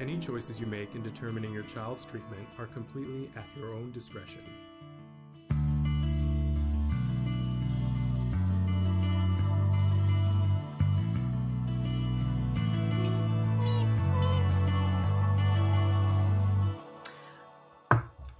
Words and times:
Any 0.00 0.18
choices 0.18 0.58
you 0.58 0.66
make 0.66 0.96
in 0.96 1.04
determining 1.04 1.52
your 1.52 1.62
child's 1.62 2.04
treatment 2.04 2.48
are 2.58 2.66
completely 2.66 3.30
at 3.36 3.44
your 3.56 3.72
own 3.72 3.92
discretion. 3.92 4.40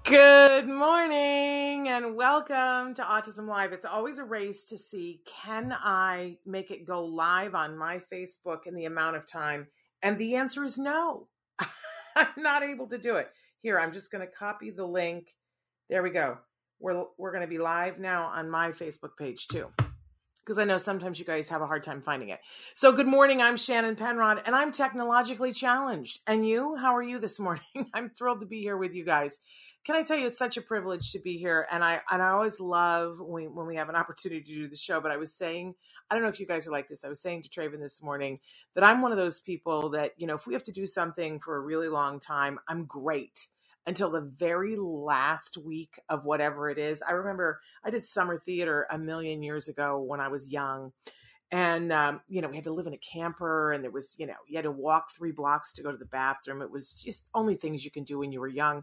Good 0.03 0.69
morning 0.69 1.89
and 1.89 2.17
welcome 2.17 2.95
to 2.95 3.03
Autism 3.03 3.47
Live. 3.47 3.73
It's 3.73 3.85
always 3.85 4.19
a 4.19 4.25
race 4.25 4.65
to 4.71 4.77
see 4.77 5.21
can 5.25 5.73
I 5.73 6.39
make 6.45 6.73
it 6.73 6.85
go 6.85 7.05
live 7.05 7.55
on 7.55 7.79
my 7.79 8.03
Facebook 8.13 8.67
in 8.67 8.75
the 8.75 8.87
amount 8.87 9.15
of 9.15 9.25
time? 9.25 9.69
And 10.03 10.19
the 10.19 10.35
answer 10.35 10.65
is 10.65 10.79
no. 10.79 11.29
I'm 12.17 12.29
not 12.37 12.63
able 12.63 12.87
to 12.89 12.99
do 12.99 13.17
it. 13.17 13.31
Here, 13.63 13.79
I'm 13.79 13.93
just 13.93 14.11
going 14.11 14.27
to 14.27 14.33
copy 14.33 14.71
the 14.71 14.87
link. 14.87 15.31
There 15.89 16.03
we 16.03 16.11
go. 16.11 16.39
We're 16.81 17.05
we're 17.19 17.33
going 17.33 17.43
to 17.43 17.49
be 17.49 17.59
live 17.59 17.99
now 17.99 18.25
on 18.25 18.51
my 18.51 18.73
Facebook 18.73 19.17
page 19.19 19.49
too. 19.49 19.69
Because 20.45 20.59
I 20.59 20.65
know 20.65 20.77
sometimes 20.77 21.19
you 21.19 21.25
guys 21.25 21.49
have 21.49 21.63
a 21.63 21.67
hard 21.67 21.83
time 21.83 22.03
finding 22.03 22.29
it. 22.29 22.41
So, 22.75 22.93
good 22.93 23.07
morning. 23.07 23.41
I'm 23.41 23.57
Shannon 23.57 23.97
Penrod, 23.97 24.43
and 24.45 24.55
I'm 24.55 24.73
technologically 24.73 25.55
challenged. 25.55 26.21
And 26.27 26.47
you, 26.47 26.77
how 26.77 26.95
are 26.95 27.03
you 27.03 27.19
this 27.19 27.41
morning? 27.41 27.65
I'm 27.95 28.11
thrilled 28.11 28.41
to 28.41 28.47
be 28.47 28.61
here 28.61 28.77
with 28.77 28.95
you 28.95 29.05
guys 29.05 29.41
can 29.85 29.97
I 29.97 30.03
tell 30.03 30.19
you, 30.19 30.27
it's 30.27 30.39
such 30.39 30.57
a 30.57 30.63
privilege 30.63 31.13
to 31.13 31.19
be 31.19 31.39
here, 31.39 31.67
and 31.71 31.85
I 31.85 32.01
and 32.11 32.23
I 32.23 32.31
always 32.31 32.61
love 32.61 33.21
when 33.21 33.45
we, 33.45 33.49
when 33.49 33.67
we 33.67 33.77
have 33.77 33.89
an 33.91 33.97
opportunity 33.97 34.43
to 34.43 34.55
do 34.55 34.69
the 34.69 34.77
show. 34.77 35.01
But 35.01 35.13
I 35.13 35.17
was 35.19 35.35
saying, 35.35 35.75
I 36.11 36.15
don't 36.15 36.23
know 36.23 36.31
if 36.31 36.41
you 36.41 36.47
guys 36.47 36.67
are 36.69 36.73
like 36.73 36.89
this. 36.89 37.05
I 37.05 37.09
was 37.09 37.21
saying 37.21 37.43
to 37.43 37.49
Traven 37.51 37.81
this 37.81 38.03
morning 38.03 38.39
that 38.75 38.85
I'm 38.85 39.03
one 39.03 39.13
of 39.13 39.19
those 39.19 39.41
people 39.41 39.91
that 39.91 40.13
you 40.17 40.27
know, 40.27 40.35
if 40.37 40.47
we 40.47 40.55
have 40.55 40.65
to 40.65 40.73
do 40.73 40.87
something 40.87 41.41
for 41.41 41.57
a 41.57 41.61
really 41.61 41.89
long 41.89 42.21
time, 42.21 42.59
I'm 42.69 42.87
great 42.87 43.49
until 43.87 44.11
the 44.11 44.23
very 44.23 44.77
last 44.77 45.59
week 45.59 46.01
of 46.09 46.25
whatever 46.25 46.71
it 46.71 46.79
is. 46.79 47.03
I 47.03 47.13
remember 47.13 47.61
I 47.85 47.91
did 47.91 48.05
summer 48.05 48.39
theater 48.39 48.87
a 48.91 48.99
million 48.99 49.43
years 49.43 49.69
ago 49.69 50.01
when 50.01 50.21
I 50.21 50.29
was 50.29 50.49
young. 50.49 50.93
And, 51.53 51.93
um, 51.93 52.21
you 52.29 52.43
know, 52.43 52.49
we 52.49 52.57
had 52.57 52.65
to 52.65 52.73
live 52.73 52.87
in 52.89 52.95
a 52.95 52.99
camper 52.99 53.73
and 53.73 53.85
there 53.85 53.91
was, 53.91 54.17
you 54.19 54.27
know, 54.27 54.35
you 54.49 54.57
had 54.57 54.65
to 54.65 54.73
walk 54.73 55.11
three 55.15 55.33
blocks 55.33 55.73
to 55.75 55.83
go 55.83 55.93
to 55.93 55.97
the 55.99 56.07
bathroom. 56.07 56.63
It 56.63 56.71
was 56.71 56.93
just 56.93 57.29
only 57.35 57.55
things 57.55 57.85
you 57.85 57.91
can 57.93 58.05
do 58.05 58.19
when 58.19 58.33
you 58.33 58.41
were 58.41 58.49
young 58.49 58.83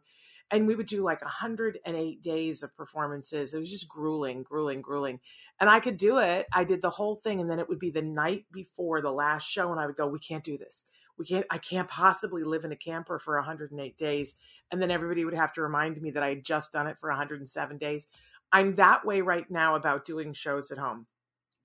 and 0.51 0.67
we 0.67 0.75
would 0.75 0.87
do 0.87 1.03
like 1.03 1.21
108 1.21 2.21
days 2.21 2.61
of 2.61 2.75
performances. 2.75 3.53
It 3.53 3.59
was 3.59 3.69
just 3.69 3.87
grueling, 3.87 4.43
grueling, 4.43 4.81
grueling. 4.81 5.21
And 5.59 5.69
I 5.69 5.79
could 5.79 5.97
do 5.97 6.17
it. 6.17 6.45
I 6.53 6.65
did 6.65 6.81
the 6.81 6.89
whole 6.89 7.15
thing. 7.15 7.39
And 7.39 7.49
then 7.49 7.59
it 7.59 7.69
would 7.69 7.79
be 7.79 7.89
the 7.89 8.01
night 8.01 8.45
before 8.51 9.01
the 9.01 9.11
last 9.11 9.49
show. 9.49 9.71
And 9.71 9.79
I 9.79 9.85
would 9.85 9.95
go, 9.95 10.07
we 10.07 10.19
can't 10.19 10.43
do 10.43 10.57
this. 10.57 10.83
We 11.17 11.25
can't, 11.25 11.45
I 11.49 11.57
can't 11.57 11.87
possibly 11.87 12.43
live 12.43 12.65
in 12.65 12.71
a 12.73 12.77
camper 12.77 13.17
for 13.17 13.35
108 13.35 13.97
days. 13.97 14.35
And 14.71 14.81
then 14.81 14.91
everybody 14.91 15.23
would 15.23 15.33
have 15.33 15.53
to 15.53 15.61
remind 15.61 16.01
me 16.01 16.11
that 16.11 16.23
I 16.23 16.29
had 16.29 16.43
just 16.43 16.73
done 16.73 16.87
it 16.87 16.97
for 16.99 17.09
107 17.09 17.77
days. 17.77 18.07
I'm 18.51 18.75
that 18.75 19.05
way 19.05 19.21
right 19.21 19.49
now 19.49 19.75
about 19.75 20.03
doing 20.03 20.33
shows 20.33 20.71
at 20.71 20.77
home. 20.77 21.07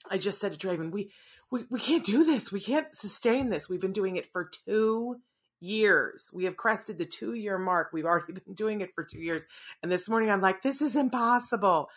I 0.08 0.18
just 0.18 0.40
said 0.40 0.52
to 0.52 0.58
Draven, 0.58 0.92
we, 0.92 1.10
we, 1.50 1.64
we 1.70 1.80
can't 1.80 2.04
do 2.04 2.24
this. 2.24 2.52
We 2.52 2.60
can't 2.60 2.94
sustain 2.94 3.48
this. 3.48 3.68
We've 3.68 3.80
been 3.80 3.92
doing 3.92 4.14
it 4.14 4.30
for 4.32 4.48
two 4.66 5.16
years. 5.60 6.30
We 6.32 6.44
have 6.44 6.56
crested 6.56 6.98
the 6.98 7.04
two 7.04 7.34
year 7.34 7.58
mark. 7.58 7.90
We've 7.92 8.04
already 8.04 8.32
been 8.44 8.54
doing 8.54 8.80
it 8.80 8.94
for 8.94 9.04
two 9.04 9.20
years. 9.20 9.42
And 9.82 9.90
this 9.90 10.08
morning 10.08 10.30
I'm 10.30 10.40
like, 10.40 10.62
this 10.62 10.80
is 10.80 10.96
impossible 10.96 11.88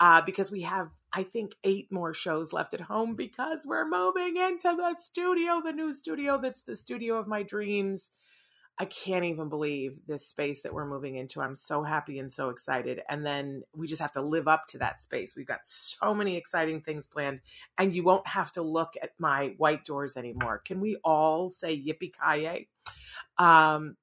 uh, 0.00 0.22
because 0.22 0.50
we 0.50 0.62
have, 0.62 0.88
I 1.12 1.22
think, 1.22 1.54
eight 1.64 1.90
more 1.90 2.14
shows 2.14 2.52
left 2.52 2.74
at 2.74 2.80
home 2.80 3.14
because 3.14 3.64
we're 3.66 3.88
moving 3.88 4.36
into 4.36 4.74
the 4.76 4.94
studio, 5.02 5.60
the 5.64 5.72
new 5.72 5.92
studio 5.92 6.38
that's 6.40 6.62
the 6.62 6.76
studio 6.76 7.16
of 7.16 7.26
my 7.26 7.42
dreams. 7.42 8.12
I 8.78 8.86
can't 8.86 9.24
even 9.24 9.48
believe 9.48 9.98
this 10.06 10.26
space 10.26 10.62
that 10.62 10.74
we're 10.74 10.86
moving 10.86 11.16
into. 11.16 11.42
I'm 11.42 11.54
so 11.56 11.82
happy 11.82 12.18
and 12.18 12.30
so 12.30 12.50
excited. 12.50 13.02
And 13.08 13.26
then 13.26 13.62
we 13.76 13.86
just 13.88 14.02
have 14.02 14.12
to 14.12 14.22
live 14.22 14.48
up 14.48 14.68
to 14.68 14.78
that 14.78 15.00
space. 15.02 15.36
We've 15.36 15.46
got 15.46 15.66
so 15.66 16.14
many 16.14 16.36
exciting 16.36 16.82
things 16.82 17.06
planned, 17.06 17.40
and 17.78 17.94
you 17.94 18.04
won't 18.04 18.26
have 18.28 18.52
to 18.52 18.62
look 18.62 18.94
at 19.02 19.12
my 19.18 19.54
white 19.58 19.84
doors 19.84 20.16
anymore. 20.16 20.58
Can 20.64 20.80
we 20.80 20.96
all 21.04 21.50
say 21.50 21.76
yippee 21.76 22.12
ki 22.12 22.68
um, 23.38 23.96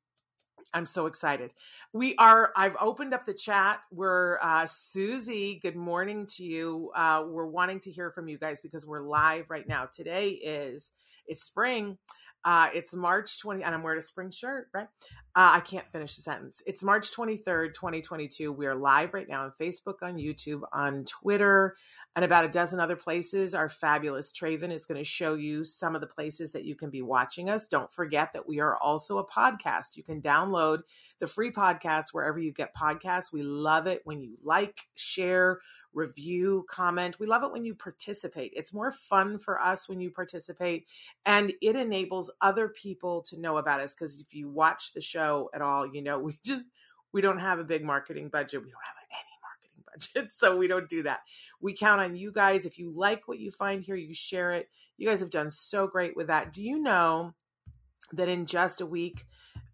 I'm 0.74 0.88
so 0.88 1.08
excited. 1.08 1.52
We 1.94 2.16
are, 2.18 2.53
I've 2.58 2.78
opened 2.81 3.14
up 3.14 3.25
the 3.25 3.35
chat. 3.35 3.81
We're, 3.91 4.40
uh, 4.41 4.68
Susie, 4.68 5.59
good 5.62 5.75
morning 5.78 6.28
to 6.38 6.46
you. 6.46 6.91
Uh, 6.96 7.25
we're 7.28 7.47
wanting 7.47 7.81
to 7.81 7.91
hear 7.91 8.12
from 8.12 8.30
you 8.30 8.40
guys 8.40 8.62
because 8.62 8.88
we're 8.88 9.02
live 9.02 9.47
right 9.50 9.68
now. 9.68 9.88
Today 9.88 10.30
is, 10.30 10.94
it's 11.28 11.44
spring. 11.44 12.00
Uh, 12.45 12.67
it's 12.75 12.94
March 12.94 13.39
20, 13.39 13.63
and 13.63 13.73
I'm 13.73 13.81
wearing 13.81 13.97
a 13.97 14.03
spring 14.03 14.29
shirt, 14.29 14.67
right? 14.72 14.88
Uh, 15.35 15.53
I 15.53 15.61
can't 15.61 15.91
finish 15.91 16.16
the 16.16 16.22
sentence. 16.22 16.61
It's 16.67 16.83
March 16.83 17.11
23rd, 17.11 17.73
2022. 17.73 18.51
We 18.51 18.67
are 18.67 18.75
live 18.75 19.16
right 19.16 19.28
now 19.28 19.46
on 19.46 19.52
Facebook, 19.59 19.96
on 20.03 20.17
YouTube, 20.17 20.61
on 20.72 21.05
Twitter, 21.05 21.75
and 22.16 22.23
about 22.23 22.46
a 22.46 22.49
dozen 22.49 22.79
other 22.79 22.96
places. 22.96 23.55
Our 23.55 23.67
fabulous 23.67 24.31
Traven 24.31 24.72
is 24.72 24.85
going 24.85 24.99
to 24.99 25.03
show 25.03 25.34
you 25.34 25.64
some 25.64 25.96
of 25.96 26.02
the 26.02 26.08
places 26.08 26.52
that 26.52 26.66
you 26.66 26.75
can 26.75 26.91
be 26.91 27.02
watching 27.02 27.49
us. 27.49 27.66
Don't 27.66 27.91
forget 27.91 28.31
that 28.34 28.47
we 28.47 28.59
are 28.59 28.78
also 28.78 29.17
a 29.17 29.28
podcast. 29.28 29.97
You 29.97 30.03
can 30.03 30.22
download 30.22 30.81
the 31.20 31.28
free 31.28 31.52
podcast 31.52 32.09
wherever 32.11 32.37
you 32.37 32.53
get 32.53 32.75
podcasts. 32.75 33.34
We 33.34 33.41
love 33.41 33.87
it 33.87 34.02
when 34.03 34.22
you 34.22 34.37
like, 34.43 34.81
share, 34.93 35.61
review, 35.96 36.66
comment. 36.70 37.20
We 37.20 37.26
love 37.26 37.44
it 37.44 37.52
when 37.52 37.66
you 37.66 37.74
participate. 37.74 38.53
It's 38.56 38.74
more 38.74 38.92
fun 38.92 39.40
for 39.40 39.59
us 39.59 39.90
when 39.90 40.00
you 40.00 40.12
participate, 40.12 40.88
and 41.26 41.53
it 41.62 41.76
enables 41.76 42.30
other 42.42 42.68
people 42.68 43.22
to 43.24 43.40
know 43.40 43.58
about 43.58 43.82
us. 43.82 43.96
Because 43.96 44.20
if 44.20 44.34
you 44.34 44.50
watch 44.50 44.94
the 44.94 45.02
show 45.02 45.50
at 45.53 45.62
all, 45.62 45.88
you 45.88 46.02
know 46.02 46.20
we 46.26 46.38
just 46.44 46.64
we 47.12 47.22
don't 47.22 47.40
have 47.40 47.59
a 47.59 47.64
big 47.64 47.84
marketing 47.84 48.30
budget. 48.30 48.64
We 48.64 48.72
don't 48.72 48.86
have 48.86 48.96
any 49.09 49.36
marketing 49.42 49.84
budget, 50.24 50.34
so 50.34 50.58
we 50.58 50.68
don't 50.68 50.90
do 50.90 51.03
that. 51.03 51.22
We 51.62 51.74
count 51.74 52.02
on 52.02 52.16
you 52.16 52.32
guys. 52.32 52.66
If 52.66 52.78
you 52.78 52.92
like 52.92 53.28
what 53.28 53.40
you 53.40 53.52
find 53.52 53.82
here, 53.82 53.96
you 53.96 54.14
share 54.14 54.52
it. 54.52 54.70
You 54.97 55.08
guys 55.08 55.22
have 55.22 55.30
done 55.30 55.50
so 55.50 55.88
great 55.88 56.16
with 56.16 56.28
that. 56.28 56.53
Do 56.53 56.64
you 56.64 56.80
know 56.80 57.34
that 58.12 58.30
in 58.30 58.46
just 58.46 58.82
a 58.82 58.86
week? 58.86 59.26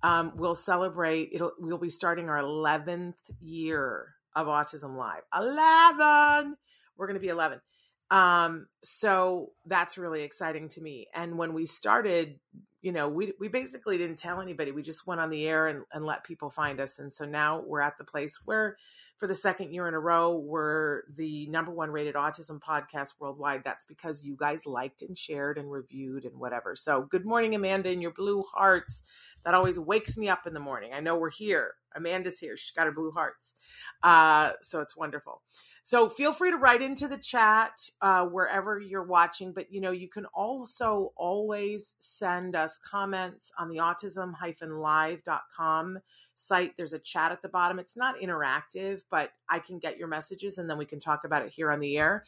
Um, 0.04 0.34
we'll 0.36 0.56
celebrate. 0.56 1.30
It'll. 1.34 1.52
We'll 1.60 1.78
be 1.78 1.90
starting 1.90 2.30
our 2.30 2.40
eleventh 2.40 3.20
year 3.40 4.16
of 4.36 4.48
Autism 4.48 4.96
Live. 4.98 5.22
Eleven. 5.36 6.56
We're 6.98 7.08
going 7.08 7.20
to 7.20 7.22
be 7.22 7.30
eleven. 7.30 7.62
Um, 8.10 8.68
so 8.84 9.52
that's 9.66 9.98
really 9.98 10.24
exciting 10.24 10.68
to 10.70 10.82
me. 10.82 11.08
And 11.16 11.38
when 11.38 11.54
we 11.54 11.66
started, 11.66 12.40
you 12.82 12.92
know, 12.92 13.08
we 13.08 13.34
we 13.40 13.48
basically 13.48 13.98
didn't 13.98 14.18
tell 14.18 14.42
anybody. 14.42 14.72
We 14.72 14.82
just 14.82 15.06
went 15.06 15.22
on 15.22 15.30
the 15.30 15.48
air 15.48 15.68
and, 15.68 15.84
and 15.94 16.06
let 16.06 16.24
people 16.24 16.50
find 16.50 16.80
us. 16.80 17.00
And 17.00 17.14
so 17.14 17.26
now 17.26 17.62
we're 17.66 17.82
at 17.82 17.98
the 17.98 18.04
place 18.04 18.40
where 18.44 18.78
for 19.18 19.28
the 19.28 19.36
second 19.36 19.72
year 19.72 19.88
in 19.88 19.94
a 19.94 20.00
row, 20.00 20.36
we're 20.36 21.04
the 21.14 21.46
number 21.48 21.72
one 21.72 21.92
rated 21.92 22.16
autism 22.16 22.60
podcast 22.60 23.14
worldwide. 23.20 23.64
That's 23.64 23.86
because 23.86 24.26
you 24.26 24.36
guys 24.36 24.66
liked 24.66 25.04
and 25.04 25.16
shared 25.16 25.60
and 25.60 25.72
reviewed 25.72 26.26
and 26.26 26.40
whatever. 26.40 26.76
So 26.76 27.04
good 27.04 27.26
morning, 27.26 27.54
Amanda, 27.54 27.90
and 27.90 28.02
your 28.02 28.14
blue 28.14 28.44
hearts. 28.52 29.04
That 29.46 29.54
always 29.54 29.80
wakes 29.80 30.18
me 30.18 30.30
up 30.30 30.48
in 30.48 30.54
the 30.56 30.60
morning. 30.60 30.92
I 30.94 31.02
know 31.02 31.16
we're 31.16 31.30
here. 31.30 31.76
Amanda's 31.96 32.40
here. 32.40 32.58
She's 32.58 32.72
got 32.72 32.86
her 32.86 32.92
blue 32.92 33.12
hearts. 33.12 33.56
Uh, 34.02 34.52
so 34.62 34.80
it's 34.82 34.96
wonderful. 34.96 35.42
So 35.84 36.10
feel 36.10 36.32
free 36.32 36.52
to 36.52 36.58
write 36.58 36.84
into 36.84 37.08
the 37.08 37.18
chat 37.18 37.90
uh, 38.02 38.28
wherever 38.28 38.80
you're 38.80 39.02
watching, 39.04 39.52
but 39.52 39.74
you 39.74 39.82
know, 39.82 39.90
you 39.92 40.08
can 40.08 40.28
also 40.28 41.12
always 41.16 41.96
send 41.98 42.56
us 42.56 42.78
comments 42.78 43.52
on 43.58 43.68
the 43.68 43.78
autism-live.com 43.78 46.00
site. 46.36 46.78
There's 46.78 46.94
a 46.94 47.00
chat 47.00 47.32
at 47.32 47.42
the 47.42 47.50
bottom. 47.50 47.80
It's 47.80 47.98
not 47.98 48.20
interactive, 48.20 49.02
but 49.10 49.32
I 49.50 49.58
can 49.58 49.80
get 49.80 49.98
your 49.98 50.08
messages 50.08 50.60
and 50.60 50.70
then 50.70 50.78
we 50.78 50.86
can 50.86 51.00
talk 51.00 51.24
about 51.24 51.44
it 51.46 51.52
here 51.52 51.72
on 51.72 51.80
the 51.80 51.98
air. 51.98 52.26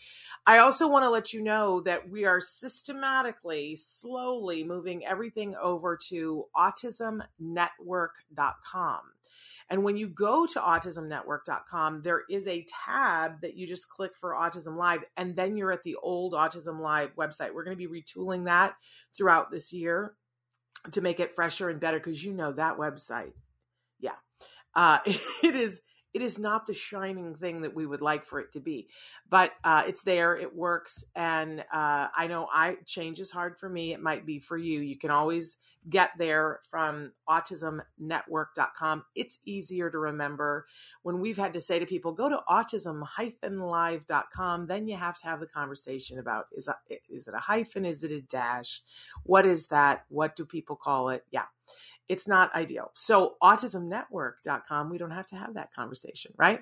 I 0.47 0.57
also 0.57 0.87
want 0.87 1.03
to 1.03 1.09
let 1.09 1.33
you 1.33 1.41
know 1.41 1.81
that 1.81 2.09
we 2.09 2.25
are 2.25 2.41
systematically, 2.41 3.75
slowly 3.75 4.63
moving 4.63 5.05
everything 5.05 5.53
over 5.61 5.95
to 6.09 6.45
autismnetwork.com. 6.55 9.01
And 9.69 9.83
when 9.83 9.97
you 9.97 10.07
go 10.07 10.45
to 10.45 10.59
autismnetwork.com, 10.59 12.01
there 12.01 12.21
is 12.29 12.47
a 12.47 12.65
tab 12.85 13.41
that 13.41 13.55
you 13.55 13.67
just 13.67 13.89
click 13.89 14.11
for 14.19 14.33
Autism 14.33 14.77
Live, 14.77 15.03
and 15.17 15.35
then 15.35 15.57
you're 15.57 15.71
at 15.71 15.83
the 15.83 15.95
old 16.01 16.33
Autism 16.33 16.79
Live 16.79 17.15
website. 17.15 17.53
We're 17.53 17.63
going 17.63 17.77
to 17.77 17.87
be 17.87 18.01
retooling 18.01 18.45
that 18.45 18.75
throughout 19.15 19.51
this 19.51 19.73
year 19.73 20.15
to 20.91 21.01
make 21.01 21.19
it 21.19 21.35
fresher 21.35 21.69
and 21.69 21.79
better 21.79 21.97
because 21.97 22.23
you 22.23 22.33
know 22.33 22.51
that 22.51 22.77
website. 22.77 23.33
Yeah. 23.99 24.15
Uh, 24.75 24.99
it 25.05 25.55
is 25.55 25.81
it 26.13 26.21
is 26.21 26.37
not 26.37 26.65
the 26.65 26.73
shining 26.73 27.35
thing 27.35 27.61
that 27.61 27.73
we 27.73 27.85
would 27.85 28.01
like 28.01 28.25
for 28.25 28.39
it 28.39 28.51
to 28.53 28.59
be 28.59 28.87
but 29.29 29.51
uh, 29.63 29.83
it's 29.87 30.03
there 30.03 30.35
it 30.35 30.55
works 30.55 31.05
and 31.15 31.61
uh, 31.71 32.07
i 32.15 32.27
know 32.27 32.47
i 32.53 32.75
change 32.85 33.19
is 33.19 33.31
hard 33.31 33.57
for 33.57 33.69
me 33.69 33.93
it 33.93 34.01
might 34.01 34.25
be 34.25 34.39
for 34.39 34.57
you 34.57 34.81
you 34.81 34.97
can 34.97 35.11
always 35.11 35.57
get 35.89 36.11
there 36.17 36.61
from 36.69 37.11
autismnetwork.com 37.29 39.03
it's 39.15 39.39
easier 39.45 39.89
to 39.89 39.97
remember 39.97 40.65
when 41.01 41.19
we've 41.19 41.37
had 41.37 41.51
to 41.51 41.59
say 41.59 41.77
to 41.77 41.85
people 41.85 42.13
go 42.13 42.29
to 42.29 42.39
autism-live.com 42.49 44.65
then 44.65 44.87
you 44.87 44.95
have 44.95 45.17
to 45.17 45.25
have 45.25 45.41
the 45.41 45.47
conversation 45.47 46.19
about 46.19 46.45
is, 46.53 46.69
is 47.09 47.27
it 47.27 47.33
a 47.33 47.39
hyphen 47.39 47.85
is 47.85 48.03
it 48.03 48.11
a 48.11 48.21
dash? 48.21 48.81
What 49.23 49.45
is 49.45 49.67
that? 49.67 50.05
What 50.09 50.35
do 50.35 50.45
people 50.45 50.75
call 50.75 51.09
it? 51.09 51.25
Yeah 51.31 51.45
it's 52.09 52.27
not 52.27 52.53
ideal. 52.55 52.91
So 52.95 53.35
autismnetwork.com, 53.41 54.89
we 54.89 54.97
don't 54.97 55.11
have 55.11 55.27
to 55.27 55.35
have 55.35 55.53
that 55.55 55.73
conversation, 55.73 56.33
right? 56.37 56.59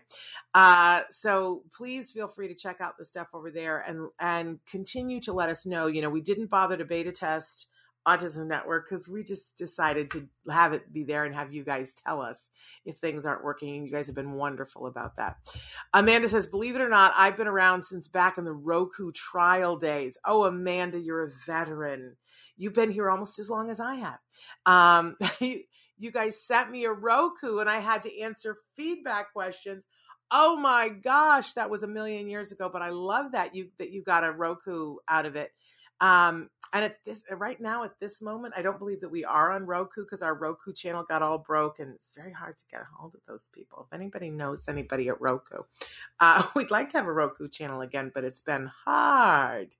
Uh, 0.54 1.02
so 1.10 1.64
please 1.76 2.12
feel 2.12 2.28
free 2.28 2.48
to 2.48 2.56
check 2.56 2.82
out 2.82 2.98
the 2.98 3.06
stuff 3.06 3.28
over 3.34 3.52
there 3.52 3.80
and 3.80 4.10
and 4.20 4.60
continue 4.70 5.20
to 5.22 5.34
let 5.34 5.50
us 5.50 5.66
know. 5.66 5.88
You 5.88 6.02
know, 6.02 6.10
we 6.10 6.22
didn't 6.22 6.50
bother 6.50 6.78
to 6.78 6.86
beta 6.86 7.12
test 7.12 7.68
Autism 8.08 8.48
Network 8.48 8.90
because 8.90 9.08
we 9.08 9.24
just 9.24 9.58
decided 9.58 10.10
to 10.12 10.28
have 10.50 10.74
it 10.74 10.92
be 10.92 11.04
there 11.04 11.24
and 11.24 11.36
have 11.36 11.54
you 11.54 11.64
guys 11.64 11.94
tell 11.94 12.22
us 12.22 12.50
if 12.86 12.98
things 12.98 13.26
aren't 13.26 13.44
working. 13.44 13.86
You 13.86 13.92
guys 13.92 14.08
have 14.08 14.16
been 14.16 14.34
wonderful 14.34 14.88
about 14.88 15.18
that. 15.18 15.38
Amanda 15.94 16.28
says, 16.28 16.48
believe 16.48 16.76
it 16.76 16.82
or 16.82 16.90
not, 16.90 17.14
I've 17.16 17.38
been 17.38 17.48
around 17.48 17.84
since 17.84 18.08
back 18.08 18.38
in 18.38 18.46
the 18.46 18.54
Roku 18.54 19.12
trial 19.12 19.78
days. 19.78 20.18
Oh, 20.26 20.46
Amanda, 20.46 21.00
you're 21.00 21.24
a 21.24 21.32
veteran. 21.46 22.16
You've 22.58 22.74
been 22.74 22.92
here 22.92 23.10
almost 23.10 23.40
as 23.40 23.50
long 23.50 23.70
as 23.70 23.80
I 23.80 23.96
have. 23.96 24.20
Um, 24.66 25.18
you 25.40 26.12
guys 26.12 26.44
sent 26.44 26.72
me 26.72 26.86
a 26.86 26.92
Roku 26.92 27.60
and 27.60 27.70
I 27.70 27.80
had 27.80 28.04
to 28.04 28.22
answer 28.22 28.58
feedback 28.76 29.32
questions. 29.34 29.86
Oh 30.32 30.58
my 30.58 30.90
gosh, 30.90 31.54
that 31.54 31.70
was 31.70 31.84
a 31.84 31.88
million 31.88 32.28
years 32.28 32.52
ago, 32.52 32.70
but 32.72 32.82
I 32.82 32.90
love 32.90 33.34
that 33.34 33.54
you 33.54 33.70
that 33.78 33.92
you 33.92 34.02
got 34.02 34.24
a 34.24 34.32
Roku 34.32 34.96
out 35.08 35.26
of 35.26 35.36
it. 35.36 35.52
Um, 36.00 36.50
and 36.74 36.86
at 36.86 36.98
this 37.06 37.24
right 37.32 37.60
now 37.60 37.84
at 37.84 38.00
this 38.00 38.22
moment, 38.22 38.54
I 38.56 38.62
don't 38.62 38.80
believe 38.80 39.02
that 39.02 39.12
we 39.12 39.26
are 39.26 39.52
on 39.52 39.66
Roku 39.66 40.04
because 40.04 40.22
our 40.22 40.34
Roku 40.34 40.72
channel 40.74 41.04
got 41.04 41.22
all 41.22 41.38
broke, 41.38 41.80
and 41.80 41.94
it's 41.94 42.12
very 42.16 42.32
hard 42.32 42.58
to 42.58 42.64
get 42.72 42.82
a 42.82 42.88
hold 42.98 43.16
of 43.16 43.22
those 43.28 43.50
people. 43.54 43.88
If 43.88 43.94
anybody 43.94 44.30
knows 44.30 44.68
anybody 44.68 45.10
at 45.10 45.20
Roku, 45.20 45.64
uh, 46.20 46.44
we'd 46.56 46.72
like 46.72 46.90
to 46.90 46.98
have 46.98 47.08
a 47.08 47.14
Roku 47.14 47.48
channel 47.48 47.82
again, 47.82 48.12
but 48.14 48.24
it's 48.24 48.42
been 48.42 48.72
hard. 48.86 49.76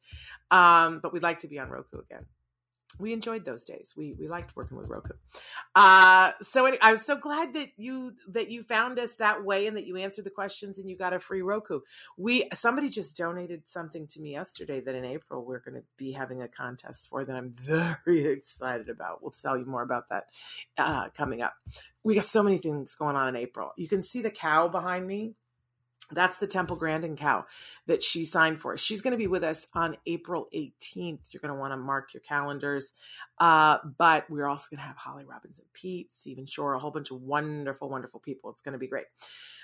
Um, 0.50 1.00
but 1.02 1.14
we'd 1.14 1.24
like 1.24 1.40
to 1.40 1.48
be 1.48 1.60
on 1.60 1.70
Roku 1.70 2.00
again 2.00 2.26
we 3.00 3.14
enjoyed 3.14 3.46
those 3.46 3.64
days. 3.64 3.94
We 3.96 4.14
we 4.18 4.28
liked 4.28 4.56
working 4.56 4.78
with 4.78 4.88
Roku. 4.88 5.14
Uh, 5.76 6.32
so 6.42 6.72
I 6.82 6.92
was 6.92 7.06
so 7.06 7.16
glad 7.16 7.54
that 7.54 7.70
you 7.78 8.14
that 8.30 8.50
you 8.50 8.64
found 8.64 9.00
us 9.00 9.16
that 9.16 9.44
way 9.44 9.68
and 9.68 9.78
that 9.78 9.86
you 9.86 9.98
answered 9.98 10.26
the 10.26 10.32
questions 10.32 10.80
and 10.80 10.90
you 10.90 10.98
got 10.98 11.14
a 11.14 11.20
free 11.20 11.42
Roku. 11.42 11.82
We 12.18 12.50
somebody 12.54 12.90
just 12.90 13.16
donated 13.16 13.68
something 13.68 14.08
to 14.08 14.22
me 14.22 14.32
yesterday 14.32 14.82
that 14.82 14.96
in 14.96 15.06
April 15.06 15.46
we're 15.46 15.60
going 15.60 15.76
to 15.76 15.84
be 15.98 16.12
having 16.12 16.42
a 16.42 16.48
contest 16.48 17.10
for 17.10 17.24
that 17.24 17.36
I'm 17.36 17.52
very 17.52 18.26
excited 18.32 18.90
about. 18.90 19.22
We'll 19.22 19.32
tell 19.32 19.58
you 19.58 19.66
more 19.66 19.84
about 19.84 20.10
that 20.10 20.26
uh, 20.78 21.10
coming 21.16 21.42
up. 21.42 21.54
We 22.04 22.16
got 22.16 22.26
so 22.26 22.44
many 22.44 22.58
things 22.58 22.96
going 22.96 23.16
on 23.16 23.28
in 23.28 23.36
April. 23.36 23.72
You 23.78 23.88
can 23.88 24.02
see 24.02 24.22
the 24.22 24.32
cow 24.32 24.68
behind 24.68 25.08
me 25.08 25.36
that's 26.12 26.38
the 26.38 26.48
Temple 26.48 26.76
Grandin 26.76 27.16
cow 27.16 27.46
that 27.88 28.04
she 28.04 28.26
signed 28.26 28.60
for. 28.60 28.78
She's 28.78 29.02
going 29.02 29.12
to 29.12 29.18
be 29.18 29.28
with 29.28 29.44
us 29.44 29.68
on 29.74 29.98
April 30.06 30.48
18th. 30.54 31.34
You're 31.34 31.42
going 31.42 31.54
to 31.54 31.60
want 31.60 31.74
to 31.74 31.78
mark 31.78 32.14
your 32.14 32.22
calendars. 32.22 32.94
Uh, 33.38 33.78
but 33.98 34.30
we're 34.30 34.48
also 34.48 34.68
going 34.70 34.80
to 34.80 34.86
have 34.86 34.98
Holly 34.98 35.26
Robinson 35.26 35.66
Peete, 35.74 36.14
Stephen 36.14 36.46
Shore, 36.46 36.74
a 36.74 36.80
whole 36.80 36.92
bunch 36.92 37.12
of 37.12 37.22
wonderful, 37.22 37.90
wonderful 37.90 38.20
people. 38.20 38.50
It's 38.50 38.62
going 38.62 38.74
to 38.74 38.80
be 38.80 38.88
great. 38.88 39.06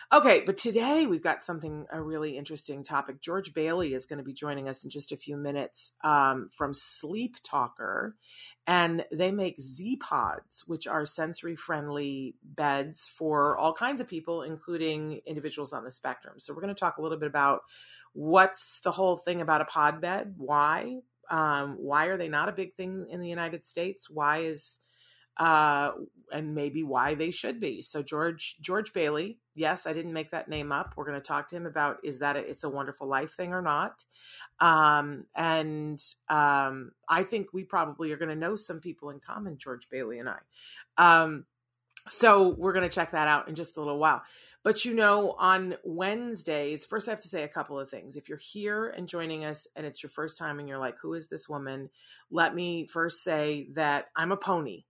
Okay, 0.10 0.44
but 0.46 0.58
today 0.58 1.06
we've 1.06 1.22
got 1.22 1.44
something 1.44 1.86
a 1.92 2.02
really 2.02 2.38
interesting 2.38 2.82
topic. 2.82 3.20
George 3.20 3.54
Bailey 3.54 3.94
is 3.94 4.06
going 4.06 4.20
to 4.20 4.24
be 4.24 4.32
joining 4.32 4.70
us 4.70 4.86
in 4.86 4.90
just 4.90 5.12
a 5.12 5.18
few 5.18 5.36
minutes 5.36 5.92
um, 6.02 6.50
from 6.58 6.74
Sleep 6.74 7.36
Talker, 7.44 8.16
and 8.66 9.04
they 9.12 9.32
make 9.32 9.60
Z 9.60 9.98
Pods, 9.98 10.64
which 10.66 10.88
are 10.88 11.06
sensory 11.06 11.58
friendly 11.58 12.36
beds 12.42 13.10
for 13.10 13.58
all 13.58 13.74
kinds 13.74 14.00
of 14.00 14.08
people, 14.08 14.44
including 14.44 15.20
individuals 15.26 15.74
on 15.74 15.84
the 15.84 15.92
spectrum. 15.92 16.36
So 16.38 16.54
we're 16.54 16.62
going 16.62 16.74
to 16.74 16.80
talk 16.80 17.00
a 17.00 17.02
little 17.02 17.20
bit 17.20 17.28
about 17.28 17.64
what's 18.14 18.80
the 18.86 18.92
whole 18.92 19.18
thing 19.18 19.42
about 19.42 19.60
a 19.60 19.66
pod 19.66 20.00
bed, 20.00 20.36
why, 20.38 21.00
um, 21.30 21.76
why 21.80 22.06
are 22.06 22.16
they 22.16 22.30
not 22.30 22.48
a 22.48 22.54
big 22.54 22.76
thing 22.76 23.08
in 23.10 23.20
the 23.20 23.28
United 23.28 23.66
States? 23.66 24.10
Why 24.10 24.40
is 24.44 24.80
uh, 25.38 25.92
and 26.32 26.56
maybe 26.56 26.84
why 26.84 27.16
they 27.16 27.32
should 27.32 27.60
be. 27.60 27.82
So 27.82 28.02
George 28.02 28.58
George 28.60 28.94
Bailey, 28.94 29.40
yes, 29.56 29.88
I 29.88 29.94
didn't 29.94 30.14
make 30.14 30.32
that 30.32 30.50
name 30.50 30.72
up. 30.72 30.94
We're 30.96 31.06
going 31.06 31.20
to 31.20 31.26
talk 31.26 31.48
to 31.50 31.56
him 31.56 31.66
about 31.66 32.00
is 32.04 32.20
that 32.20 32.36
a, 32.36 32.40
it's 32.40 32.64
a 32.64 32.70
wonderful 32.70 33.08
life 33.08 33.34
thing 33.34 33.54
or 33.54 33.62
not. 33.62 34.04
Um, 34.60 35.26
and 35.36 36.02
um, 36.30 36.92
I 37.08 37.24
think 37.24 37.54
we 37.54 37.64
probably 37.64 38.12
are 38.12 38.18
going 38.18 38.30
to 38.30 38.36
know 38.36 38.56
some 38.56 38.80
people 38.80 39.10
in 39.10 39.20
common, 39.20 39.58
George 39.58 39.88
Bailey 39.90 40.20
and 40.20 40.30
I. 40.30 40.40
Um, 40.98 41.46
so 42.08 42.50
we're 42.50 42.74
going 42.74 42.88
to 42.88 42.94
check 42.94 43.12
that 43.12 43.28
out 43.28 43.48
in 43.48 43.56
just 43.56 43.78
a 43.78 43.80
little 43.80 44.00
while. 44.00 44.24
But 44.64 44.84
you 44.84 44.94
know, 44.94 45.32
on 45.38 45.76
Wednesdays, 45.84 46.86
first 46.86 47.08
I 47.08 47.12
have 47.12 47.22
to 47.22 47.28
say 47.30 47.44
a 47.44 47.48
couple 47.48 47.80
of 47.80 47.90
things. 47.90 48.18
If 48.18 48.28
you're 48.28 48.38
here 48.38 48.88
and 48.90 49.08
joining 49.08 49.46
us 49.46 49.66
and 49.76 49.86
it's 49.86 50.04
your 50.04 50.10
first 50.10 50.38
time 50.38 50.60
and 50.60 50.68
you're 50.68 50.78
like, 50.78 50.98
who 51.00 51.14
is 51.14 51.28
this 51.30 51.48
woman? 51.48 51.90
Let 52.32 52.54
me 52.54 52.86
first 52.86 53.24
say 53.24 53.70
that 53.76 54.08
I'm 54.16 54.34
a 54.34 54.38
pony. 54.38 54.84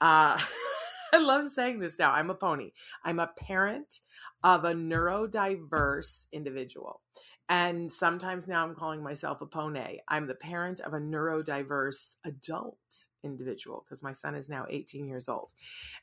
Uh, 0.00 0.38
I 1.12 1.18
love 1.18 1.48
saying 1.48 1.80
this 1.80 1.98
now. 1.98 2.12
I'm 2.12 2.30
a 2.30 2.34
pony. 2.34 2.72
I'm 3.04 3.18
a 3.18 3.30
parent 3.38 4.00
of 4.44 4.64
a 4.64 4.72
neurodiverse 4.72 6.26
individual. 6.32 7.00
And 7.48 7.90
sometimes 7.90 8.46
now 8.46 8.62
I'm 8.62 8.74
calling 8.74 9.02
myself 9.02 9.40
a 9.40 9.46
pony. 9.46 9.98
I'm 10.06 10.26
the 10.26 10.34
parent 10.34 10.80
of 10.80 10.92
a 10.92 10.98
neurodiverse 10.98 12.16
adult 12.26 12.76
individual 13.24 13.84
because 13.84 14.02
my 14.02 14.12
son 14.12 14.34
is 14.34 14.50
now 14.50 14.66
18 14.68 15.06
years 15.06 15.28
old 15.30 15.52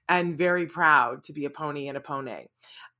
and 0.10 0.38
very 0.38 0.66
proud 0.66 1.24
to 1.26 1.34
be 1.34 1.46
a 1.46 1.52
pony 1.52 1.88
and 1.88 1.98
a 1.98 2.02
pony. 2.02 2.46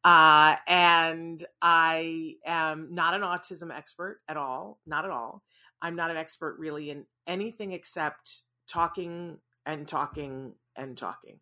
Uh, 0.04 0.58
and 0.68 1.44
I 1.60 2.36
am 2.46 2.90
not 2.92 3.16
an 3.16 3.22
autism 3.22 3.76
expert 3.76 4.20
at 4.30 4.38
all, 4.38 4.80
not 4.86 5.06
at 5.06 5.12
all. 5.12 5.42
I'm 5.82 5.96
not 5.96 6.12
an 6.12 6.18
expert 6.18 6.58
really 6.60 6.92
in 6.92 7.06
anything 7.26 7.72
except 7.72 8.44
talking 8.68 9.40
and 9.66 9.88
talking 9.88 10.54
and 10.76 10.98
talking. 10.98 11.40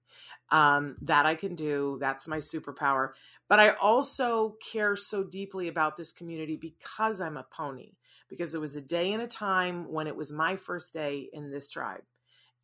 Um, 0.51 0.97
that 1.01 1.25
I 1.25 1.35
can 1.35 1.55
do. 1.55 1.97
That's 1.99 2.27
my 2.27 2.37
superpower. 2.37 3.09
But 3.49 3.59
I 3.59 3.71
also 3.71 4.55
care 4.71 4.95
so 4.95 5.23
deeply 5.23 5.67
about 5.67 5.97
this 5.97 6.11
community 6.11 6.55
because 6.55 7.21
I'm 7.21 7.37
a 7.37 7.45
pony, 7.51 7.93
because 8.29 8.55
it 8.55 8.61
was 8.61 8.75
a 8.75 8.81
day 8.81 9.11
and 9.11 9.21
a 9.21 9.27
time 9.27 9.91
when 9.91 10.07
it 10.07 10.15
was 10.15 10.31
my 10.31 10.55
first 10.55 10.93
day 10.93 11.29
in 11.31 11.51
this 11.51 11.69
tribe. 11.69 12.03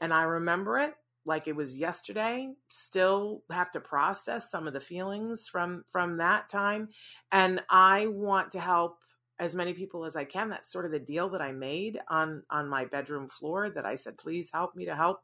And 0.02 0.14
I 0.14 0.24
remember 0.24 0.80
it 0.80 0.94
like 1.26 1.48
it 1.48 1.56
was 1.56 1.78
yesterday 1.78 2.50
still 2.70 3.44
have 3.52 3.72
to 3.72 3.80
process 3.80 4.50
some 4.50 4.68
of 4.68 4.74
the 4.74 4.80
feelings 4.80 5.48
from 5.48 5.84
from 5.92 6.18
that 6.18 6.50
time 6.50 6.90
and 7.32 7.62
i 7.70 8.08
want 8.08 8.52
to 8.52 8.60
help 8.60 8.98
as 9.38 9.56
many 9.56 9.74
people 9.74 10.06
as 10.06 10.16
i 10.16 10.24
can 10.24 10.50
that's 10.50 10.72
sort 10.72 10.86
of 10.86 10.92
the 10.92 11.00
deal 11.00 11.30
that 11.30 11.42
i 11.42 11.52
made 11.52 12.00
on 12.10 12.44
on 12.50 12.68
my 12.68 12.86
bedroom 12.86 13.28
floor 13.28 13.70
that 13.70 13.86
i 13.86 13.96
said 13.96 14.18
please 14.18 14.50
help 14.52 14.76
me 14.76 14.86
to 14.86 14.96
help 14.96 15.22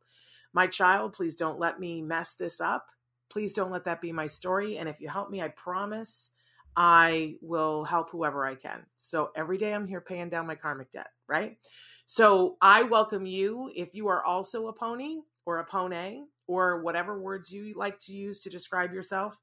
my 0.56 0.66
child 0.66 1.14
please 1.14 1.36
don't 1.36 1.60
let 1.60 1.80
me 1.80 2.02
mess 2.02 2.34
this 2.34 2.60
up. 2.60 2.88
Please 3.30 3.54
don't 3.54 3.72
let 3.72 3.86
that 3.86 4.02
be 4.02 4.12
my 4.12 4.26
story. 4.26 4.78
And 4.78 4.90
if 4.90 5.00
you 5.00 5.10
help 5.10 5.30
me 5.30 5.42
i 5.42 5.50
promise 5.50 6.32
i 6.78 7.36
will 7.42 7.84
help 7.84 8.10
whoever 8.10 8.46
i 8.46 8.56
can. 8.56 8.86
So 8.96 9.30
every 9.36 9.58
day 9.58 9.74
i'm 9.74 9.88
here 9.88 10.02
paying 10.02 10.30
down 10.30 10.48
my 10.48 10.56
karmic 10.56 10.92
debt 10.92 11.10
right? 11.28 11.58
So 12.06 12.56
i 12.62 12.82
welcome 12.84 13.26
you 13.26 13.70
if 13.76 13.94
you 13.94 14.08
are 14.08 14.24
also 14.26 14.68
a 14.68 14.74
pony 14.74 15.18
or 15.46 15.60
a 15.60 15.66
pony 15.66 16.22
or 16.48 16.82
whatever 16.82 17.20
words 17.20 17.52
you 17.52 17.74
like 17.76 18.00
to 18.00 18.14
use 18.14 18.40
to 18.42 18.50
describe 18.50 18.94
yourself. 18.94 19.38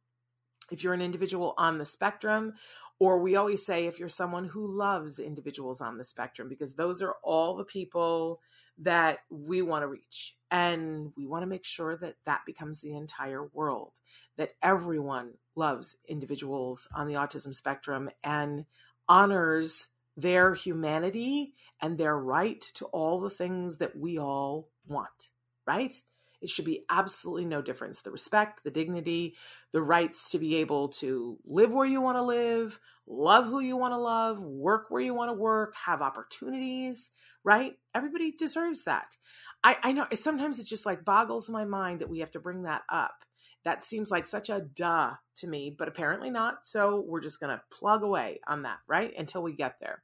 If 0.71 0.83
you're 0.83 0.95
an 0.95 1.02
individual 1.02 1.54
on 1.59 1.78
the 1.78 1.85
spectrum, 1.85 2.54
or 2.99 3.19
we 3.19 3.35
always 3.35 3.66
say 3.66 3.87
if 3.87 3.99
you're 3.99 4.09
someone 4.09 4.45
who 4.45 4.66
loves 4.66 5.19
individuals 5.19 5.81
on 5.81 5.99
the 5.99 6.04
spectrum, 6.04 6.49
because 6.49 6.75
those 6.75 7.02
are 7.02 7.16
all 7.25 7.57
the 7.57 7.64
people 7.64 8.40
that 8.79 9.21
we 9.31 9.62
want 9.62 9.83
to 9.83 9.88
reach. 9.88 10.35
And 10.50 11.12
we 11.17 11.26
want 11.26 11.43
to 11.43 11.49
make 11.49 11.64
sure 11.64 11.97
that 11.97 12.17
that 12.26 12.43
becomes 12.47 12.81
the 12.81 12.95
entire 12.95 13.45
world, 13.52 13.93
that 14.37 14.52
everyone 14.62 15.35
loves 15.57 15.97
individuals 16.09 16.88
on 16.95 17.07
the 17.07 17.14
autism 17.14 17.55
spectrum 17.55 18.11
and 18.23 18.67
honors 19.09 19.88
their 20.17 20.55
humanity 20.55 21.55
and 21.81 21.97
their 21.97 22.19
right 22.19 22.61
to 22.75 22.85
all 22.87 23.21
the 23.21 23.31
things 23.31 23.79
that 23.79 23.97
we 23.97 24.19
all 24.19 24.69
want 24.87 25.31
right? 25.67 25.95
It 26.41 26.50
should 26.50 26.64
be 26.64 26.85
absolutely 26.91 27.45
no 27.45 27.62
difference. 27.62 28.02
The 28.02 28.11
respect, 28.11 28.64
the 28.64 28.71
dignity, 28.71 29.37
the 29.73 29.83
rights 29.83 30.31
to 30.31 30.38
be 30.38 30.57
able 30.57 30.88
to 30.88 31.38
live 31.45 31.73
where 31.73 31.87
you 31.87 32.00
want 32.00 32.19
to 32.19 32.23
live, 32.23 32.81
love 33.07 33.47
who 33.47 33.61
you 33.61 33.76
want 33.76 33.93
to 33.93 33.99
love, 33.99 34.41
work 34.41 34.87
where 34.88 35.02
you 35.02 35.14
want 35.14 35.29
to 35.31 35.35
work, 35.35 35.75
have 35.85 36.02
opportunities, 36.02 37.11
right? 37.44 37.72
Everybody 37.94 38.32
deserves 38.32 38.84
that. 38.84 39.16
I, 39.64 39.76
I 39.82 39.92
know 39.92 40.06
sometimes 40.14 40.58
it 40.58 40.66
just 40.66 40.87
like 40.87 41.04
boggles 41.04 41.49
my 41.49 41.64
mind 41.64 42.00
that 42.00 42.11
we 42.11 42.20
have 42.20 42.30
to 42.32 42.40
bring 42.40 42.62
that 42.62 42.82
up. 42.88 43.25
That 43.64 43.84
seems 43.84 44.11
like 44.11 44.26
such 44.26 44.49
a 44.49 44.61
duh 44.61 45.12
to 45.37 45.46
me, 45.46 45.75
but 45.76 45.87
apparently 45.87 46.30
not. 46.30 46.66
So 46.66 47.04
we're 47.06 47.20
just 47.20 47.38
going 47.38 47.56
to 47.56 47.62
plug 47.70 48.02
away 48.02 48.40
on 48.46 48.62
that, 48.62 48.78
right? 48.88 49.12
Until 49.16 49.42
we 49.42 49.52
get 49.52 49.76
there. 49.80 50.02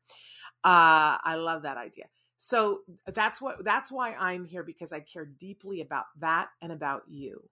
Uh, 0.63 1.19
I 1.25 1.35
love 1.37 1.63
that 1.63 1.77
idea. 1.77 2.05
So 2.37 2.81
that's 3.07 3.41
what 3.41 3.65
that's 3.65 3.91
why 3.91 4.15
I'm 4.15 4.45
here 4.45 4.63
because 4.63 4.93
I 4.93 5.01
care 5.01 5.25
deeply 5.27 5.81
about 5.81 6.05
that 6.21 6.49
and 6.63 6.71
about 6.71 7.03
you. 7.09 7.49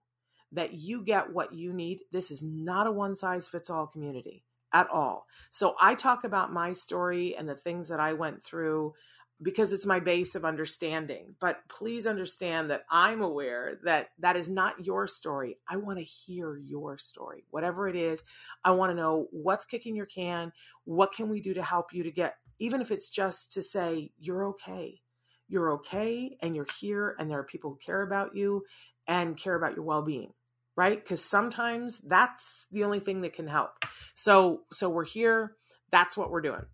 That 0.53 0.73
you 0.73 1.03
get 1.03 1.33
what 1.33 1.53
you 1.53 1.73
need. 1.73 1.99
This 2.13 2.31
is 2.31 2.41
not 2.41 2.87
a 2.87 2.91
one 2.91 3.13
size 3.13 3.49
fits 3.49 3.69
all 3.69 3.85
community 3.85 4.45
at 4.73 4.89
all. 4.89 5.25
So 5.49 5.75
I 5.81 5.95
talk 5.95 6.23
about 6.23 6.53
my 6.53 6.71
story 6.71 7.35
and 7.35 7.49
the 7.49 7.55
things 7.55 7.89
that 7.89 7.99
I 7.99 8.13
went 8.13 8.43
through 8.43 8.93
because 9.41 9.71
it's 9.71 9.85
my 9.85 9.99
base 9.99 10.35
of 10.35 10.45
understanding. 10.45 11.35
But 11.39 11.59
please 11.69 12.07
understand 12.07 12.71
that 12.71 12.83
I'm 12.89 13.21
aware 13.21 13.79
that 13.83 14.09
that 14.19 14.35
is 14.35 14.49
not 14.49 14.85
your 14.85 15.07
story. 15.07 15.57
I 15.69 15.77
want 15.77 15.99
to 15.99 16.03
hear 16.03 16.57
your 16.57 16.97
story. 16.97 17.45
Whatever 17.51 17.87
it 17.87 17.95
is, 17.95 18.23
I 18.63 18.71
want 18.71 18.91
to 18.91 18.95
know 18.95 19.27
what's 19.31 19.65
kicking 19.65 19.95
your 19.95 20.07
can, 20.07 20.51
what 20.85 21.13
can 21.13 21.29
we 21.29 21.41
do 21.41 21.53
to 21.53 21.63
help 21.63 21.93
you 21.93 22.03
to 22.03 22.11
get 22.11 22.35
even 22.59 22.81
if 22.81 22.91
it's 22.91 23.09
just 23.09 23.53
to 23.53 23.63
say, 23.63 24.11
you're 24.17 24.47
okay. 24.47 25.01
You're 25.47 25.73
okay 25.73 26.37
and 26.41 26.55
you're 26.55 26.67
here 26.79 27.15
and 27.17 27.29
there 27.29 27.39
are 27.39 27.43
people 27.43 27.71
who 27.71 27.77
care 27.77 28.01
about 28.01 28.35
you 28.35 28.63
and 29.07 29.37
care 29.37 29.55
about 29.55 29.75
your 29.75 29.85
well 29.85 30.01
being, 30.01 30.33
right? 30.75 31.01
Because 31.01 31.23
sometimes 31.23 31.99
that's 31.99 32.65
the 32.71 32.83
only 32.83 32.99
thing 32.99 33.21
that 33.21 33.33
can 33.33 33.47
help. 33.47 33.71
So, 34.13 34.61
so 34.73 34.89
we're 34.89 35.05
here. 35.05 35.55
That's 35.91 36.17
what 36.17 36.31
we're 36.31 36.41
doing. 36.41 36.65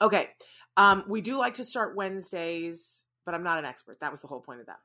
Okay. 0.00 0.28
Um, 0.78 1.04
we 1.06 1.20
do 1.20 1.36
like 1.36 1.54
to 1.54 1.64
start 1.64 1.94
Wednesdays, 1.94 3.06
but 3.26 3.34
I'm 3.34 3.42
not 3.42 3.58
an 3.58 3.66
expert. 3.66 4.00
That 4.00 4.10
was 4.10 4.22
the 4.22 4.28
whole 4.28 4.40
point 4.40 4.60
of 4.60 4.66
that. 4.66 4.78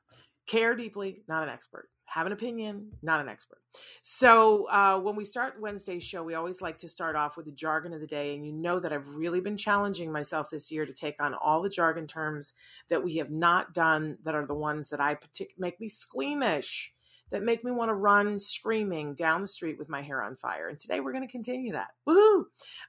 Care 0.46 0.76
deeply, 0.76 1.22
not 1.26 1.42
an 1.42 1.48
expert 1.48 1.88
have 2.14 2.26
an 2.26 2.32
opinion, 2.32 2.92
not 3.02 3.20
an 3.20 3.28
expert. 3.28 3.58
So 4.02 4.68
uh, 4.70 5.00
when 5.00 5.16
we 5.16 5.24
start 5.24 5.60
Wednesday's 5.60 6.04
show, 6.04 6.22
we 6.22 6.34
always 6.34 6.60
like 6.60 6.78
to 6.78 6.88
start 6.88 7.16
off 7.16 7.36
with 7.36 7.46
the 7.46 7.52
jargon 7.52 7.92
of 7.92 8.00
the 8.00 8.06
day. 8.06 8.36
And 8.36 8.46
you 8.46 8.52
know 8.52 8.78
that 8.78 8.92
I've 8.92 9.08
really 9.08 9.40
been 9.40 9.56
challenging 9.56 10.12
myself 10.12 10.48
this 10.48 10.70
year 10.70 10.86
to 10.86 10.92
take 10.92 11.20
on 11.20 11.34
all 11.34 11.60
the 11.60 11.68
jargon 11.68 12.06
terms 12.06 12.52
that 12.88 13.02
we 13.02 13.16
have 13.16 13.32
not 13.32 13.74
done 13.74 14.18
that 14.22 14.36
are 14.36 14.46
the 14.46 14.54
ones 14.54 14.90
that 14.90 15.00
I 15.00 15.16
partic- 15.16 15.58
make 15.58 15.80
me 15.80 15.88
squeamish 15.88 16.93
that 17.34 17.42
make 17.42 17.64
me 17.64 17.72
want 17.72 17.88
to 17.88 17.94
run 17.94 18.38
screaming 18.38 19.12
down 19.12 19.40
the 19.40 19.48
street 19.48 19.76
with 19.76 19.88
my 19.88 20.00
hair 20.00 20.22
on 20.22 20.36
fire. 20.36 20.68
And 20.68 20.78
today 20.78 21.00
we're 21.00 21.10
going 21.10 21.26
to 21.26 21.30
continue 21.32 21.72
that. 21.72 21.88
Woohoo! 22.08 22.44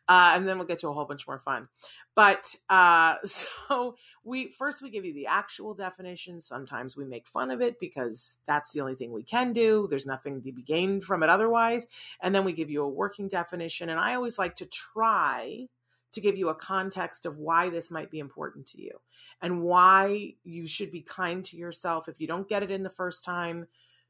Uh, 0.08 0.34
and 0.36 0.48
then 0.48 0.60
we'll 0.60 0.68
get 0.68 0.78
to 0.80 0.88
a 0.88 0.94
whole 0.94 1.06
bunch 1.06 1.26
more 1.26 1.40
fun. 1.40 1.68
But 2.14 2.54
uh, 2.70 3.16
so 3.26 3.96
we 4.24 4.50
first 4.50 4.84
we 4.84 4.92
give 4.92 5.04
you 5.04 5.16
the 5.16 5.26
actual 5.26 5.74
definition. 5.74 6.42
Sometimes 6.42 6.96
we 6.96 7.06
make 7.06 7.26
fun 7.26 7.50
of 7.50 7.60
it 7.60 7.80
because 7.80 8.38
that's 8.46 8.72
the 8.72 8.82
only 8.82 8.94
thing 8.94 9.12
we 9.12 9.24
can 9.24 9.52
do. 9.52 9.88
There's 9.90 10.06
nothing 10.06 10.44
to 10.44 10.52
be 10.52 10.62
gained 10.62 11.04
from 11.04 11.24
it 11.24 11.30
otherwise. 11.30 11.88
And 12.22 12.36
then 12.36 12.46
we 12.46 12.54
give 12.54 12.70
you 12.70 12.84
a 12.84 12.88
working 12.88 13.28
definition. 13.28 13.90
And 13.90 14.00
I 14.00 14.14
always 14.14 14.38
like 14.38 14.58
to 14.58 14.68
try 14.68 15.70
to 16.14 16.22
give 16.22 16.38
you 16.38 16.50
a 16.50 16.56
context 16.56 17.26
of 17.26 17.40
why 17.40 17.70
this 17.70 17.90
might 17.90 18.12
be 18.12 18.20
important 18.20 18.68
to 18.68 18.82
you 18.82 19.02
and 19.42 19.64
why 19.64 20.36
you 20.44 20.68
should 20.68 20.92
be 20.92 21.02
kind 21.02 21.44
to 21.46 21.58
yourself 21.58 22.08
if 22.08 22.22
you 22.22 22.28
don't 22.28 22.48
get 22.48 22.62
it 22.62 22.70
in 22.70 22.84
the 22.84 22.90
first 22.92 23.26
time 23.26 23.66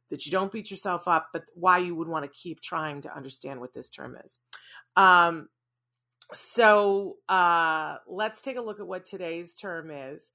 that 0.09 0.25
you 0.25 0.31
don't 0.31 0.51
beat 0.51 0.71
yourself 0.71 1.07
up, 1.07 1.29
but 1.33 1.45
why 1.53 1.77
you 1.77 1.95
would 1.95 2.07
want 2.07 2.25
to 2.25 2.39
keep 2.39 2.61
trying 2.61 3.01
to 3.01 3.15
understand 3.15 3.59
what 3.59 3.73
this 3.73 3.89
term 3.89 4.17
is. 4.23 4.39
Um, 4.95 5.49
so 6.33 7.17
uh, 7.29 7.97
let's 8.07 8.41
take 8.41 8.57
a 8.57 8.61
look 8.61 8.79
at 8.79 8.87
what 8.87 9.05
today's 9.05 9.55
term 9.55 9.91
is. 9.91 10.31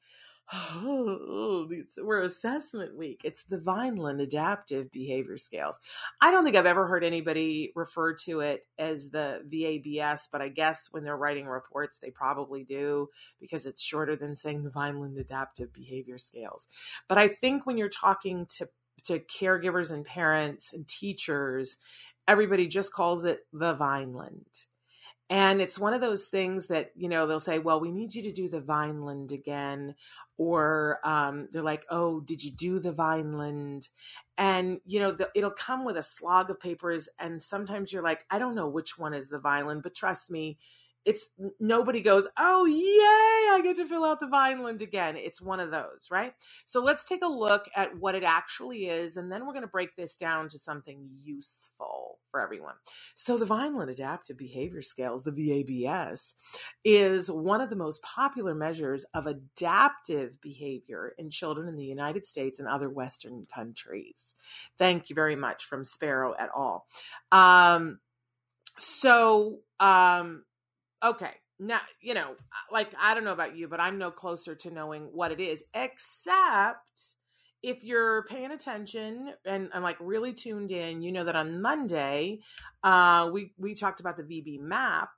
Oh, 0.83 1.69
we're 2.03 2.23
assessment 2.23 2.97
week. 2.97 3.21
It's 3.25 3.45
the 3.45 3.61
Vineland 3.61 4.21
Adaptive 4.21 4.91
Behavior 4.91 5.37
Scales. 5.37 5.79
I 6.21 6.31
don't 6.31 6.45
think 6.45 6.57
I've 6.57 6.67
ever 6.67 6.87
heard 6.89 7.05
anybody 7.05 7.73
refer 7.77 8.15
to 8.25 8.41
it 8.41 8.67
as 8.79 9.11
the 9.11 9.43
VABS, 9.49 10.29
but 10.33 10.41
I 10.41 10.49
guess 10.49 10.89
when 10.91 11.05
they're 11.05 11.17
writing 11.17 11.47
reports, 11.47 11.99
they 11.99 12.11
probably 12.11 12.65
do 12.65 13.09
because 13.41 13.67
it's 13.67 13.83
shorter 13.83 14.17
than 14.17 14.35
saying 14.35 14.65
the 14.65 14.71
Vineland 14.71 15.19
Adaptive 15.19 15.73
Behavior 15.73 16.19
Scales. 16.19 16.67
But 17.09 17.19
I 17.19 17.29
think 17.29 17.67
when 17.67 17.79
you're 17.79 17.89
talking 17.89 18.47
to 18.57 18.69
to 19.05 19.21
caregivers 19.21 19.93
and 19.93 20.05
parents 20.05 20.73
and 20.73 20.87
teachers, 20.87 21.77
everybody 22.27 22.67
just 22.67 22.93
calls 22.93 23.25
it 23.25 23.47
the 23.53 23.75
Vineland. 23.75 24.47
And 25.31 25.63
it's 25.63 25.79
one 25.79 25.95
of 25.95 26.01
those 26.01 26.25
things 26.25 26.67
that, 26.67 26.91
you 26.97 27.09
know, 27.09 27.25
they'll 27.25 27.39
say, 27.39 27.61
well, 27.61 27.79
we 27.79 27.93
need 27.93 28.13
you 28.17 28.23
to 28.23 28.33
do 28.33 28.49
the 28.49 28.61
Vineland 28.61 29.31
again. 29.31 29.95
Or 30.39 30.99
um, 31.05 31.49
they're 31.53 31.63
like, 31.63 31.87
oh, 31.89 32.19
did 32.21 32.43
you 32.43 32.51
do 32.51 32.81
the 32.81 32.91
Vineland? 32.91 33.89
And, 34.37 34.81
you 34.85 34.99
know, 34.99 35.13
the, 35.13 35.31
it'll 35.37 35.53
come 35.53 35.85
with 35.85 35.97
a 35.97 36.03
slog 36.03 36.51
of 36.51 36.59
papers. 36.59 37.09
And 37.21 37.41
sometimes 37.41 37.93
you're 37.93 38.03
like, 38.03 38.25
I 38.29 38.41
don't 38.41 38.57
know 38.57 38.69
which 38.69 38.99
one 38.99 39.15
is 39.15 39.29
the 39.29 39.39
Vineland, 39.39 39.85
but 39.85 39.95
trust 39.95 40.33
me, 40.33 40.59
it's 41.05 41.31
nobody 41.59 42.01
goes, 42.01 42.27
oh, 42.39 42.67
yay, 42.67 43.55
I 43.57 43.61
get 43.63 43.77
to 43.77 43.87
fill 43.87 44.05
out 44.05 44.21
the 44.21 44.29
Vineland 44.29 44.83
again. 44.83 45.17
It's 45.17 45.41
one 45.41 45.61
of 45.61 45.71
those, 45.71 46.09
right? 46.11 46.35
So 46.65 46.83
let's 46.83 47.05
take 47.05 47.25
a 47.25 47.29
look 47.29 47.69
at 47.75 47.97
what 47.99 48.15
it 48.15 48.23
actually 48.23 48.89
is, 48.89 49.17
and 49.17 49.33
then 49.33 49.47
we're 49.47 49.53
going 49.53 49.63
to 49.63 49.69
break 49.69 49.97
this 49.97 50.17
down 50.17 50.49
to 50.51 50.59
something 50.59 51.09
useful 51.23 52.19
for 52.31 52.41
everyone. 52.41 52.75
So 53.15 53.37
the 53.37 53.47
Vineland 53.47 53.91
Adaptive 53.91 54.37
Behavior 54.37 54.83
Scales, 54.83 55.25
the 55.25 55.33
VABS, 55.33 56.35
is 56.85 57.31
one 57.31 57.61
of 57.61 57.71
the 57.71 57.77
most 57.77 58.03
popular 58.03 58.55
measures 58.55 59.05
of 59.15 59.27
adaptive 59.27 60.41
behavior 60.41 61.15
in 61.19 61.31
children 61.31 61.69
in 61.69 61.77
the 61.77 61.85
United 61.85 62.27
States 62.27 62.61
and 62.61 62.69
other 62.69 62.89
Western 62.89 63.47
countries. 63.53 64.35
Thank 64.79 65.11
you 65.11 65.15
very 65.15 65.37
much 65.37 65.65
from 65.65 65.83
Sparrow 65.83 66.35
et 66.39 66.51
al. 66.55 66.87
Um, 67.33 67.99
so, 68.79 69.59
um, 69.79 70.45
okay 71.03 71.33
now 71.59 71.81
you 72.01 72.15
know 72.15 72.35
like 72.73 72.93
i 73.01 73.15
don't 73.15 73.25
know 73.25 73.33
about 73.33 73.57
you 73.57 73.69
but 73.69 73.81
i'm 73.81 73.99
no 73.99 74.11
closer 74.11 74.55
to 74.55 74.71
knowing 74.71 75.03
what 75.13 75.33
it 75.33 75.41
is 75.41 75.65
except 75.75 77.15
if 77.63 77.85
you're 77.85 78.25
paying 78.25 78.53
attention 78.53 79.35
and, 79.45 79.69
and 79.75 79.85
like 79.85 79.97
really 80.01 80.33
tuned 80.33 80.71
in 80.71 81.03
you 81.03 81.13
know 81.13 81.25
that 81.25 81.37
on 81.37 81.61
monday 81.61 82.39
uh 82.83 83.29
we 83.33 83.53
we 83.59 83.75
talked 83.75 84.01
about 84.01 84.17
the 84.17 84.23
VB-MAPP 84.23 85.09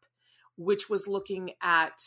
which 0.57 0.91
was 0.91 1.07
looking 1.09 1.53
at 1.63 2.01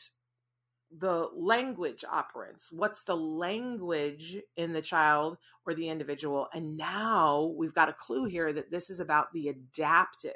the 0.95 1.27
language 1.33 2.03
operants. 2.09 2.71
What's 2.71 3.03
the 3.03 3.15
language 3.15 4.37
in 4.55 4.73
the 4.73 4.81
child 4.81 5.37
or 5.65 5.73
the 5.73 5.89
individual? 5.89 6.47
And 6.53 6.77
now 6.77 7.53
we've 7.57 7.73
got 7.73 7.89
a 7.89 7.93
clue 7.93 8.25
here 8.25 8.53
that 8.53 8.71
this 8.71 8.89
is 8.89 8.99
about 8.99 9.33
the 9.33 9.49
adaptive. 9.49 10.33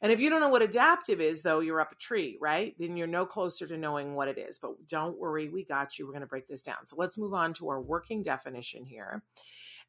And 0.00 0.12
if 0.12 0.20
you 0.20 0.30
don't 0.30 0.40
know 0.40 0.48
what 0.48 0.62
adaptive 0.62 1.20
is, 1.20 1.42
though, 1.42 1.60
you're 1.60 1.80
up 1.80 1.92
a 1.92 1.96
tree, 1.96 2.38
right? 2.40 2.74
Then 2.78 2.96
you're 2.96 3.06
no 3.06 3.26
closer 3.26 3.66
to 3.66 3.76
knowing 3.76 4.14
what 4.14 4.28
it 4.28 4.38
is. 4.38 4.58
But 4.58 4.86
don't 4.86 5.18
worry, 5.18 5.48
we 5.48 5.64
got 5.64 5.98
you. 5.98 6.06
We're 6.06 6.12
going 6.12 6.20
to 6.22 6.26
break 6.26 6.46
this 6.46 6.62
down. 6.62 6.86
So 6.86 6.96
let's 6.98 7.18
move 7.18 7.34
on 7.34 7.54
to 7.54 7.68
our 7.68 7.80
working 7.80 8.22
definition 8.22 8.84
here. 8.84 9.22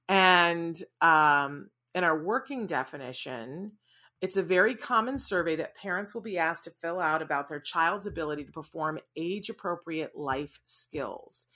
And 0.10 0.82
um, 1.02 1.70
in 1.94 2.04
our 2.04 2.22
working 2.22 2.66
definition, 2.66 3.74
it's 4.22 4.38
a 4.38 4.44
very 4.44 4.76
common 4.76 5.18
survey 5.18 5.56
that 5.56 5.76
parents 5.76 6.14
will 6.14 6.22
be 6.22 6.38
asked 6.38 6.66
to 6.66 6.72
fill 6.80 7.00
out 7.00 7.22
about 7.22 7.48
their 7.48 7.60
child's 7.60 8.06
ability 8.06 8.46
to 8.46 8.52
perform 8.52 9.00
age 9.16 9.50
appropriate 9.50 10.16
life 10.16 10.60
skills. 10.64 11.48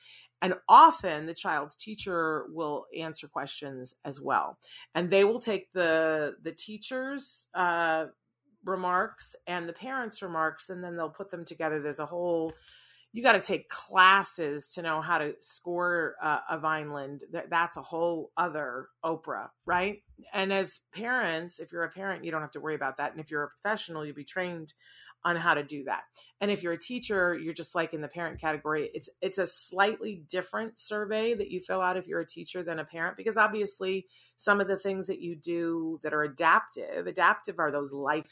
And 0.41 0.55
often 0.67 1.27
the 1.27 1.33
child's 1.33 1.75
teacher 1.75 2.47
will 2.49 2.85
answer 2.97 3.27
questions 3.27 3.95
as 4.03 4.19
well. 4.19 4.57
And 4.93 5.09
they 5.09 5.23
will 5.23 5.39
take 5.39 5.71
the 5.73 6.35
the 6.41 6.51
teacher's 6.51 7.47
uh, 7.53 8.07
remarks 8.65 9.35
and 9.47 9.69
the 9.69 9.73
parents' 9.73 10.21
remarks, 10.21 10.69
and 10.69 10.83
then 10.83 10.97
they'll 10.97 11.09
put 11.09 11.29
them 11.31 11.45
together. 11.45 11.79
There's 11.79 11.99
a 11.99 12.05
whole 12.05 12.51
you 13.15 13.23
got 13.23 13.31
to 13.31 13.39
take 13.39 13.69
classes 13.69 14.73
to 14.73 14.81
know 14.81 14.99
how 14.99 15.17
to 15.17 15.35
score 15.39 16.15
uh, 16.21 16.39
a 16.49 16.59
Vineland. 16.59 17.23
That's 17.49 17.77
a 17.77 17.81
whole 17.81 18.33
other 18.35 18.89
Oprah, 19.05 19.47
right? 19.65 19.99
And 20.33 20.51
as 20.51 20.81
parents, 20.93 21.61
if 21.61 21.71
you're 21.71 21.85
a 21.85 21.89
parent, 21.89 22.25
you 22.25 22.31
don't 22.31 22.41
have 22.41 22.51
to 22.51 22.59
worry 22.59 22.75
about 22.75 22.97
that. 22.97 23.13
And 23.13 23.21
if 23.21 23.31
you're 23.31 23.43
a 23.43 23.47
professional, 23.47 24.05
you'll 24.05 24.15
be 24.15 24.25
trained 24.25 24.73
on 25.23 25.37
how 25.37 25.53
to 25.53 25.63
do 25.63 25.85
that. 25.85 26.03
And 26.41 26.51
if 26.51 26.61
you're 26.61 26.73
a 26.73 26.77
teacher, 26.77 27.33
you're 27.33 27.53
just 27.53 27.73
like 27.73 27.93
in 27.93 28.01
the 28.01 28.09
parent 28.09 28.41
category. 28.41 28.91
It's 28.93 29.09
it's 29.21 29.37
a 29.37 29.47
slightly 29.47 30.21
different 30.29 30.77
survey 30.77 31.33
that 31.35 31.49
you 31.49 31.61
fill 31.61 31.79
out 31.79 31.95
if 31.95 32.07
you're 32.07 32.19
a 32.19 32.27
teacher 32.27 32.63
than 32.63 32.79
a 32.79 32.85
parent 32.85 33.15
because 33.15 33.37
obviously 33.37 34.07
some 34.35 34.59
of 34.59 34.67
the 34.67 34.77
things 34.77 35.07
that 35.07 35.21
you 35.21 35.37
do 35.37 35.99
that 36.03 36.13
are 36.13 36.23
adaptive, 36.23 37.07
adaptive 37.07 37.59
are 37.59 37.71
those 37.71 37.93
life 37.93 38.29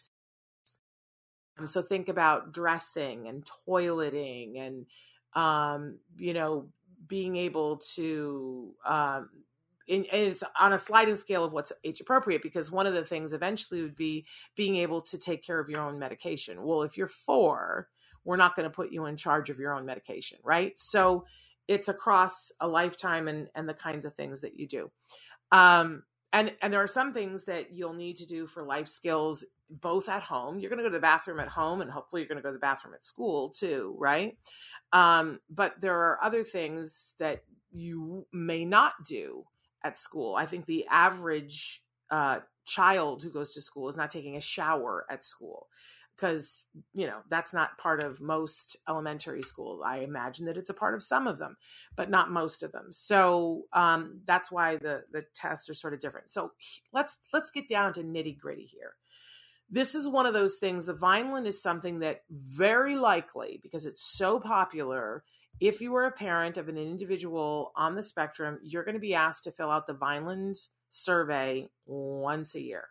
so 1.65 1.81
think 1.81 2.09
about 2.09 2.53
dressing 2.53 3.27
and 3.27 3.47
toileting 3.67 4.59
and, 4.59 4.85
um, 5.33 5.99
you 6.17 6.33
know, 6.33 6.69
being 7.07 7.35
able 7.35 7.77
to, 7.95 8.73
um, 8.85 9.29
and 9.89 10.05
it's 10.11 10.43
on 10.59 10.73
a 10.73 10.77
sliding 10.77 11.15
scale 11.15 11.43
of 11.43 11.51
what's 11.51 11.73
age 11.83 11.99
appropriate 11.99 12.41
because 12.41 12.71
one 12.71 12.87
of 12.87 12.93
the 12.93 13.03
things 13.03 13.33
eventually 13.33 13.81
would 13.81 13.95
be 13.95 14.25
being 14.55 14.77
able 14.77 15.01
to 15.01 15.17
take 15.17 15.43
care 15.43 15.59
of 15.59 15.69
your 15.69 15.81
own 15.81 15.99
medication. 15.99 16.63
Well, 16.63 16.83
if 16.83 16.97
you're 16.97 17.07
four, 17.07 17.89
we're 18.23 18.37
not 18.37 18.55
going 18.55 18.63
to 18.63 18.69
put 18.69 18.91
you 18.91 19.05
in 19.05 19.17
charge 19.17 19.49
of 19.49 19.59
your 19.59 19.73
own 19.73 19.85
medication, 19.85 20.39
right? 20.43 20.77
So 20.77 21.25
it's 21.67 21.87
across 21.87 22.51
a 22.59 22.67
lifetime 22.67 23.27
and 23.27 23.47
and 23.55 23.67
the 23.67 23.73
kinds 23.73 24.05
of 24.05 24.15
things 24.15 24.41
that 24.41 24.57
you 24.57 24.67
do. 24.67 24.91
Um, 25.51 26.03
and 26.31 26.53
and 26.61 26.73
there 26.73 26.81
are 26.81 26.87
some 26.87 27.13
things 27.13 27.43
that 27.45 27.71
you'll 27.73 27.93
need 27.93 28.17
to 28.17 28.25
do 28.25 28.47
for 28.47 28.63
life 28.63 28.87
skills 28.87 29.45
both 29.81 30.09
at 30.09 30.23
home. 30.23 30.59
You're 30.59 30.69
going 30.69 30.77
to 30.77 30.83
go 30.83 30.89
to 30.89 30.93
the 30.93 31.01
bathroom 31.01 31.39
at 31.39 31.47
home 31.47 31.81
and 31.81 31.89
hopefully 31.89 32.21
you're 32.21 32.29
going 32.29 32.37
to 32.37 32.43
go 32.43 32.49
to 32.49 32.53
the 32.53 32.59
bathroom 32.59 32.93
at 32.93 33.03
school 33.03 33.49
too 33.49 33.95
right? 33.97 34.37
Um, 34.91 35.39
but 35.49 35.79
there 35.81 35.99
are 35.99 36.23
other 36.23 36.43
things 36.43 37.15
that 37.19 37.43
you 37.71 38.27
may 38.31 38.65
not 38.65 38.93
do 39.05 39.45
at 39.83 39.97
school. 39.97 40.35
I 40.35 40.45
think 40.45 40.65
the 40.65 40.85
average 40.89 41.83
uh, 42.11 42.39
child 42.65 43.23
who 43.23 43.31
goes 43.31 43.53
to 43.53 43.61
school 43.61 43.89
is 43.89 43.97
not 43.97 44.11
taking 44.11 44.37
a 44.37 44.41
shower 44.41 45.05
at 45.09 45.23
school 45.23 45.67
because 46.15 46.67
you 46.93 47.07
know 47.07 47.17
that's 47.27 47.53
not 47.53 47.77
part 47.77 47.99
of 47.99 48.21
most 48.21 48.77
elementary 48.87 49.41
schools. 49.41 49.81
I 49.83 49.99
imagine 49.99 50.45
that 50.45 50.57
it's 50.57 50.69
a 50.69 50.73
part 50.73 50.93
of 50.93 51.03
some 51.03 51.27
of 51.27 51.39
them 51.39 51.57
but 51.95 52.09
not 52.09 52.31
most 52.31 52.63
of 52.63 52.71
them. 52.71 52.87
So 52.91 53.63
um, 53.73 54.21
that's 54.25 54.51
why 54.51 54.77
the 54.77 55.03
the 55.11 55.25
tests 55.33 55.69
are 55.69 55.73
sort 55.73 55.93
of 55.93 55.99
different. 55.99 56.29
So 56.29 56.51
let's 56.91 57.17
let's 57.33 57.51
get 57.51 57.67
down 57.67 57.93
to 57.93 58.03
nitty 58.03 58.37
gritty 58.37 58.65
here 58.65 58.93
this 59.73 59.95
is 59.95 60.07
one 60.07 60.25
of 60.25 60.33
those 60.33 60.57
things 60.57 60.85
the 60.85 60.93
vineland 60.93 61.47
is 61.47 61.61
something 61.61 61.99
that 61.99 62.21
very 62.29 62.95
likely 62.95 63.59
because 63.61 63.85
it's 63.85 64.05
so 64.15 64.39
popular 64.39 65.23
if 65.59 65.81
you 65.81 65.95
are 65.95 66.05
a 66.05 66.11
parent 66.11 66.57
of 66.57 66.69
an 66.69 66.77
individual 66.77 67.71
on 67.75 67.95
the 67.95 68.03
spectrum 68.03 68.59
you're 68.63 68.83
going 68.83 68.93
to 68.93 68.99
be 68.99 69.15
asked 69.15 69.43
to 69.43 69.51
fill 69.51 69.71
out 69.71 69.87
the 69.87 69.93
vineland 69.93 70.55
survey 70.93 71.67
once 71.85 72.55
a 72.55 72.61
year. 72.61 72.87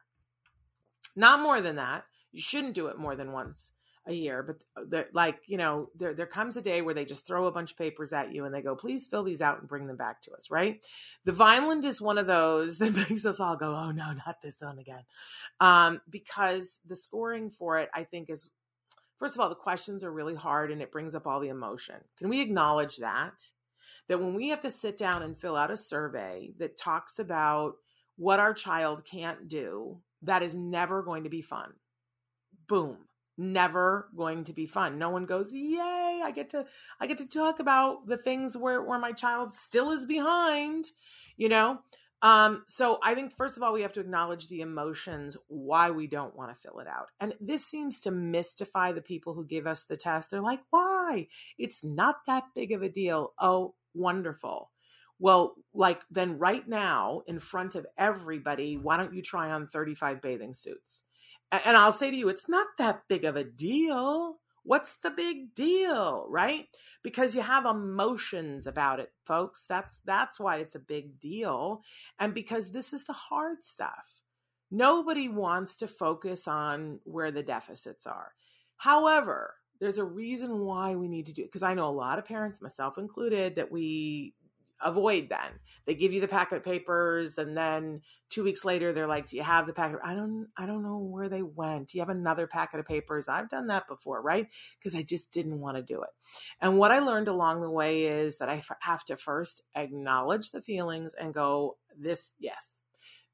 Not 1.14 1.40
more 1.40 1.60
than 1.60 1.76
that. 1.76 2.04
You 2.32 2.40
shouldn't 2.40 2.74
do 2.74 2.88
it 2.88 2.98
more 2.98 3.14
than 3.14 3.32
once 3.32 3.72
a 4.06 4.12
year 4.12 4.42
but 4.42 4.98
uh, 4.98 5.04
like 5.12 5.38
you 5.46 5.56
know 5.56 5.88
there 5.94 6.12
there 6.12 6.26
comes 6.26 6.56
a 6.56 6.62
day 6.62 6.82
where 6.82 6.94
they 6.94 7.04
just 7.04 7.26
throw 7.26 7.46
a 7.46 7.52
bunch 7.52 7.70
of 7.70 7.78
papers 7.78 8.12
at 8.12 8.32
you 8.32 8.44
and 8.44 8.54
they 8.54 8.60
go 8.60 8.74
please 8.74 9.06
fill 9.06 9.22
these 9.22 9.40
out 9.40 9.60
and 9.60 9.68
bring 9.68 9.86
them 9.86 9.96
back 9.96 10.20
to 10.20 10.32
us 10.32 10.50
right? 10.50 10.84
The 11.24 11.32
vineland 11.32 11.84
is 11.84 12.00
one 12.00 12.18
of 12.18 12.26
those 12.26 12.78
that 12.78 12.94
makes 12.94 13.24
us 13.24 13.38
all 13.38 13.56
go 13.56 13.74
oh 13.74 13.90
no 13.92 14.12
not 14.12 14.42
this 14.42 14.56
one 14.60 14.78
again. 14.78 15.04
Um, 15.60 16.00
because 16.10 16.80
the 16.86 16.96
scoring 16.96 17.50
for 17.50 17.78
it 17.78 17.88
i 17.94 18.04
think 18.04 18.28
is 18.28 18.48
first 19.18 19.36
of 19.36 19.40
all 19.40 19.48
the 19.48 19.54
questions 19.54 20.02
are 20.02 20.10
really 20.10 20.34
hard 20.34 20.72
and 20.72 20.82
it 20.82 20.90
brings 20.90 21.14
up 21.14 21.28
all 21.28 21.38
the 21.38 21.48
emotion. 21.48 21.94
Can 22.18 22.28
we 22.28 22.40
acknowledge 22.40 22.96
that? 22.96 23.50
That 24.08 24.18
when 24.18 24.34
we 24.34 24.48
have 24.48 24.60
to 24.62 24.70
sit 24.70 24.98
down 24.98 25.22
and 25.22 25.38
fill 25.38 25.54
out 25.54 25.70
a 25.70 25.76
survey 25.76 26.54
that 26.58 26.76
talks 26.76 27.20
about 27.20 27.74
what 28.16 28.40
our 28.40 28.52
child 28.52 29.04
can't 29.04 29.46
do 29.46 30.00
that 30.22 30.42
is 30.42 30.56
never 30.56 31.04
going 31.04 31.22
to 31.22 31.30
be 31.30 31.40
fun. 31.40 31.72
Boom 32.66 32.98
never 33.38 34.08
going 34.16 34.44
to 34.44 34.52
be 34.52 34.66
fun. 34.66 34.98
No 34.98 35.10
one 35.10 35.24
goes 35.24 35.54
yay 35.54 36.20
i 36.22 36.30
get 36.30 36.50
to 36.50 36.64
i 37.00 37.06
get 37.06 37.18
to 37.18 37.26
talk 37.26 37.60
about 37.60 38.06
the 38.06 38.16
things 38.16 38.56
where 38.56 38.82
where 38.82 38.98
my 38.98 39.12
child 39.12 39.52
still 39.52 39.90
is 39.90 40.06
behind 40.06 40.86
you 41.36 41.48
know? 41.48 41.78
Um 42.20 42.62
so 42.66 42.98
i 43.02 43.14
think 43.14 43.36
first 43.36 43.56
of 43.56 43.62
all 43.62 43.72
we 43.72 43.82
have 43.82 43.94
to 43.94 44.00
acknowledge 44.00 44.48
the 44.48 44.60
emotions 44.60 45.36
why 45.48 45.90
we 45.90 46.06
don't 46.06 46.36
want 46.36 46.54
to 46.54 46.60
fill 46.60 46.78
it 46.78 46.86
out. 46.86 47.08
And 47.20 47.34
this 47.40 47.64
seems 47.66 48.00
to 48.00 48.10
mystify 48.10 48.92
the 48.92 49.00
people 49.02 49.34
who 49.34 49.44
give 49.44 49.66
us 49.66 49.84
the 49.84 49.96
test. 49.96 50.30
They're 50.30 50.40
like 50.40 50.60
why? 50.70 51.28
It's 51.58 51.82
not 51.84 52.16
that 52.26 52.44
big 52.54 52.72
of 52.72 52.82
a 52.82 52.88
deal. 52.88 53.32
Oh 53.40 53.74
wonderful. 53.94 54.70
Well 55.18 55.54
like 55.74 56.02
then 56.10 56.38
right 56.38 56.66
now 56.68 57.22
in 57.26 57.40
front 57.40 57.74
of 57.74 57.86
everybody 57.98 58.76
why 58.76 58.96
don't 58.96 59.14
you 59.14 59.22
try 59.22 59.50
on 59.50 59.66
35 59.66 60.22
bathing 60.22 60.54
suits 60.54 61.04
and 61.52 61.76
I'll 61.76 61.92
say 61.92 62.10
to 62.10 62.16
you, 62.16 62.28
it's 62.28 62.48
not 62.48 62.66
that 62.78 63.02
big 63.08 63.24
of 63.24 63.36
a 63.36 63.44
deal. 63.44 64.38
What's 64.64 64.96
the 64.96 65.10
big 65.10 65.54
deal, 65.54 66.26
right? 66.28 66.66
Because 67.02 67.34
you 67.34 67.42
have 67.42 67.66
emotions 67.66 68.66
about 68.66 69.00
it, 69.00 69.12
folks. 69.26 69.66
That's 69.68 70.00
that's 70.04 70.40
why 70.40 70.56
it's 70.58 70.74
a 70.74 70.80
big 70.80 71.20
deal. 71.20 71.82
And 72.18 72.32
because 72.32 72.70
this 72.70 72.92
is 72.92 73.04
the 73.04 73.12
hard 73.12 73.64
stuff. 73.64 74.22
Nobody 74.70 75.28
wants 75.28 75.76
to 75.76 75.86
focus 75.86 76.48
on 76.48 77.00
where 77.04 77.30
the 77.30 77.42
deficits 77.42 78.06
are. 78.06 78.32
However, 78.78 79.56
there's 79.80 79.98
a 79.98 80.04
reason 80.04 80.60
why 80.60 80.94
we 80.94 81.08
need 81.08 81.26
to 81.26 81.34
do 81.34 81.42
it 81.42 81.48
because 81.48 81.62
I 81.62 81.74
know 81.74 81.88
a 81.88 81.90
lot 81.90 82.18
of 82.18 82.24
parents, 82.24 82.62
myself 82.62 82.96
included, 82.96 83.56
that 83.56 83.70
we 83.70 84.32
avoid 84.84 85.28
then 85.28 85.60
they 85.86 85.94
give 85.94 86.12
you 86.12 86.20
the 86.20 86.28
packet 86.28 86.62
papers 86.62 87.38
and 87.38 87.56
then 87.56 88.00
two 88.30 88.44
weeks 88.44 88.64
later 88.64 88.92
they're 88.92 89.06
like 89.06 89.26
do 89.26 89.36
you 89.36 89.42
have 89.42 89.66
the 89.66 89.72
packet? 89.72 89.98
I 90.02 90.14
don't 90.14 90.48
i 90.56 90.66
don't 90.66 90.82
know 90.82 90.98
where 90.98 91.28
they 91.28 91.42
went. 91.42 91.88
Do 91.88 91.98
you 91.98 92.02
have 92.02 92.08
another 92.08 92.46
packet 92.46 92.80
of 92.80 92.86
papers? 92.86 93.28
I've 93.28 93.50
done 93.50 93.68
that 93.68 93.88
before 93.88 94.20
right? 94.22 94.48
Because 94.78 94.94
i 94.94 95.02
just 95.02 95.32
didn't 95.32 95.60
want 95.60 95.76
to 95.76 95.82
do 95.82 96.02
it. 96.02 96.10
And 96.60 96.78
what 96.78 96.90
i 96.90 96.98
learned 96.98 97.28
along 97.28 97.60
the 97.60 97.70
way 97.70 98.04
is 98.04 98.38
that 98.38 98.48
i 98.48 98.62
have 98.80 99.04
to 99.06 99.16
first 99.16 99.62
acknowledge 99.74 100.50
the 100.50 100.62
feelings 100.62 101.14
and 101.14 101.34
go 101.34 101.76
this 101.98 102.34
yes 102.38 102.82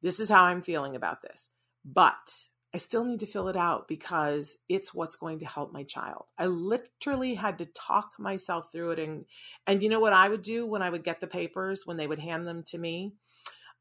this 0.02 0.20
is 0.20 0.28
how 0.28 0.44
i'm 0.44 0.62
feeling 0.62 0.96
about 0.96 1.22
this. 1.22 1.50
But 1.84 2.48
I 2.74 2.78
still 2.78 3.04
need 3.04 3.20
to 3.20 3.26
fill 3.26 3.48
it 3.48 3.56
out 3.56 3.88
because 3.88 4.58
it's 4.68 4.92
what's 4.92 5.16
going 5.16 5.38
to 5.38 5.46
help 5.46 5.72
my 5.72 5.84
child. 5.84 6.26
I 6.36 6.46
literally 6.46 7.34
had 7.34 7.58
to 7.58 7.66
talk 7.66 8.12
myself 8.18 8.70
through 8.70 8.90
it 8.92 8.98
and 8.98 9.24
and 9.66 9.82
you 9.82 9.88
know 9.88 10.00
what 10.00 10.12
I 10.12 10.28
would 10.28 10.42
do 10.42 10.66
when 10.66 10.82
I 10.82 10.90
would 10.90 11.04
get 11.04 11.20
the 11.20 11.26
papers 11.26 11.86
when 11.86 11.96
they 11.96 12.06
would 12.06 12.18
hand 12.18 12.46
them 12.46 12.62
to 12.64 12.78
me? 12.78 13.14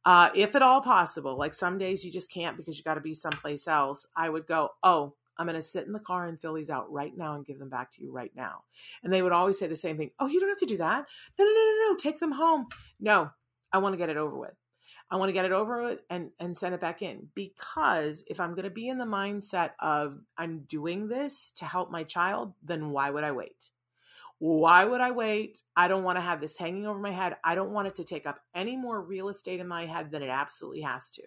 Uh, 0.05 0.29
if 0.33 0.55
at 0.55 0.61
all 0.61 0.81
possible, 0.81 1.37
like 1.37 1.53
some 1.53 1.77
days 1.77 2.05
you 2.05 2.11
just 2.11 2.31
can't 2.31 2.55
because 2.55 2.77
you 2.77 2.83
got 2.83 2.93
to 2.93 3.01
be 3.01 3.13
someplace 3.13 3.67
else, 3.67 4.05
I 4.15 4.29
would 4.29 4.47
go, 4.47 4.69
"Oh, 4.81 5.15
I'm 5.37 5.47
going 5.47 5.55
to 5.55 5.61
sit 5.61 5.85
in 5.85 5.91
the 5.91 5.99
car 5.99 6.27
and 6.27 6.39
fill 6.39 6.53
these 6.53 6.69
out 6.69 6.89
right 6.89 7.11
now 7.15 7.35
and 7.35 7.45
give 7.45 7.59
them 7.59 7.69
back 7.69 7.91
to 7.93 8.01
you 8.01 8.11
right 8.13 8.31
now." 8.33 8.63
And 9.03 9.11
they 9.11 9.21
would 9.21 9.33
always 9.33 9.59
say 9.59 9.67
the 9.67 9.75
same 9.75 9.97
thing, 9.97 10.11
"Oh, 10.17 10.27
you 10.27 10.39
don't 10.39 10.47
have 10.47 10.57
to 10.59 10.65
do 10.65 10.77
that. 10.77 11.05
No, 11.37 11.43
no, 11.43 11.51
no, 11.51 11.59
no, 11.59 11.91
no. 11.91 11.97
Take 11.97 12.19
them 12.19 12.31
home." 12.31 12.67
No, 13.01 13.31
I 13.73 13.79
want 13.79 13.93
to 13.93 13.97
get 13.97 14.09
it 14.09 14.15
over 14.15 14.37
with. 14.37 14.55
I 15.09 15.15
want 15.15 15.29
to 15.29 15.33
get 15.33 15.45
it 15.45 15.53
over 15.53 15.83
with 15.83 15.99
and 16.09 16.31
and 16.39 16.55
send 16.55 16.75
it 16.75 16.81
back 16.81 17.01
in 17.01 17.29
because 17.33 18.23
if 18.27 18.39
I'm 18.39 18.55
going 18.55 18.65
to 18.65 18.69
be 18.69 18.89
in 18.89 18.97
the 18.97 19.05
mindset 19.05 19.71
of 19.79 20.19
I'm 20.37 20.59
doing 20.67 21.07
this 21.07 21.51
to 21.57 21.65
help 21.65 21.91
my 21.91 22.03
child, 22.03 22.53
then 22.63 22.89
why 22.91 23.09
would 23.09 23.23
I 23.23 23.31
wait? 23.31 23.69
Why 24.39 24.85
would 24.85 25.01
I 25.01 25.11
wait? 25.11 25.63
I 25.75 25.87
don't 25.87 26.03
want 26.03 26.17
to 26.17 26.21
have 26.21 26.41
this 26.41 26.57
hanging 26.57 26.85
over 26.85 26.99
my 26.99 27.11
head. 27.11 27.37
I 27.43 27.55
don't 27.55 27.71
want 27.71 27.87
it 27.87 27.95
to 27.95 28.03
take 28.03 28.27
up 28.27 28.39
any 28.53 28.75
more 28.75 29.01
real 29.01 29.29
estate 29.29 29.59
in 29.59 29.67
my 29.67 29.85
head 29.85 30.11
than 30.11 30.21
it 30.21 30.29
absolutely 30.29 30.81
has 30.81 31.09
to. 31.11 31.23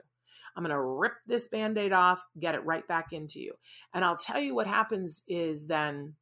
I'm 0.55 0.63
going 0.63 0.75
to 0.75 0.81
rip 0.81 1.15
this 1.27 1.49
band 1.49 1.79
aid 1.79 1.93
off, 1.93 2.23
get 2.39 2.55
it 2.55 2.65
right 2.65 2.87
back 2.87 3.13
into 3.13 3.41
you. 3.41 3.55
And 3.95 4.05
I'll 4.05 4.17
tell 4.17 4.41
you 4.41 4.55
what 4.55 4.67
happens 4.67 5.23
is 5.27 5.67
then 5.67 6.15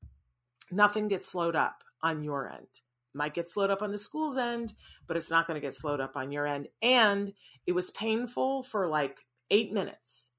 nothing 0.71 1.09
gets 1.09 1.29
slowed 1.29 1.57
up 1.57 1.83
on 2.03 2.23
your 2.23 2.51
end 2.51 2.81
might 3.19 3.35
get 3.35 3.51
slowed 3.51 3.71
up 3.71 3.83
on 3.83 3.93
the 3.93 3.99
school's 3.99 4.39
end, 4.39 4.73
but 5.07 5.19
it's 5.19 5.31
not 5.31 5.47
going 5.47 5.61
to 5.61 5.67
get 5.67 5.75
slowed 5.75 6.01
up 6.01 6.17
on 6.17 6.33
your 6.33 6.47
end. 6.47 6.69
And 6.83 7.35
it 7.67 7.73
was 7.73 7.91
painful 7.91 8.63
for 8.65 8.89
like 8.89 9.27
eight 9.51 9.73
minutes. 9.75 10.31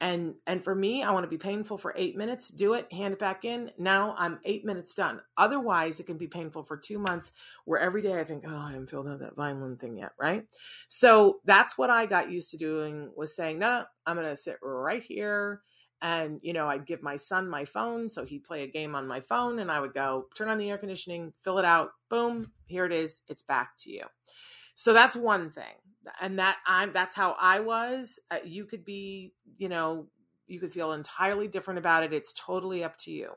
and 0.00 0.34
and 0.46 0.62
for 0.62 0.74
me 0.74 1.02
i 1.02 1.10
want 1.10 1.24
to 1.24 1.28
be 1.30 1.38
painful 1.38 1.78
for 1.78 1.94
eight 1.96 2.16
minutes 2.18 2.50
do 2.50 2.74
it 2.74 2.92
hand 2.92 3.14
it 3.14 3.18
back 3.18 3.46
in 3.46 3.70
now 3.78 4.14
i'm 4.18 4.38
eight 4.44 4.64
minutes 4.64 4.94
done 4.94 5.20
otherwise 5.38 6.00
it 6.00 6.06
can 6.06 6.18
be 6.18 6.26
painful 6.26 6.62
for 6.62 6.76
two 6.76 6.98
months 6.98 7.32
where 7.64 7.80
every 7.80 8.02
day 8.02 8.20
i 8.20 8.24
think 8.24 8.44
oh 8.46 8.56
i 8.56 8.72
haven't 8.72 8.90
filled 8.90 9.08
out 9.08 9.20
that 9.20 9.36
vineland 9.36 9.80
thing 9.80 9.96
yet 9.96 10.12
right 10.20 10.44
so 10.88 11.40
that's 11.46 11.78
what 11.78 11.88
i 11.90 12.04
got 12.04 12.30
used 12.30 12.50
to 12.50 12.58
doing 12.58 13.10
was 13.16 13.34
saying 13.34 13.58
no, 13.58 13.84
i'm 14.06 14.16
gonna 14.16 14.36
sit 14.36 14.58
right 14.62 15.02
here 15.02 15.62
and 16.02 16.40
you 16.42 16.52
know 16.52 16.68
i'd 16.68 16.86
give 16.86 17.02
my 17.02 17.16
son 17.16 17.48
my 17.48 17.64
phone 17.64 18.08
so 18.08 18.24
he'd 18.24 18.44
play 18.44 18.62
a 18.62 18.66
game 18.66 18.94
on 18.94 19.06
my 19.06 19.20
phone 19.20 19.58
and 19.58 19.70
i 19.70 19.80
would 19.80 19.94
go 19.94 20.26
turn 20.34 20.48
on 20.48 20.58
the 20.58 20.70
air 20.70 20.78
conditioning 20.78 21.32
fill 21.42 21.58
it 21.58 21.64
out 21.64 21.90
boom 22.10 22.50
here 22.66 22.84
it 22.84 22.92
is 22.92 23.22
it's 23.28 23.42
back 23.42 23.76
to 23.78 23.90
you. 23.90 24.02
So 24.74 24.92
that's 24.92 25.16
one 25.16 25.50
thing 25.50 25.74
and 26.20 26.38
that 26.38 26.58
i'm 26.66 26.92
that's 26.92 27.16
how 27.16 27.34
i 27.40 27.58
was 27.60 28.20
uh, 28.30 28.38
you 28.44 28.64
could 28.64 28.84
be 28.84 29.32
you 29.58 29.68
know 29.68 30.06
you 30.46 30.60
could 30.60 30.72
feel 30.72 30.92
entirely 30.92 31.48
different 31.48 31.78
about 31.78 32.04
it 32.04 32.12
it's 32.12 32.32
totally 32.32 32.84
up 32.84 32.96
to 32.98 33.10
you. 33.10 33.32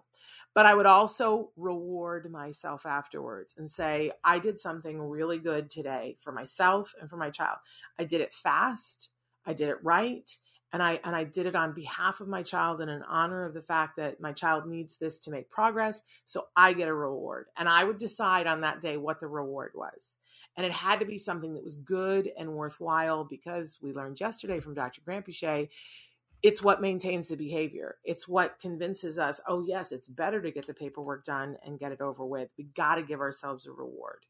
But 0.54 0.66
i 0.66 0.74
would 0.74 0.86
also 0.86 1.52
reward 1.56 2.30
myself 2.30 2.86
afterwards 2.86 3.56
and 3.58 3.72
say 3.72 4.12
i 4.24 4.38
did 4.38 4.60
something 4.60 5.02
really 5.02 5.38
good 5.38 5.70
today 5.70 6.18
for 6.20 6.32
myself 6.32 6.94
and 7.00 7.10
for 7.10 7.18
my 7.18 7.30
child. 7.30 7.58
I 7.98 8.04
did 8.04 8.22
it 8.22 8.34
fast 8.34 9.10
i 9.46 9.54
did 9.54 9.70
it 9.70 9.78
right 9.82 10.36
and 10.74 10.84
i 10.84 11.00
and 11.04 11.16
i 11.16 11.24
did 11.24 11.46
it 11.46 11.56
on 11.56 11.74
behalf 11.74 12.22
of 12.22 12.28
my 12.28 12.44
child 12.44 12.82
and 12.82 12.90
in 12.90 13.04
honor 13.04 13.46
of 13.46 13.54
the 13.54 13.62
fact 13.62 13.96
that 13.98 14.20
my 14.20 14.32
child 14.32 14.66
needs 14.68 14.98
this 14.98 15.20
to 15.20 15.32
make 15.32 15.50
progress 15.50 16.04
so 16.26 16.46
i 16.56 16.74
get 16.74 16.88
a 16.88 16.94
reward 16.94 17.48
and 17.58 17.68
i 17.68 17.84
would 17.84 17.98
decide 17.98 18.48
on 18.48 18.62
that 18.62 18.82
day 18.82 18.98
what 18.98 19.20
the 19.20 19.28
reward 19.28 19.72
was 19.74 20.16
and 20.56 20.66
it 20.66 20.72
had 20.74 21.00
to 21.00 21.06
be 21.06 21.18
something 21.18 21.54
that 21.54 21.64
was 21.64 21.78
good 21.78 22.30
and 22.38 22.52
worthwhile 22.54 23.24
because 23.24 23.80
we 23.82 23.94
learned 23.94 24.20
yesterday 24.20 24.60
from 24.60 24.74
Dr. 24.74 25.02
Granpeesheh, 25.02 25.70
it's 26.42 26.62
what 26.62 26.82
maintains 26.82 27.28
the 27.28 27.36
behavior. 27.36 27.98
It's 28.04 28.28
what 28.28 28.60
convinces 28.60 29.20
us, 29.20 29.40
oh, 29.48 29.64
yes, 29.66 29.92
it's 29.92 30.08
better 30.08 30.42
to 30.42 30.52
get 30.52 30.68
the 30.68 30.74
paperwork 30.74 31.26
done 31.26 31.58
and 31.66 31.80
get 31.80 31.92
it 31.92 32.02
over 32.02 32.26
with. 32.26 32.50
We 32.58 32.66
got 32.66 32.96
to 32.96 33.04
give 33.04 33.20
ourselves 33.20 33.68
a 33.68 33.72
reward. 33.72 34.26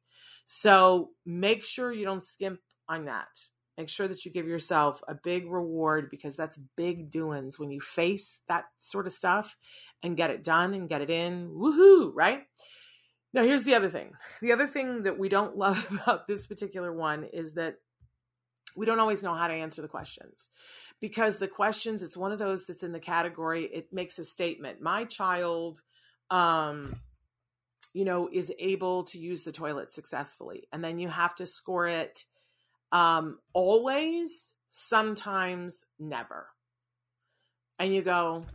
So 0.46 1.12
make 1.26 1.64
sure 1.64 1.92
you 1.92 2.06
don't 2.06 2.24
skimp 2.24 2.60
on 2.88 3.06
that. 3.06 3.28
Make 3.80 3.88
sure 3.88 4.10
that 4.10 4.26
you 4.26 4.32
give 4.32 4.46
yourself 4.46 5.02
a 5.08 5.16
big 5.16 5.50
reward 5.50 6.10
because 6.12 6.36
that's 6.36 6.60
big 6.76 7.12
doings 7.12 7.58
when 7.58 7.72
you 7.72 7.80
face 7.80 8.42
that 8.50 8.66
sort 8.80 9.06
of 9.06 9.14
stuff 9.14 9.56
and 10.04 10.18
get 10.18 10.32
it 10.32 10.44
done 10.44 10.74
and 10.74 10.90
get 10.90 11.00
it 11.00 11.10
in. 11.10 11.48
Woohoo, 11.52 12.12
right? 12.14 12.42
Now, 13.34 13.44
here's 13.44 13.64
the 13.64 13.76
other 13.76 13.90
thing. 13.90 14.12
The 14.42 14.52
other 14.52 14.68
thing 14.68 15.04
that 15.04 15.18
we 15.18 15.30
don't 15.30 15.56
love 15.58 15.88
about 16.04 16.28
this 16.28 16.46
particular 16.46 16.92
one 16.92 17.24
is 17.24 17.54
that 17.54 17.76
we 18.76 18.86
don't 18.86 19.00
always 19.00 19.24
know 19.24 19.34
how 19.34 19.48
to 19.48 19.54
answer 19.54 19.82
the 19.82 19.88
questions 19.88 20.50
because 21.00 21.38
the 21.38 21.48
questions, 21.48 22.04
it's 22.04 22.18
one 22.18 22.34
of 22.34 22.40
those 22.40 22.66
that's 22.66 22.84
in 22.84 22.92
the 22.92 23.00
category, 23.00 23.64
it 23.64 23.94
makes 23.94 24.20
a 24.20 24.26
statement. 24.26 24.82
My 24.82 25.06
child, 25.06 25.80
um, 26.30 27.00
you 27.94 28.04
know, 28.04 28.28
is 28.30 28.52
able 28.60 29.06
to 29.06 29.20
use 29.20 29.46
the 29.46 29.54
toilet 29.54 29.90
successfully. 29.90 30.68
And 30.74 30.84
then 30.84 31.00
you 31.00 31.08
have 31.08 31.34
to 31.36 31.46
score 31.46 31.88
it 31.88 32.26
um, 32.92 33.40
always, 33.54 34.54
sometimes, 34.70 35.86
never. 36.00 36.48
And 37.78 37.94
you 37.94 38.02
go, 38.02 38.46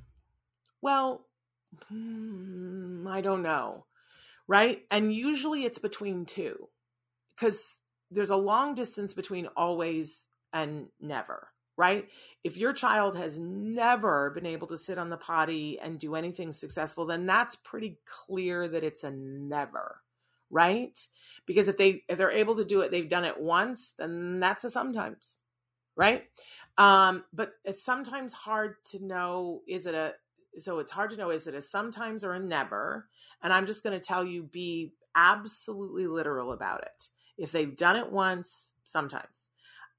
well, 0.82 1.26
hmm, 1.88 3.06
I 3.08 3.20
don't 3.20 3.42
know 3.42 3.86
right? 4.46 4.82
And 4.90 5.12
usually 5.12 5.64
it's 5.64 5.78
between 5.78 6.26
two 6.26 6.68
because 7.34 7.80
there's 8.10 8.30
a 8.30 8.36
long 8.36 8.74
distance 8.74 9.14
between 9.14 9.48
always 9.56 10.26
and 10.52 10.88
never, 11.00 11.48
right? 11.76 12.08
If 12.44 12.56
your 12.56 12.72
child 12.72 13.16
has 13.16 13.38
never 13.38 14.30
been 14.30 14.46
able 14.46 14.66
to 14.68 14.76
sit 14.76 14.98
on 14.98 15.10
the 15.10 15.16
potty 15.16 15.78
and 15.80 15.98
do 15.98 16.14
anything 16.14 16.52
successful, 16.52 17.06
then 17.06 17.26
that's 17.26 17.56
pretty 17.56 17.98
clear 18.06 18.68
that 18.68 18.84
it's 18.84 19.04
a 19.04 19.10
never, 19.10 20.00
right? 20.54 20.98
Because 21.44 21.68
if 21.68 21.76
they 21.76 22.04
if 22.08 22.16
they're 22.16 22.30
able 22.30 22.54
to 22.56 22.64
do 22.64 22.80
it, 22.80 22.90
they've 22.90 23.08
done 23.08 23.24
it 23.24 23.40
once, 23.40 23.92
then 23.98 24.38
that's 24.40 24.64
a 24.64 24.70
sometimes, 24.70 25.42
right? 25.96 26.24
Um, 26.78 27.24
but 27.32 27.52
it's 27.64 27.84
sometimes 27.84 28.32
hard 28.32 28.76
to 28.90 29.04
know 29.04 29.62
is 29.68 29.86
it 29.86 29.94
a 29.94 30.14
so 30.58 30.78
it's 30.78 30.92
hard 30.92 31.10
to 31.10 31.16
know 31.16 31.30
is 31.30 31.46
it 31.46 31.54
a 31.54 31.60
sometimes 31.60 32.24
or 32.24 32.34
a 32.34 32.40
never 32.40 33.08
and 33.42 33.52
i'm 33.52 33.66
just 33.66 33.82
going 33.82 33.98
to 33.98 34.04
tell 34.04 34.24
you 34.24 34.42
be 34.42 34.92
absolutely 35.16 36.06
literal 36.06 36.52
about 36.52 36.82
it 36.82 37.08
if 37.38 37.52
they've 37.52 37.76
done 37.76 37.96
it 37.96 38.10
once 38.10 38.72
sometimes 38.84 39.48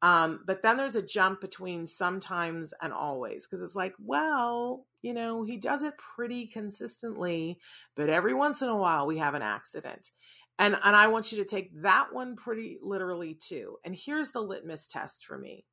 um, 0.01 0.41
but 0.45 0.61
then 0.61 0.77
there's 0.77 0.97
a 0.97 1.01
jump 1.01 1.41
between 1.41 1.87
sometimes 1.87 2.73
and 2.81 2.93
always 2.93 3.47
because 3.47 3.61
it's 3.61 3.75
like 3.75 3.93
well 3.99 4.85
you 5.01 5.13
know 5.13 5.43
he 5.43 5.57
does 5.57 5.83
it 5.83 5.93
pretty 5.97 6.47
consistently 6.47 7.57
but 7.95 8.09
every 8.09 8.33
once 8.33 8.61
in 8.61 8.69
a 8.69 8.77
while 8.77 9.07
we 9.07 9.17
have 9.17 9.33
an 9.33 9.41
accident 9.41 10.11
and 10.59 10.75
and 10.83 10.95
i 10.95 11.07
want 11.07 11.31
you 11.31 11.37
to 11.37 11.49
take 11.49 11.81
that 11.81 12.13
one 12.13 12.35
pretty 12.35 12.77
literally 12.81 13.33
too 13.33 13.77
and 13.83 13.95
here's 13.95 14.31
the 14.31 14.41
litmus 14.41 14.87
test 14.87 15.25
for 15.25 15.37
me 15.37 15.65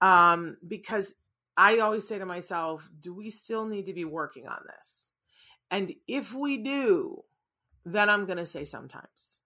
um, 0.00 0.56
because 0.66 1.14
I 1.56 1.78
always 1.78 2.06
say 2.06 2.18
to 2.18 2.26
myself, 2.26 2.88
do 3.00 3.14
we 3.14 3.30
still 3.30 3.66
need 3.66 3.86
to 3.86 3.94
be 3.94 4.04
working 4.04 4.46
on 4.46 4.58
this? 4.66 5.10
And 5.70 5.92
if 6.08 6.34
we 6.34 6.58
do, 6.58 7.22
then 7.84 8.10
I'm 8.10 8.26
going 8.26 8.38
to 8.38 8.46
say 8.46 8.64
sometimes. 8.64 9.38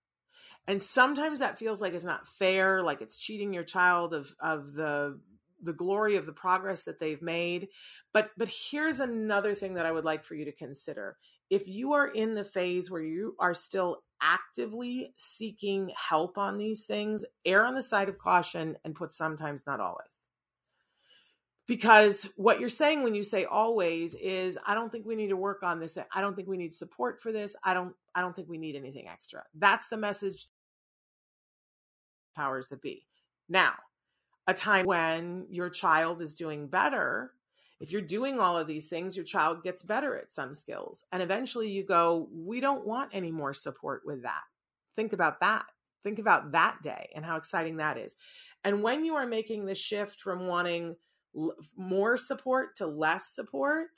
And 0.66 0.82
sometimes 0.82 1.38
that 1.38 1.58
feels 1.58 1.80
like 1.80 1.94
it's 1.94 2.04
not 2.04 2.28
fair, 2.28 2.82
like 2.82 3.00
it's 3.00 3.16
cheating 3.16 3.54
your 3.54 3.64
child 3.64 4.12
of 4.12 4.34
of 4.40 4.74
the 4.74 5.18
the 5.62 5.72
glory 5.72 6.16
of 6.16 6.26
the 6.26 6.32
progress 6.32 6.82
that 6.84 7.00
they've 7.00 7.22
made. 7.22 7.68
But 8.12 8.30
but 8.36 8.48
here's 8.48 9.00
another 9.00 9.54
thing 9.54 9.74
that 9.74 9.86
I 9.86 9.92
would 9.92 10.04
like 10.04 10.24
for 10.24 10.34
you 10.34 10.44
to 10.44 10.52
consider. 10.52 11.16
If 11.48 11.68
you 11.68 11.94
are 11.94 12.06
in 12.06 12.34
the 12.34 12.44
phase 12.44 12.90
where 12.90 13.02
you 13.02 13.34
are 13.38 13.54
still 13.54 14.02
actively 14.22 15.12
seeking 15.16 15.90
help 15.96 16.38
on 16.38 16.58
these 16.58 16.84
things, 16.84 17.24
err 17.44 17.64
on 17.64 17.74
the 17.74 17.82
side 17.82 18.08
of 18.08 18.18
caution 18.18 18.76
and 18.84 18.94
put 18.94 19.12
sometimes 19.12 19.66
not 19.66 19.80
always. 19.80 20.28
Because 21.66 22.26
what 22.36 22.60
you're 22.60 22.70
saying 22.70 23.02
when 23.02 23.14
you 23.14 23.22
say 23.22 23.44
always 23.44 24.14
is 24.14 24.56
i 24.66 24.74
don't 24.74 24.90
think 24.90 25.04
we 25.04 25.14
need 25.16 25.28
to 25.28 25.36
work 25.36 25.62
on 25.62 25.80
this. 25.80 25.98
I 26.12 26.20
don't 26.20 26.34
think 26.34 26.48
we 26.48 26.56
need 26.56 26.74
support 26.74 27.20
for 27.20 27.32
this. 27.32 27.54
I 27.62 27.74
don't 27.74 27.94
i 28.14 28.20
don't 28.20 28.34
think 28.34 28.48
we 28.48 28.58
need 28.58 28.76
anything 28.76 29.06
extra. 29.08 29.44
That's 29.54 29.88
the 29.88 29.98
message 29.98 30.48
powers 32.34 32.68
that 32.68 32.80
be. 32.80 33.04
Now 33.48 33.74
a 34.46 34.54
time 34.54 34.86
when 34.86 35.46
your 35.50 35.68
child 35.68 36.22
is 36.22 36.34
doing 36.34 36.68
better 36.68 37.32
if 37.80 37.92
you're 37.92 38.00
doing 38.00 38.38
all 38.38 38.56
of 38.56 38.66
these 38.66 38.88
things 38.88 39.16
your 39.16 39.24
child 39.24 39.62
gets 39.62 39.82
better 39.82 40.16
at 40.16 40.32
some 40.32 40.54
skills. 40.54 41.04
And 41.12 41.22
eventually 41.22 41.70
you 41.70 41.84
go 41.84 42.28
we 42.32 42.60
don't 42.60 42.86
want 42.86 43.10
any 43.12 43.30
more 43.30 43.54
support 43.54 44.02
with 44.04 44.22
that. 44.22 44.42
Think 44.96 45.12
about 45.12 45.40
that. 45.40 45.66
Think 46.04 46.18
about 46.18 46.52
that 46.52 46.78
day 46.82 47.10
and 47.14 47.24
how 47.24 47.36
exciting 47.36 47.76
that 47.78 47.98
is. 47.98 48.16
And 48.64 48.82
when 48.82 49.04
you 49.04 49.14
are 49.14 49.26
making 49.26 49.66
the 49.66 49.74
shift 49.74 50.20
from 50.20 50.46
wanting 50.46 50.96
more 51.76 52.16
support 52.16 52.76
to 52.76 52.86
less 52.86 53.34
support 53.34 53.90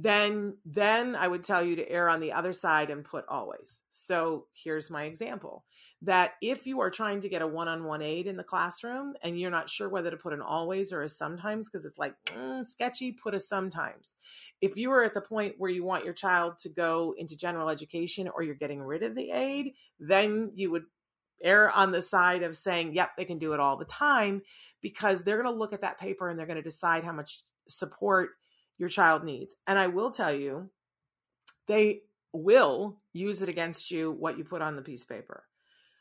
then 0.00 0.56
then 0.64 1.16
i 1.16 1.26
would 1.26 1.42
tell 1.42 1.60
you 1.62 1.74
to 1.74 1.90
err 1.90 2.08
on 2.08 2.20
the 2.20 2.32
other 2.32 2.52
side 2.52 2.88
and 2.88 3.04
put 3.04 3.24
always. 3.28 3.80
So 3.90 4.46
here's 4.54 4.90
my 4.90 5.04
example 5.04 5.64
that 6.02 6.34
if 6.40 6.64
you 6.64 6.80
are 6.80 6.90
trying 6.90 7.20
to 7.20 7.28
get 7.28 7.42
a 7.42 7.46
one-on-one 7.46 8.00
aid 8.00 8.28
in 8.28 8.36
the 8.36 8.44
classroom 8.44 9.14
and 9.24 9.38
you're 9.38 9.50
not 9.50 9.68
sure 9.68 9.88
whether 9.88 10.12
to 10.12 10.16
put 10.16 10.32
an 10.32 10.40
always 10.40 10.92
or 10.92 11.02
a 11.02 11.08
sometimes 11.08 11.68
because 11.68 11.84
it's 11.84 11.98
like 11.98 12.14
mm, 12.26 12.64
sketchy 12.64 13.10
put 13.10 13.34
a 13.34 13.40
sometimes. 13.40 14.14
If 14.60 14.76
you 14.76 14.92
are 14.92 15.02
at 15.02 15.14
the 15.14 15.20
point 15.20 15.56
where 15.58 15.70
you 15.70 15.82
want 15.82 16.04
your 16.04 16.14
child 16.14 16.60
to 16.60 16.68
go 16.68 17.16
into 17.18 17.36
general 17.36 17.68
education 17.68 18.28
or 18.32 18.44
you're 18.44 18.54
getting 18.54 18.80
rid 18.80 19.02
of 19.02 19.16
the 19.16 19.32
aid 19.32 19.74
then 19.98 20.52
you 20.54 20.70
would 20.70 20.84
err 21.42 21.70
on 21.70 21.90
the 21.90 22.02
side 22.02 22.44
of 22.44 22.56
saying, 22.56 22.94
yep, 22.94 23.10
they 23.16 23.24
can 23.24 23.38
do 23.38 23.52
it 23.52 23.60
all 23.60 23.76
the 23.76 23.84
time 23.84 24.42
because 24.80 25.22
they're 25.22 25.42
going 25.42 25.52
to 25.52 25.58
look 25.58 25.72
at 25.72 25.80
that 25.80 25.98
paper 25.98 26.28
and 26.28 26.38
they're 26.38 26.46
going 26.46 26.56
to 26.56 26.62
decide 26.62 27.02
how 27.02 27.12
much 27.12 27.42
support 27.68 28.30
your 28.78 28.88
child 28.88 29.24
needs. 29.24 29.54
And 29.66 29.78
I 29.78 29.88
will 29.88 30.10
tell 30.10 30.32
you, 30.32 30.70
they 31.66 32.02
will 32.32 32.98
use 33.12 33.42
it 33.42 33.48
against 33.48 33.90
you 33.90 34.10
what 34.10 34.38
you 34.38 34.44
put 34.44 34.62
on 34.62 34.76
the 34.76 34.82
piece 34.82 35.02
of 35.02 35.08
paper. 35.08 35.44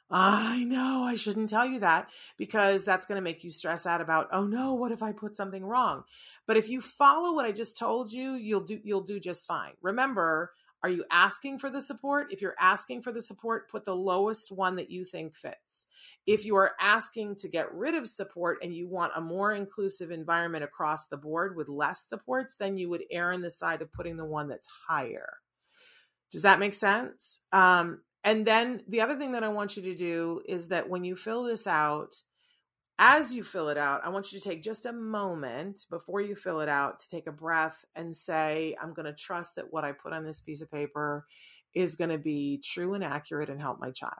I 0.10 0.64
know 0.64 1.04
I 1.04 1.16
shouldn't 1.16 1.50
tell 1.50 1.66
you 1.66 1.80
that 1.80 2.10
because 2.38 2.86
that's 2.86 3.06
going 3.06 3.18
to 3.18 3.22
make 3.22 3.44
you 3.44 3.52
stress 3.52 3.86
out 3.86 4.00
about, 4.00 4.30
oh 4.32 4.46
no, 4.46 4.74
what 4.74 4.94
if 4.94 5.04
I 5.04 5.12
put 5.12 5.36
something 5.36 5.66
wrong? 5.66 6.04
But 6.46 6.56
if 6.56 6.70
you 6.70 6.80
follow 6.80 7.34
what 7.34 7.46
I 7.46 7.52
just 7.52 7.78
told 7.78 8.14
you, 8.14 8.34
you'll 8.34 8.62
do 8.62 8.80
you'll 8.84 9.02
do 9.02 9.20
just 9.20 9.46
fine. 9.46 9.74
Remember, 9.82 10.52
are 10.84 10.90
you 10.90 11.04
asking 11.12 11.60
for 11.60 11.70
the 11.70 11.82
support? 11.82 12.32
If 12.32 12.42
you're 12.42 12.56
asking 12.60 13.02
for 13.02 13.12
the 13.12 13.22
support, 13.22 13.70
put 13.70 13.84
the 13.84 13.96
lowest 13.96 14.52
one 14.52 14.76
that 14.76 14.92
you 14.92 15.04
think 15.04 15.34
fits. 15.34 15.88
If 16.26 16.46
you 16.46 16.56
are 16.56 16.74
asking 16.80 17.38
to 17.38 17.48
get 17.48 17.74
rid 17.74 17.96
of 17.96 18.08
support 18.08 18.60
and 18.62 18.74
you 18.74 18.88
want 18.88 19.14
a 19.16 19.22
more 19.22 19.54
inclusive 19.54 20.12
environment 20.12 20.64
across 20.64 21.08
the 21.08 21.18
board 21.18 21.56
with 21.56 21.68
less 21.68 22.04
supports, 22.04 22.58
then 22.58 22.78
you 22.78 22.90
would 22.90 23.04
err 23.12 23.34
on 23.34 23.42
the 23.42 23.50
side 23.50 23.82
of 23.82 23.92
putting 23.92 24.18
the 24.18 24.26
one 24.26 24.48
that's 24.48 24.68
higher. 24.88 25.38
Does 26.32 26.44
that 26.44 26.60
make 26.60 26.74
sense? 26.74 27.40
Um, 27.52 28.02
and 28.24 28.46
then 28.46 28.84
the 28.88 29.02
other 29.02 29.16
thing 29.16 29.32
that 29.32 29.44
I 29.44 29.48
want 29.48 29.78
you 29.78 29.84
to 29.84 29.96
do 29.96 30.42
is 30.48 30.68
that 30.68 30.90
when 30.90 31.04
you 31.04 31.16
fill 31.16 31.44
this 31.44 31.66
out, 31.66 32.22
as 33.00 33.34
you 33.34 33.44
fill 33.44 33.70
it 33.70 33.78
out, 33.78 34.02
I 34.04 34.10
want 34.10 34.32
you 34.32 34.40
to 34.40 34.50
take 34.50 34.64
just 34.64 34.86
a 34.86 34.92
moment 34.94 35.86
before 35.90 36.20
you 36.22 36.36
fill 36.36 36.62
it 36.62 36.70
out 36.70 37.00
to 37.02 37.10
take 37.10 37.28
a 37.28 37.32
breath 37.32 37.86
and 37.96 38.16
say, 38.16 38.76
I'm 38.82 38.94
going 38.94 39.06
to 39.06 39.14
trust 39.14 39.56
that 39.56 39.72
what 39.72 39.84
I 39.84 39.92
put 39.92 40.14
on 40.14 40.26
this 40.26 40.40
piece 40.40 40.62
of 40.62 40.72
paper 40.72 41.26
is 41.76 41.96
going 41.96 42.10
to 42.10 42.18
be 42.18 42.60
true 42.64 42.96
and 42.96 43.04
accurate 43.04 43.50
and 43.50 43.62
help 43.62 43.80
my 43.80 43.92
child. 43.92 44.14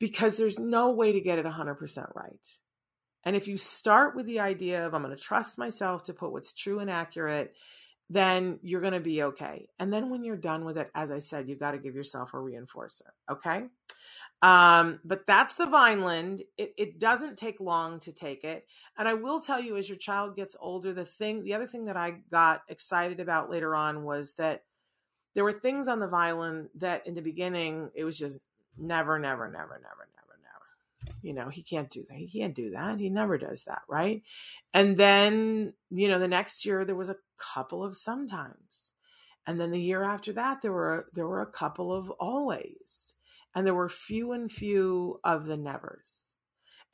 Because 0.00 0.36
there's 0.36 0.58
no 0.58 0.90
way 0.90 1.12
to 1.12 1.20
get 1.20 1.38
it 1.38 1.44
100% 1.44 2.14
right. 2.14 2.48
And 3.24 3.36
if 3.36 3.46
you 3.46 3.56
start 3.56 4.16
with 4.16 4.26
the 4.26 4.40
idea 4.40 4.86
of, 4.86 4.94
I'm 4.94 5.02
going 5.02 5.16
to 5.16 5.22
trust 5.22 5.58
myself 5.58 6.04
to 6.04 6.14
put 6.14 6.32
what's 6.32 6.52
true 6.52 6.78
and 6.78 6.90
accurate, 6.90 7.54
then 8.10 8.58
you're 8.62 8.80
going 8.80 8.94
to 8.94 9.00
be 9.00 9.22
okay. 9.22 9.68
And 9.78 9.92
then 9.92 10.10
when 10.10 10.24
you're 10.24 10.36
done 10.36 10.64
with 10.64 10.78
it, 10.78 10.90
as 10.94 11.10
I 11.10 11.18
said, 11.18 11.48
you 11.48 11.56
got 11.56 11.72
to 11.72 11.78
give 11.78 11.94
yourself 11.94 12.32
a 12.32 12.38
reinforcer. 12.38 13.10
Okay. 13.30 13.64
Um, 14.40 15.00
but 15.04 15.26
that's 15.26 15.56
the 15.56 15.66
Vineland. 15.66 16.42
It, 16.56 16.74
it 16.78 17.00
doesn't 17.00 17.38
take 17.38 17.58
long 17.58 17.98
to 18.00 18.12
take 18.12 18.44
it. 18.44 18.66
And 18.96 19.08
I 19.08 19.14
will 19.14 19.40
tell 19.40 19.60
you, 19.60 19.76
as 19.76 19.88
your 19.88 19.98
child 19.98 20.36
gets 20.36 20.56
older, 20.60 20.92
the 20.92 21.04
thing, 21.04 21.42
the 21.42 21.54
other 21.54 21.66
thing 21.66 21.86
that 21.86 21.96
I 21.96 22.18
got 22.30 22.62
excited 22.68 23.18
about 23.18 23.50
later 23.50 23.74
on 23.74 24.04
was 24.04 24.34
that 24.34 24.62
there 25.34 25.44
were 25.44 25.52
things 25.52 25.88
on 25.88 26.00
the 26.00 26.08
Vineland 26.08 26.68
that 26.76 27.06
in 27.06 27.14
the 27.14 27.20
beginning, 27.20 27.90
it 27.94 28.04
was 28.04 28.18
just 28.18 28.38
never, 28.76 29.18
never, 29.18 29.50
never, 29.50 29.80
never, 29.82 30.08
never, 30.14 30.38
never. 30.42 31.18
You 31.20 31.34
know, 31.34 31.48
he 31.48 31.62
can't 31.62 31.90
do 31.90 32.04
that. 32.08 32.16
He 32.16 32.28
can't 32.28 32.54
do 32.54 32.70
that. 32.70 33.00
He 33.00 33.10
never 33.10 33.38
does 33.38 33.64
that. 33.64 33.82
Right. 33.88 34.22
And 34.72 34.96
then, 34.96 35.74
you 35.90 36.06
know, 36.06 36.20
the 36.20 36.28
next 36.28 36.64
year 36.64 36.84
there 36.84 36.94
was 36.94 37.10
a 37.10 37.16
couple 37.36 37.82
of 37.82 37.96
sometimes. 37.96 38.92
And 39.46 39.60
then 39.60 39.70
the 39.70 39.80
year 39.80 40.02
after 40.02 40.32
that, 40.34 40.60
there 40.62 40.72
were 40.72 41.06
there 41.14 41.26
were 41.26 41.40
a 41.40 41.46
couple 41.46 41.92
of 41.92 42.10
always 42.10 43.14
and 43.54 43.66
there 43.66 43.74
were 43.74 43.88
few 43.88 44.32
and 44.32 44.50
few 44.50 45.20
of 45.24 45.46
the 45.46 45.56
nevers 45.56 46.28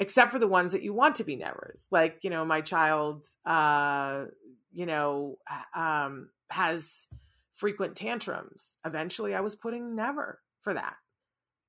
except 0.01 0.33
for 0.33 0.38
the 0.38 0.49
ones 0.49 0.73
that 0.73 0.83
you 0.83 0.93
want 0.93 1.17
to 1.17 1.25
be 1.25 1.37
nevers. 1.37 1.87
Like 1.90 2.19
you 2.23 2.31
know 2.31 2.45
my 2.45 2.61
child 2.61 3.27
uh 3.47 4.25
you 4.73 4.87
know 4.87 5.38
um 5.75 6.31
has 6.51 7.09
frequent 7.55 7.97
tantrums. 7.97 8.77
Eventually 8.85 9.35
i 9.35 9.40
was 9.40 9.55
putting 9.55 9.95
never 9.95 10.40
for 10.62 10.75
that. 10.75 10.97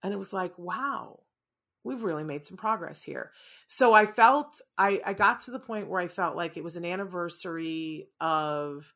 And 0.04 0.14
it 0.14 0.18
was 0.18 0.34
like 0.34 0.58
wow 0.58 1.22
we've 1.84 2.04
really 2.04 2.24
made 2.24 2.46
some 2.48 2.58
progress 2.58 3.04
here. 3.04 3.32
So 3.68 3.94
i 3.94 4.06
felt 4.06 4.62
i 4.78 5.02
i 5.06 5.14
got 5.14 5.42
to 5.42 5.52
the 5.52 5.60
point 5.60 5.90
where 5.90 6.02
i 6.02 6.08
felt 6.08 6.36
like 6.36 6.58
it 6.58 6.64
was 6.64 6.78
an 6.78 6.86
anniversary 6.86 8.08
of 8.20 8.94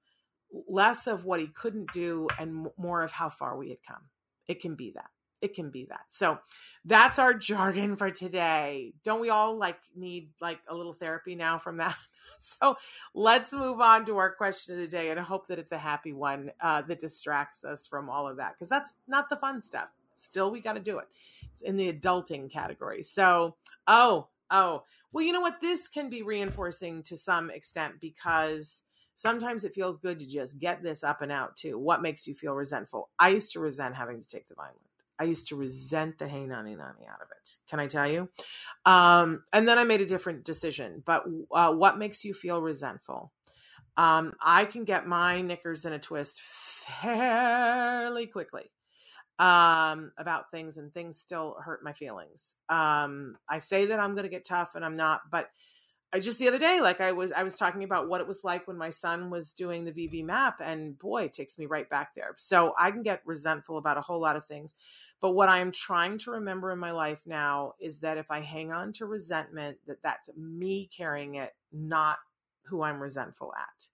less 0.67 1.05
of 1.05 1.25
what 1.25 1.39
he 1.39 1.45
couldn't 1.45 1.93
do 1.93 2.27
and 2.39 2.67
more 2.75 3.03
of 3.03 3.11
how 3.11 3.29
far 3.29 3.55
we 3.55 3.69
had 3.69 3.77
come. 3.87 4.09
It 4.47 4.61
can 4.61 4.73
be 4.73 4.91
that 4.95 5.11
it 5.41 5.53
can 5.53 5.69
be 5.69 5.85
that. 5.85 6.05
So 6.09 6.39
that's 6.85 7.19
our 7.19 7.33
jargon 7.33 7.95
for 7.95 8.11
today. 8.11 8.93
Don't 9.03 9.21
we 9.21 9.29
all 9.29 9.57
like 9.57 9.79
need 9.95 10.29
like 10.41 10.59
a 10.67 10.75
little 10.75 10.93
therapy 10.93 11.35
now 11.35 11.57
from 11.57 11.77
that? 11.77 11.95
so 12.39 12.77
let's 13.13 13.53
move 13.53 13.79
on 13.81 14.05
to 14.05 14.17
our 14.17 14.31
question 14.31 14.75
of 14.75 14.79
the 14.79 14.87
day 14.87 15.11
and 15.11 15.19
I 15.19 15.23
hope 15.23 15.47
that 15.47 15.59
it's 15.59 15.71
a 15.71 15.77
happy 15.77 16.13
one 16.13 16.51
uh, 16.61 16.81
that 16.83 16.99
distracts 16.99 17.63
us 17.63 17.87
from 17.87 18.09
all 18.09 18.27
of 18.27 18.37
that 18.37 18.53
because 18.53 18.69
that's 18.69 18.93
not 19.07 19.29
the 19.29 19.37
fun 19.37 19.61
stuff. 19.61 19.89
Still, 20.15 20.51
we 20.51 20.59
got 20.59 20.73
to 20.73 20.81
do 20.81 20.99
it. 20.99 21.07
It's 21.53 21.61
in 21.61 21.77
the 21.77 21.91
adulting 21.91 22.51
category. 22.51 23.03
So, 23.03 23.55
oh, 23.87 24.27
oh, 24.51 24.83
well, 25.11 25.23
you 25.23 25.31
know 25.31 25.41
what? 25.41 25.61
This 25.61 25.87
can 25.87 26.09
be 26.09 26.21
reinforcing 26.21 27.03
to 27.03 27.15
some 27.15 27.49
extent 27.49 27.95
because 28.01 28.83
sometimes 29.15 29.63
it 29.63 29.73
feels 29.73 29.97
good 29.97 30.19
to 30.19 30.27
just 30.27 30.59
get 30.59 30.83
this 30.83 31.03
up 31.03 31.21
and 31.21 31.31
out 31.31 31.57
too. 31.57 31.77
What 31.77 32.01
makes 32.01 32.27
you 32.27 32.35
feel 32.35 32.53
resentful? 32.53 33.09
I 33.17 33.29
used 33.29 33.53
to 33.53 33.59
resent 33.59 33.95
having 33.95 34.21
to 34.21 34.27
take 34.27 34.47
the 34.47 34.55
Vineland. 34.55 34.88
I 35.19 35.25
used 35.25 35.47
to 35.47 35.55
resent 35.55 36.17
the 36.17 36.27
hey 36.27 36.45
nanny 36.45 36.75
nanny 36.75 37.07
out 37.07 37.21
of 37.21 37.27
it. 37.31 37.57
Can 37.69 37.79
I 37.79 37.87
tell 37.87 38.07
you? 38.07 38.29
Um, 38.85 39.43
and 39.51 39.67
then 39.67 39.77
I 39.77 39.83
made 39.83 40.01
a 40.01 40.05
different 40.05 40.45
decision. 40.45 41.03
But 41.05 41.25
uh, 41.51 41.73
what 41.73 41.97
makes 41.97 42.23
you 42.23 42.33
feel 42.33 42.61
resentful? 42.61 43.31
Um, 43.97 44.33
I 44.41 44.65
can 44.65 44.85
get 44.85 45.07
my 45.07 45.41
knickers 45.41 45.85
in 45.85 45.91
a 45.91 45.99
twist 45.99 46.41
fairly 46.41 48.27
quickly 48.27 48.71
um, 49.39 50.11
about 50.17 50.51
things, 50.51 50.77
and 50.77 50.93
things 50.93 51.19
still 51.19 51.57
hurt 51.63 51.83
my 51.83 51.93
feelings. 51.93 52.55
Um, 52.69 53.37
I 53.47 53.57
say 53.57 53.87
that 53.87 53.99
I'm 53.99 54.13
going 54.13 54.23
to 54.23 54.29
get 54.29 54.45
tough, 54.45 54.75
and 54.75 54.85
I'm 54.85 54.95
not. 54.95 55.21
But 55.31 55.49
I 56.11 56.19
just 56.19 56.39
the 56.39 56.47
other 56.47 56.59
day, 56.59 56.81
like 56.81 57.01
I 57.01 57.11
was, 57.11 57.31
I 57.31 57.43
was 57.43 57.57
talking 57.57 57.83
about 57.83 58.09
what 58.09 58.19
it 58.19 58.27
was 58.27 58.43
like 58.43 58.67
when 58.67 58.77
my 58.77 58.89
son 58.89 59.29
was 59.29 59.53
doing 59.53 59.85
the 59.85 59.91
VB-MAPP, 59.91 60.55
and 60.61 60.97
boy, 60.97 61.23
it 61.23 61.33
takes 61.33 61.57
me 61.57 61.65
right 61.67 61.89
back 61.89 62.15
there. 62.15 62.33
So 62.37 62.73
I 62.79 62.91
can 62.91 63.03
get 63.03 63.21
resentful 63.25 63.77
about 63.77 63.97
a 63.97 64.01
whole 64.01 64.19
lot 64.19 64.35
of 64.35 64.45
things. 64.45 64.75
But 65.21 65.31
what 65.31 65.49
I 65.49 65.59
am 65.59 65.71
trying 65.71 66.17
to 66.19 66.31
remember 66.31 66.71
in 66.71 66.79
my 66.79 66.91
life 66.91 67.21
now 67.25 67.73
is 67.79 67.99
that 67.99 68.17
if 68.17 68.31
I 68.31 68.39
hang 68.39 68.71
on 68.71 68.93
to 68.93 69.05
resentment, 69.05 69.77
that 69.85 70.01
that's 70.01 70.29
me 70.37 70.89
carrying 70.95 71.35
it, 71.35 71.51
not 71.73 72.17
who 72.63 72.81
I'm 72.83 73.01
resentful 73.01 73.53
at. 73.57 73.87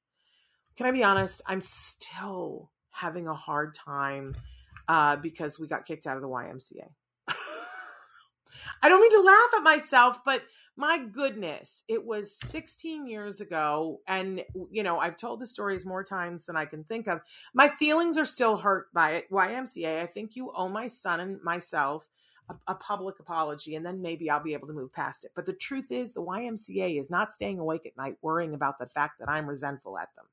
Can 0.76 0.86
I 0.86 0.92
be 0.92 1.04
honest? 1.04 1.42
I'm 1.48 1.62
still 1.62 2.70
having 2.92 3.28
a 3.28 3.34
hard 3.34 3.74
time 3.74 4.36
uh, 4.88 5.16
because 5.16 5.60
we 5.60 5.68
got 5.68 5.86
kicked 5.86 6.06
out 6.06 6.16
of 6.16 6.22
the 6.22 6.30
YMCA. 6.30 6.90
I 8.82 8.90
don't 8.90 9.02
mean 9.02 9.12
to 9.12 9.22
laugh 9.22 9.50
at 9.58 9.64
myself, 9.64 10.20
but 10.24 10.44
my 10.78 11.00
goodness, 11.00 11.84
it 11.88 12.06
was 12.06 12.38
16 12.44 13.08
years 13.08 13.40
ago. 13.40 14.02
And, 14.08 14.44
you 14.70 14.84
know, 14.84 15.00
I've 15.00 15.18
told 15.18 15.40
the 15.40 15.46
stories 15.46 15.86
more 15.86 16.04
times 16.04 16.46
than 16.46 16.58
I 16.58 16.66
can 16.66 16.84
think 16.84 17.08
of. 17.08 17.22
My 17.54 17.70
feelings 17.70 18.18
are 18.18 18.26
still 18.26 18.58
hurt 18.58 18.94
by 18.94 19.12
it. 19.12 19.32
YMCA, 19.32 20.02
I 20.02 20.06
think 20.06 20.36
you 20.36 20.52
owe 20.56 20.70
my 20.70 20.88
son 20.88 21.20
and 21.20 21.42
myself 21.42 22.08
a, 22.50 22.56
a, 22.68 22.76
public 22.76 23.20
apology, 23.20 23.76
and 23.76 23.86
then 23.86 24.02
maybe 24.02 24.30
I'll 24.30 24.44
be 24.44 24.54
able 24.54 24.68
to 24.68 24.74
move 24.74 24.94
past 24.94 25.26
it. 25.26 25.32
But 25.34 25.46
the 25.46 25.54
truth 25.54 25.92
is, 25.92 26.14
the 26.14 26.22
YMCA 26.22 27.00
is 27.00 27.10
not 27.10 27.34
staying 27.34 27.58
awake 27.58 27.86
at 27.86 27.98
night 27.98 28.18
worrying 28.22 28.54
about 28.54 28.78
the 28.78 28.86
fact 28.86 29.20
that 29.20 29.30
I'm 29.30 29.48
resentful 29.48 29.98
at 29.98 30.10
them. 30.16 30.26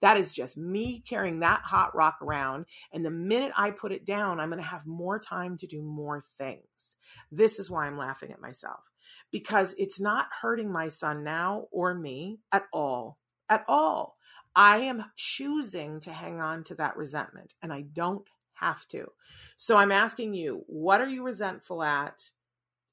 That 0.00 0.16
is 0.16 0.30
just 0.30 0.56
me 0.56 1.00
carrying 1.00 1.40
that 1.40 1.62
hot 1.64 1.96
rock 1.96 2.18
around. 2.22 2.66
And 2.92 3.04
the 3.04 3.10
minute 3.10 3.52
I 3.56 3.70
put 3.70 3.92
it 3.92 4.04
down, 4.04 4.38
I'm 4.38 4.50
going 4.50 4.62
to 4.62 4.68
have 4.68 4.86
more 4.86 5.18
time 5.18 5.56
to 5.58 5.66
do 5.66 5.82
more 5.82 6.22
things. 6.38 6.96
This 7.32 7.58
is 7.58 7.70
why 7.70 7.86
I'm 7.86 7.98
laughing 7.98 8.30
at 8.30 8.40
myself 8.40 8.90
because 9.30 9.74
it's 9.78 10.00
not 10.00 10.26
hurting 10.40 10.72
my 10.72 10.88
son 10.88 11.24
now 11.24 11.66
or 11.70 11.94
me 11.94 12.38
at 12.52 12.64
all. 12.72 13.18
At 13.48 13.64
all. 13.68 14.16
I 14.54 14.78
am 14.78 15.04
choosing 15.16 16.00
to 16.00 16.12
hang 16.12 16.40
on 16.40 16.64
to 16.64 16.74
that 16.76 16.96
resentment 16.96 17.54
and 17.62 17.72
I 17.72 17.82
don't 17.82 18.26
have 18.54 18.88
to. 18.88 19.12
So 19.56 19.76
I'm 19.76 19.92
asking 19.92 20.34
you, 20.34 20.64
what 20.66 21.00
are 21.00 21.08
you 21.08 21.22
resentful 21.22 21.82
at? 21.82 22.30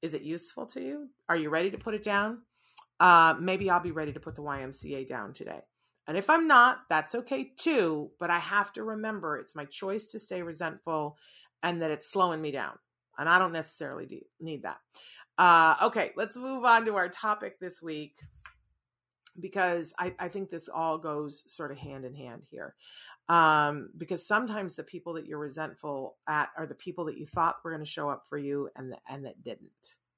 Is 0.02 0.12
it 0.12 0.22
useful 0.22 0.66
to 0.66 0.80
you? 0.82 1.08
Are 1.28 1.36
you 1.36 1.48
ready 1.48 1.70
to 1.70 1.78
put 1.78 1.94
it 1.94 2.02
down? 2.02 2.42
Uh, 3.00 3.34
maybe 3.40 3.70
I'll 3.70 3.80
be 3.80 3.90
ready 3.90 4.12
to 4.12 4.20
put 4.20 4.36
the 4.36 4.42
YMCA 4.42 5.08
down 5.08 5.32
today. 5.32 5.60
And 6.06 6.18
if 6.18 6.28
I'm 6.28 6.46
not, 6.46 6.80
that's 6.90 7.14
okay 7.14 7.52
too. 7.56 8.10
But 8.20 8.30
I 8.30 8.38
have 8.38 8.72
to 8.74 8.84
remember 8.84 9.38
it's 9.38 9.56
my 9.56 9.64
choice 9.64 10.06
to 10.12 10.20
stay 10.20 10.42
resentful 10.42 11.16
and 11.62 11.80
that 11.80 11.90
it's 11.90 12.10
slowing 12.10 12.42
me 12.42 12.50
down. 12.50 12.78
And 13.16 13.28
I 13.28 13.38
don't 13.38 13.52
necessarily 13.52 14.24
need 14.40 14.64
that. 14.64 14.78
Uh, 15.36 15.74
okay, 15.82 16.12
let's 16.16 16.36
move 16.36 16.64
on 16.64 16.84
to 16.86 16.94
our 16.96 17.08
topic 17.08 17.58
this 17.58 17.82
week 17.82 18.20
because 19.40 19.92
I, 19.98 20.14
I 20.18 20.28
think 20.28 20.50
this 20.50 20.68
all 20.68 20.98
goes 20.98 21.44
sort 21.52 21.72
of 21.72 21.78
hand 21.78 22.04
in 22.04 22.14
hand 22.14 22.42
here. 22.50 22.74
Um, 23.28 23.88
because 23.96 24.26
sometimes 24.26 24.74
the 24.74 24.84
people 24.84 25.14
that 25.14 25.26
you're 25.26 25.38
resentful 25.38 26.16
at 26.28 26.50
are 26.58 26.66
the 26.66 26.74
people 26.74 27.06
that 27.06 27.16
you 27.16 27.26
thought 27.26 27.56
were 27.64 27.70
going 27.70 27.84
to 27.84 27.90
show 27.90 28.08
up 28.10 28.24
for 28.28 28.38
you 28.38 28.68
and 28.76 28.94
and 29.08 29.24
that 29.24 29.42
didn't. 29.42 29.70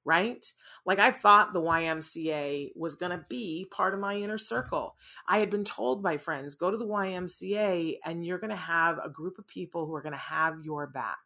Right? 0.04 0.46
Like 0.84 1.00
I 1.00 1.10
thought 1.10 1.52
the 1.52 1.60
YMCA 1.60 2.72
was 2.76 2.94
going 2.94 3.10
to 3.10 3.24
be 3.28 3.66
part 3.72 3.92
of 3.92 3.98
my 3.98 4.16
inner 4.16 4.38
circle. 4.38 4.94
I 5.26 5.38
had 5.38 5.50
been 5.50 5.64
told 5.64 6.00
by 6.00 6.16
friends, 6.16 6.54
go 6.54 6.70
to 6.70 6.76
the 6.76 6.86
YMCA 6.86 7.96
and 8.04 8.24
you're 8.24 8.38
going 8.38 8.50
to 8.50 8.56
have 8.56 8.98
a 9.02 9.08
group 9.08 9.38
of 9.38 9.48
people 9.48 9.84
who 9.84 9.94
are 9.96 10.02
going 10.02 10.12
to 10.12 10.18
have 10.18 10.64
your 10.64 10.86
back. 10.86 11.18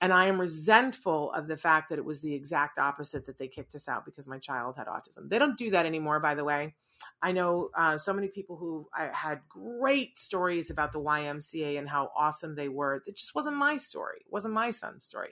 And 0.00 0.12
I 0.12 0.26
am 0.26 0.40
resentful 0.40 1.32
of 1.32 1.46
the 1.46 1.56
fact 1.56 1.90
that 1.90 1.98
it 1.98 2.04
was 2.04 2.20
the 2.20 2.34
exact 2.34 2.78
opposite 2.78 3.26
that 3.26 3.38
they 3.38 3.48
kicked 3.48 3.74
us 3.74 3.88
out 3.88 4.04
because 4.04 4.26
my 4.26 4.38
child 4.38 4.76
had 4.76 4.86
autism. 4.86 5.28
They 5.28 5.38
don't 5.38 5.58
do 5.58 5.70
that 5.70 5.84
anymore, 5.86 6.20
by 6.20 6.34
the 6.34 6.44
way. 6.44 6.74
I 7.22 7.32
know 7.32 7.70
uh, 7.76 7.98
so 7.98 8.12
many 8.12 8.28
people 8.28 8.56
who 8.56 8.88
I 8.94 9.10
had 9.12 9.40
great 9.48 10.18
stories 10.18 10.70
about 10.70 10.92
the 10.92 11.00
YMCA 11.00 11.78
and 11.78 11.88
how 11.88 12.10
awesome 12.16 12.54
they 12.54 12.68
were. 12.68 13.02
It 13.06 13.16
just 13.16 13.34
wasn't 13.34 13.56
my 13.56 13.76
story. 13.76 14.18
It 14.20 14.32
wasn't 14.32 14.54
my 14.54 14.70
son's 14.70 15.04
story. 15.04 15.30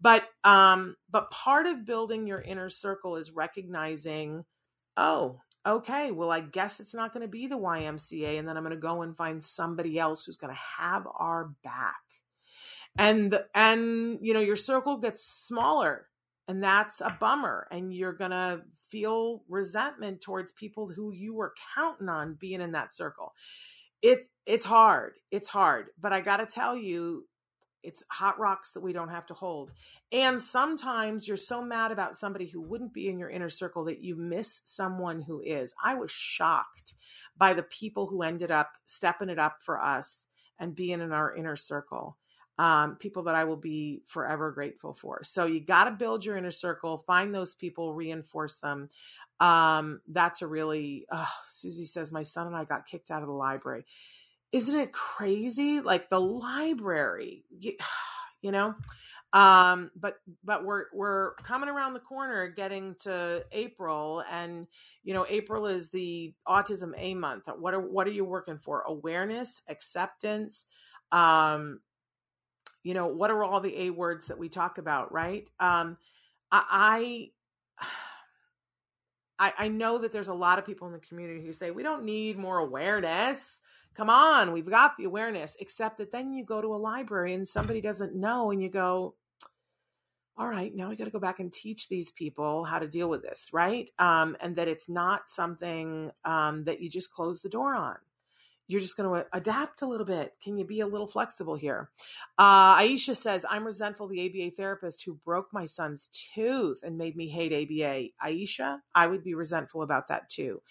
But 0.00 0.24
um, 0.42 0.96
but 1.10 1.30
part 1.30 1.66
of 1.66 1.84
building 1.84 2.26
your 2.26 2.40
inner 2.40 2.68
circle 2.68 3.16
is 3.16 3.32
recognizing, 3.32 4.44
oh, 4.96 5.40
okay, 5.66 6.10
well, 6.10 6.30
I 6.30 6.40
guess 6.40 6.80
it's 6.80 6.94
not 6.94 7.12
going 7.12 7.22
to 7.22 7.28
be 7.28 7.46
the 7.46 7.58
YMCA, 7.58 8.38
and 8.38 8.48
then 8.48 8.56
I'm 8.56 8.64
going 8.64 8.74
to 8.74 8.80
go 8.80 9.02
and 9.02 9.16
find 9.16 9.42
somebody 9.42 9.98
else 9.98 10.24
who's 10.24 10.36
going 10.36 10.52
to 10.52 10.60
have 10.78 11.06
our 11.16 11.52
back 11.62 12.03
and 12.98 13.38
and 13.54 14.18
you 14.20 14.32
know 14.34 14.40
your 14.40 14.56
circle 14.56 14.96
gets 14.96 15.24
smaller 15.24 16.06
and 16.46 16.62
that's 16.62 17.00
a 17.00 17.16
bummer 17.20 17.66
and 17.70 17.92
you're 17.92 18.12
gonna 18.12 18.62
feel 18.90 19.42
resentment 19.48 20.20
towards 20.20 20.52
people 20.52 20.88
who 20.88 21.12
you 21.12 21.34
were 21.34 21.54
counting 21.74 22.08
on 22.08 22.34
being 22.34 22.60
in 22.60 22.72
that 22.72 22.92
circle 22.92 23.32
it 24.02 24.28
it's 24.46 24.64
hard 24.64 25.14
it's 25.30 25.48
hard 25.48 25.86
but 26.00 26.12
i 26.12 26.20
gotta 26.20 26.46
tell 26.46 26.76
you 26.76 27.24
it's 27.84 28.02
hot 28.10 28.38
rocks 28.38 28.72
that 28.72 28.80
we 28.80 28.92
don't 28.92 29.10
have 29.10 29.26
to 29.26 29.34
hold. 29.34 29.70
And 30.10 30.40
sometimes 30.40 31.28
you're 31.28 31.36
so 31.36 31.62
mad 31.62 31.92
about 31.92 32.16
somebody 32.16 32.46
who 32.46 32.60
wouldn't 32.60 32.94
be 32.94 33.08
in 33.08 33.18
your 33.18 33.28
inner 33.28 33.50
circle 33.50 33.84
that 33.84 34.02
you 34.02 34.16
miss 34.16 34.62
someone 34.64 35.20
who 35.22 35.40
is. 35.40 35.74
I 35.82 35.94
was 35.94 36.10
shocked 36.10 36.94
by 37.36 37.52
the 37.52 37.62
people 37.62 38.06
who 38.06 38.22
ended 38.22 38.50
up 38.50 38.72
stepping 38.86 39.28
it 39.28 39.38
up 39.38 39.58
for 39.60 39.80
us 39.80 40.26
and 40.58 40.74
being 40.74 41.00
in 41.00 41.12
our 41.12 41.34
inner 41.34 41.56
circle. 41.56 42.16
Um, 42.56 42.96
people 42.96 43.24
that 43.24 43.34
I 43.34 43.44
will 43.44 43.56
be 43.56 44.02
forever 44.06 44.52
grateful 44.52 44.92
for. 44.92 45.24
So 45.24 45.46
you 45.46 45.60
got 45.60 45.84
to 45.84 45.90
build 45.90 46.24
your 46.24 46.36
inner 46.36 46.52
circle, 46.52 46.98
find 46.98 47.34
those 47.34 47.52
people, 47.52 47.92
reinforce 47.92 48.58
them. 48.58 48.90
Um, 49.40 50.00
that's 50.06 50.40
a 50.40 50.46
really, 50.46 51.04
oh, 51.10 51.28
Susie 51.48 51.84
says, 51.84 52.12
my 52.12 52.22
son 52.22 52.46
and 52.46 52.54
I 52.54 52.64
got 52.64 52.86
kicked 52.86 53.10
out 53.10 53.22
of 53.22 53.28
the 53.28 53.34
library 53.34 53.84
isn't 54.54 54.78
it 54.78 54.92
crazy? 54.92 55.80
Like 55.80 56.08
the 56.08 56.20
library, 56.20 57.44
you, 57.58 57.72
you 58.40 58.52
know? 58.52 58.74
Um, 59.32 59.90
but 59.96 60.18
but 60.44 60.64
we're 60.64 60.84
we're 60.94 61.34
coming 61.34 61.68
around 61.68 61.94
the 61.94 61.98
corner 61.98 62.46
getting 62.46 62.94
to 63.00 63.44
April 63.50 64.22
and 64.30 64.68
you 65.02 65.12
know 65.12 65.26
April 65.28 65.66
is 65.66 65.90
the 65.90 66.32
autism 66.46 66.92
A 66.96 67.16
month. 67.16 67.48
What 67.58 67.74
are 67.74 67.80
what 67.80 68.06
are 68.06 68.12
you 68.12 68.24
working 68.24 68.58
for? 68.58 68.84
Awareness, 68.86 69.60
acceptance, 69.68 70.66
um, 71.10 71.80
you 72.84 72.94
know, 72.94 73.08
what 73.08 73.32
are 73.32 73.42
all 73.42 73.60
the 73.60 73.76
A 73.84 73.90
words 73.90 74.28
that 74.28 74.38
we 74.38 74.48
talk 74.48 74.78
about, 74.78 75.12
right? 75.12 75.48
Um, 75.58 75.96
I, 76.52 77.30
I 79.38 79.52
I 79.58 79.68
know 79.68 79.98
that 79.98 80.12
there's 80.12 80.28
a 80.28 80.34
lot 80.34 80.60
of 80.60 80.64
people 80.64 80.86
in 80.86 80.92
the 80.92 81.00
community 81.00 81.44
who 81.44 81.52
say 81.52 81.72
we 81.72 81.82
don't 81.82 82.04
need 82.04 82.38
more 82.38 82.58
awareness 82.58 83.60
come 83.94 84.10
on, 84.10 84.52
we've 84.52 84.68
got 84.68 84.96
the 84.96 85.04
awareness, 85.04 85.56
except 85.60 85.98
that 85.98 86.12
then 86.12 86.32
you 86.32 86.44
go 86.44 86.60
to 86.60 86.74
a 86.74 86.76
library 86.76 87.34
and 87.34 87.46
somebody 87.46 87.80
doesn't 87.80 88.14
know 88.14 88.50
and 88.50 88.62
you 88.62 88.68
go, 88.68 89.14
all 90.36 90.48
right, 90.48 90.74
now 90.74 90.88
we 90.88 90.96
got 90.96 91.04
to 91.04 91.10
go 91.10 91.20
back 91.20 91.38
and 91.38 91.52
teach 91.52 91.88
these 91.88 92.10
people 92.10 92.64
how 92.64 92.80
to 92.80 92.88
deal 92.88 93.08
with 93.08 93.22
this, 93.22 93.50
right? 93.52 93.88
Um, 94.00 94.36
and 94.40 94.56
that 94.56 94.66
it's 94.66 94.88
not 94.88 95.30
something 95.30 96.10
um, 96.24 96.64
that 96.64 96.80
you 96.80 96.90
just 96.90 97.12
close 97.12 97.40
the 97.40 97.48
door 97.48 97.74
on. 97.74 97.96
You're 98.66 98.80
just 98.80 98.96
going 98.96 99.08
to 99.08 99.26
adapt 99.32 99.82
a 99.82 99.86
little 99.86 100.06
bit. 100.06 100.34
Can 100.42 100.56
you 100.56 100.64
be 100.64 100.80
a 100.80 100.86
little 100.86 101.06
flexible 101.06 101.54
here? 101.54 101.90
Uh, 102.38 102.78
Aisha 102.78 103.14
says, 103.14 103.44
I'm 103.48 103.64
resentful 103.64 104.08
the 104.08 104.24
ABA 104.26 104.56
therapist 104.56 105.04
who 105.04 105.14
broke 105.14 105.52
my 105.52 105.66
son's 105.66 106.08
tooth 106.34 106.80
and 106.82 106.96
made 106.96 107.14
me 107.14 107.28
hate 107.28 107.52
ABA. 107.52 108.08
Aisha, 108.26 108.78
I 108.94 109.06
would 109.06 109.22
be 109.22 109.34
resentful 109.34 109.82
about 109.82 110.08
that 110.08 110.30
too. 110.30 110.62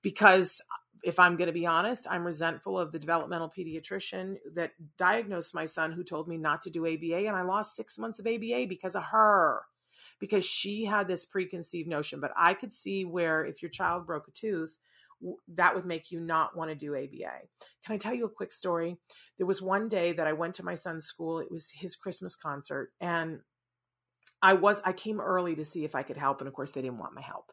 Because 0.00 0.62
if 1.04 1.18
I'm 1.18 1.36
going 1.36 1.48
to 1.48 1.52
be 1.52 1.66
honest, 1.66 2.06
I'm 2.08 2.24
resentful 2.24 2.78
of 2.78 2.92
the 2.92 2.98
developmental 2.98 3.52
pediatrician 3.54 4.36
that 4.54 4.72
diagnosed 4.96 5.54
my 5.54 5.64
son 5.64 5.92
who 5.92 6.04
told 6.04 6.28
me 6.28 6.38
not 6.38 6.62
to 6.62 6.70
do 6.70 6.86
ABA. 6.86 7.26
And 7.26 7.36
I 7.36 7.42
lost 7.42 7.76
six 7.76 7.98
months 7.98 8.18
of 8.18 8.26
ABA 8.26 8.66
because 8.68 8.94
of 8.94 9.04
her, 9.04 9.62
because 10.20 10.44
she 10.44 10.84
had 10.84 11.08
this 11.08 11.26
preconceived 11.26 11.88
notion. 11.88 12.20
But 12.20 12.32
I 12.36 12.54
could 12.54 12.72
see 12.72 13.04
where 13.04 13.44
if 13.44 13.62
your 13.62 13.70
child 13.70 14.06
broke 14.06 14.28
a 14.28 14.30
tooth, 14.30 14.78
that 15.54 15.74
would 15.74 15.86
make 15.86 16.10
you 16.10 16.20
not 16.20 16.56
want 16.56 16.70
to 16.70 16.74
do 16.74 16.94
ABA. 16.94 17.32
Can 17.84 17.94
I 17.94 17.96
tell 17.96 18.14
you 18.14 18.26
a 18.26 18.30
quick 18.30 18.52
story? 18.52 18.96
There 19.38 19.46
was 19.46 19.62
one 19.62 19.88
day 19.88 20.12
that 20.12 20.26
I 20.26 20.32
went 20.32 20.54
to 20.56 20.64
my 20.64 20.74
son's 20.74 21.06
school, 21.06 21.40
it 21.40 21.50
was 21.50 21.70
his 21.70 21.96
Christmas 21.96 22.36
concert. 22.36 22.92
And 23.00 23.40
I 24.40 24.54
was 24.54 24.82
I 24.84 24.92
came 24.92 25.20
early 25.20 25.54
to 25.54 25.64
see 25.64 25.84
if 25.84 25.94
I 25.94 26.02
could 26.02 26.16
help, 26.16 26.40
and 26.40 26.48
of 26.48 26.54
course 26.54 26.72
they 26.72 26.82
didn't 26.82 26.98
want 26.98 27.14
my 27.14 27.22
help 27.22 27.52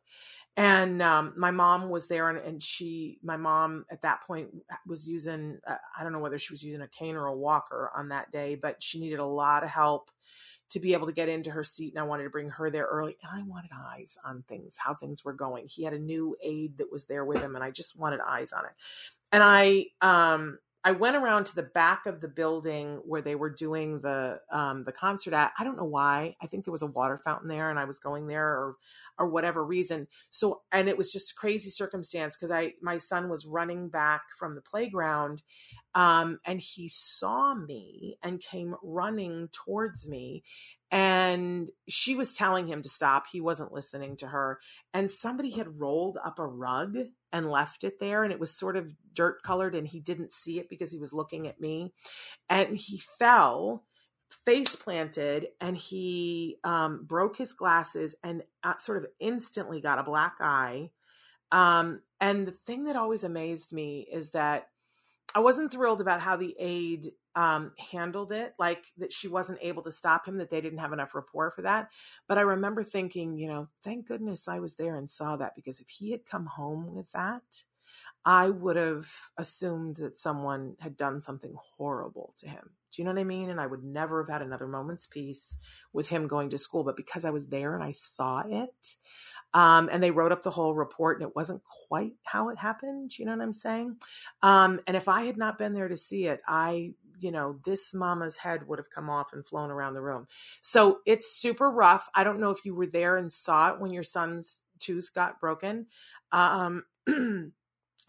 and 0.57 1.01
um, 1.01 1.33
my 1.37 1.51
mom 1.51 1.89
was 1.89 2.07
there 2.07 2.29
and, 2.29 2.39
and, 2.39 2.61
she 2.61 3.17
my 3.23 3.37
mom 3.37 3.85
at 3.91 4.01
that 4.01 4.21
point 4.27 4.49
was 4.85 5.07
using 5.07 5.57
uh, 5.67 5.75
i 5.97 6.03
don't 6.03 6.11
know 6.11 6.19
whether 6.19 6.37
she 6.37 6.53
was 6.53 6.63
using 6.63 6.81
a 6.81 6.87
cane 6.87 7.15
or 7.15 7.27
a 7.27 7.35
walker 7.35 7.91
on 7.95 8.09
that 8.09 8.31
day 8.31 8.55
but 8.61 8.81
she 8.81 8.99
needed 8.99 9.19
a 9.19 9.25
lot 9.25 9.63
of 9.63 9.69
help 9.69 10.09
to 10.69 10.79
be 10.79 10.93
able 10.93 11.07
to 11.07 11.13
get 11.13 11.29
into 11.29 11.51
her 11.51 11.63
seat 11.63 11.93
and 11.93 11.99
i 11.99 12.03
wanted 12.03 12.23
to 12.23 12.29
bring 12.29 12.49
her 12.49 12.69
there 12.69 12.85
early 12.85 13.17
and 13.21 13.31
i 13.31 13.43
wanted 13.43 13.71
eyes 13.73 14.17
on 14.23 14.43
things 14.47 14.77
how 14.77 14.93
things 14.93 15.23
were 15.25 15.33
going. 15.33 15.67
He 15.67 15.83
had 15.83 15.93
a 15.93 15.99
new 15.99 16.35
aide 16.43 16.77
that 16.77 16.91
was 16.91 17.05
there 17.05 17.25
with 17.25 17.41
him 17.41 17.55
and 17.55 17.63
i 17.63 17.71
just 17.71 17.97
wanted 17.97 18.19
eyes 18.25 18.53
on 18.53 18.65
it. 18.65 18.71
And 19.31 19.43
i 19.43 19.85
um 20.01 20.59
I 20.83 20.91
went 20.91 21.17
around 21.17 21.45
to 21.47 21.55
the 21.55 21.63
back 21.63 22.05
of 22.05 22.21
the 22.21 22.29
building 22.29 23.01
where 23.03 23.21
they 23.21 23.35
were 23.35 23.49
doing 23.49 23.99
the 23.99 24.39
um, 24.49 24.85
the 24.85 24.93
concert 24.93 25.33
at. 25.33 25.51
I 25.59 25.65
don't 25.65 25.75
know 25.75 25.83
why. 25.83 26.35
I 26.41 26.47
think 26.47 26.63
there 26.63 26.71
was 26.71 26.81
a 26.81 26.87
water 26.87 27.19
fountain 27.23 27.49
there, 27.49 27.69
and 27.69 27.77
I 27.77 27.83
was 27.83 27.99
going 27.99 28.27
there, 28.27 28.47
or 28.47 28.75
or 29.17 29.27
whatever 29.27 29.63
reason. 29.63 30.07
So, 30.29 30.61
and 30.71 30.87
it 30.87 30.97
was 30.97 31.11
just 31.11 31.35
crazy 31.35 31.69
circumstance 31.69 32.37
because 32.37 32.51
I 32.51 32.73
my 32.81 32.97
son 32.97 33.27
was 33.29 33.45
running 33.45 33.89
back 33.89 34.21
from 34.37 34.55
the 34.55 34.61
playground, 34.61 35.43
um, 35.95 36.39
and 36.45 36.61
he 36.61 36.87
saw 36.87 37.53
me 37.53 38.17
and 38.23 38.39
came 38.39 38.75
running 38.81 39.49
towards 39.51 40.07
me, 40.07 40.43
and 40.91 41.69
she 41.87 42.15
was 42.15 42.33
telling 42.33 42.67
him 42.67 42.81
to 42.81 42.89
stop. 42.89 43.25
He 43.31 43.41
wasn't 43.41 43.73
listening 43.73 44.17
to 44.17 44.27
her. 44.27 44.59
And 44.93 45.11
somebody 45.11 45.51
had 45.51 45.79
rolled 45.79 46.17
up 46.23 46.39
a 46.39 46.47
rug 46.47 46.97
and 47.31 47.49
left 47.49 47.83
it 47.83 47.99
there. 47.99 48.23
And 48.23 48.33
it 48.33 48.39
was 48.39 48.51
sort 48.51 48.77
of 48.77 48.91
dirt 49.13 49.43
colored, 49.43 49.75
and 49.75 49.87
he 49.87 49.99
didn't 49.99 50.31
see 50.31 50.59
it 50.59 50.69
because 50.69 50.91
he 50.91 50.99
was 50.99 51.13
looking 51.13 51.47
at 51.47 51.59
me. 51.59 51.93
And 52.49 52.75
he 52.75 53.01
fell 53.17 53.83
face 54.45 54.75
planted 54.75 55.47
and 55.59 55.75
he 55.75 56.57
um, 56.63 57.03
broke 57.05 57.37
his 57.37 57.53
glasses 57.53 58.15
and 58.23 58.43
uh, 58.63 58.77
sort 58.77 58.99
of 58.99 59.07
instantly 59.19 59.81
got 59.81 59.99
a 59.99 60.03
black 60.03 60.35
eye. 60.39 60.91
Um, 61.51 62.01
and 62.21 62.47
the 62.47 62.51
thing 62.51 62.83
that 62.83 62.95
always 62.95 63.23
amazed 63.23 63.73
me 63.73 64.07
is 64.11 64.31
that 64.31 64.67
I 65.35 65.39
wasn't 65.39 65.71
thrilled 65.71 66.01
about 66.01 66.21
how 66.21 66.35
the 66.35 66.55
aide 66.59 67.11
um, 67.35 67.71
handled 67.91 68.31
it, 68.31 68.53
like 68.57 68.85
that 68.97 69.13
she 69.13 69.27
wasn't 69.27 69.59
able 69.61 69.83
to 69.83 69.91
stop 69.91 70.27
him, 70.27 70.37
that 70.37 70.49
they 70.49 70.61
didn't 70.61 70.79
have 70.79 70.93
enough 70.93 71.13
rapport 71.13 71.51
for 71.51 71.61
that. 71.61 71.89
But 72.27 72.37
I 72.37 72.41
remember 72.41 72.83
thinking, 72.83 73.37
you 73.37 73.47
know, 73.47 73.69
thank 73.83 74.07
goodness 74.07 74.47
I 74.47 74.59
was 74.59 74.75
there 74.75 74.95
and 74.95 75.09
saw 75.09 75.37
that 75.37 75.55
because 75.55 75.79
if 75.79 75.87
he 75.87 76.11
had 76.11 76.25
come 76.25 76.47
home 76.47 76.95
with 76.95 77.11
that, 77.11 77.43
I 78.25 78.49
would 78.49 78.75
have 78.75 79.07
assumed 79.37 79.97
that 79.97 80.17
someone 80.17 80.75
had 80.79 80.97
done 80.97 81.21
something 81.21 81.55
horrible 81.77 82.33
to 82.39 82.49
him. 82.49 82.71
Do 82.91 83.01
you 83.01 83.05
know 83.05 83.11
what 83.11 83.21
I 83.21 83.23
mean? 83.23 83.49
And 83.49 83.61
I 83.61 83.67
would 83.67 83.83
never 83.83 84.23
have 84.23 84.31
had 84.31 84.41
another 84.41 84.67
moment's 84.67 85.05
peace 85.05 85.57
with 85.93 86.09
him 86.09 86.27
going 86.27 86.49
to 86.49 86.57
school. 86.57 86.83
But 86.83 86.97
because 86.97 87.23
I 87.23 87.29
was 87.29 87.47
there 87.47 87.75
and 87.75 87.83
I 87.83 87.91
saw 87.91 88.43
it, 88.45 88.95
um, 89.53 89.89
and 89.91 90.01
they 90.01 90.11
wrote 90.11 90.31
up 90.31 90.43
the 90.43 90.51
whole 90.51 90.75
report 90.75 91.19
and 91.19 91.27
it 91.27 91.35
wasn't 91.35 91.61
quite 91.87 92.13
how 92.23 92.49
it 92.49 92.57
happened. 92.57 93.17
You 93.17 93.25
know 93.25 93.31
what 93.33 93.41
I'm 93.43 93.53
saying? 93.53 93.97
Um, 94.41 94.79
and 94.87 94.95
if 94.95 95.07
I 95.07 95.23
had 95.23 95.37
not 95.37 95.57
been 95.57 95.73
there 95.73 95.87
to 95.87 95.97
see 95.97 96.27
it, 96.27 96.41
I, 96.47 96.93
you 97.19 97.31
know, 97.31 97.59
this 97.65 97.93
mama's 97.93 98.37
head 98.37 98.67
would 98.67 98.79
have 98.79 98.89
come 98.89 99.09
off 99.09 99.33
and 99.33 99.45
flown 99.45 99.71
around 99.71 99.93
the 99.95 100.01
room. 100.01 100.27
So 100.61 100.99
it's 101.05 101.35
super 101.35 101.69
rough. 101.69 102.09
I 102.15 102.23
don't 102.23 102.39
know 102.39 102.51
if 102.51 102.63
you 102.65 102.75
were 102.75 102.87
there 102.87 103.17
and 103.17 103.31
saw 103.31 103.71
it 103.73 103.79
when 103.79 103.91
your 103.91 104.03
son's 104.03 104.61
tooth 104.79 105.11
got 105.13 105.39
broken. 105.39 105.87
Um, 106.31 106.83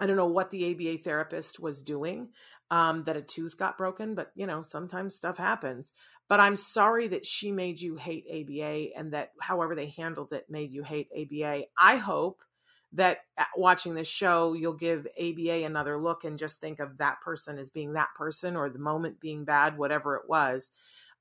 I 0.00 0.06
don't 0.06 0.16
know 0.16 0.26
what 0.26 0.50
the 0.50 0.72
ABA 0.72 1.02
therapist 1.02 1.60
was 1.60 1.82
doing 1.82 2.28
um, 2.70 3.04
that 3.04 3.16
a 3.16 3.22
tooth 3.22 3.56
got 3.56 3.78
broken, 3.78 4.14
but 4.14 4.30
you 4.34 4.46
know, 4.46 4.62
sometimes 4.62 5.14
stuff 5.16 5.36
happens. 5.36 5.92
But 6.30 6.38
I'm 6.38 6.54
sorry 6.54 7.08
that 7.08 7.26
she 7.26 7.50
made 7.50 7.80
you 7.80 7.96
hate 7.96 8.24
ABA 8.30 8.96
and 8.96 9.12
that 9.12 9.32
however 9.40 9.74
they 9.74 9.88
handled 9.88 10.32
it 10.32 10.48
made 10.48 10.72
you 10.72 10.84
hate 10.84 11.08
ABA. 11.12 11.64
I 11.76 11.96
hope 11.96 12.44
that 12.92 13.18
uh, 13.36 13.44
watching 13.56 13.94
this 13.94 14.06
show, 14.06 14.52
you'll 14.52 14.74
give 14.74 15.08
ABA 15.20 15.64
another 15.64 16.00
look 16.00 16.22
and 16.22 16.38
just 16.38 16.60
think 16.60 16.78
of 16.78 16.98
that 16.98 17.20
person 17.20 17.58
as 17.58 17.70
being 17.70 17.94
that 17.94 18.10
person 18.16 18.54
or 18.54 18.70
the 18.70 18.78
moment 18.78 19.18
being 19.18 19.44
bad, 19.44 19.76
whatever 19.76 20.14
it 20.14 20.28
was. 20.28 20.70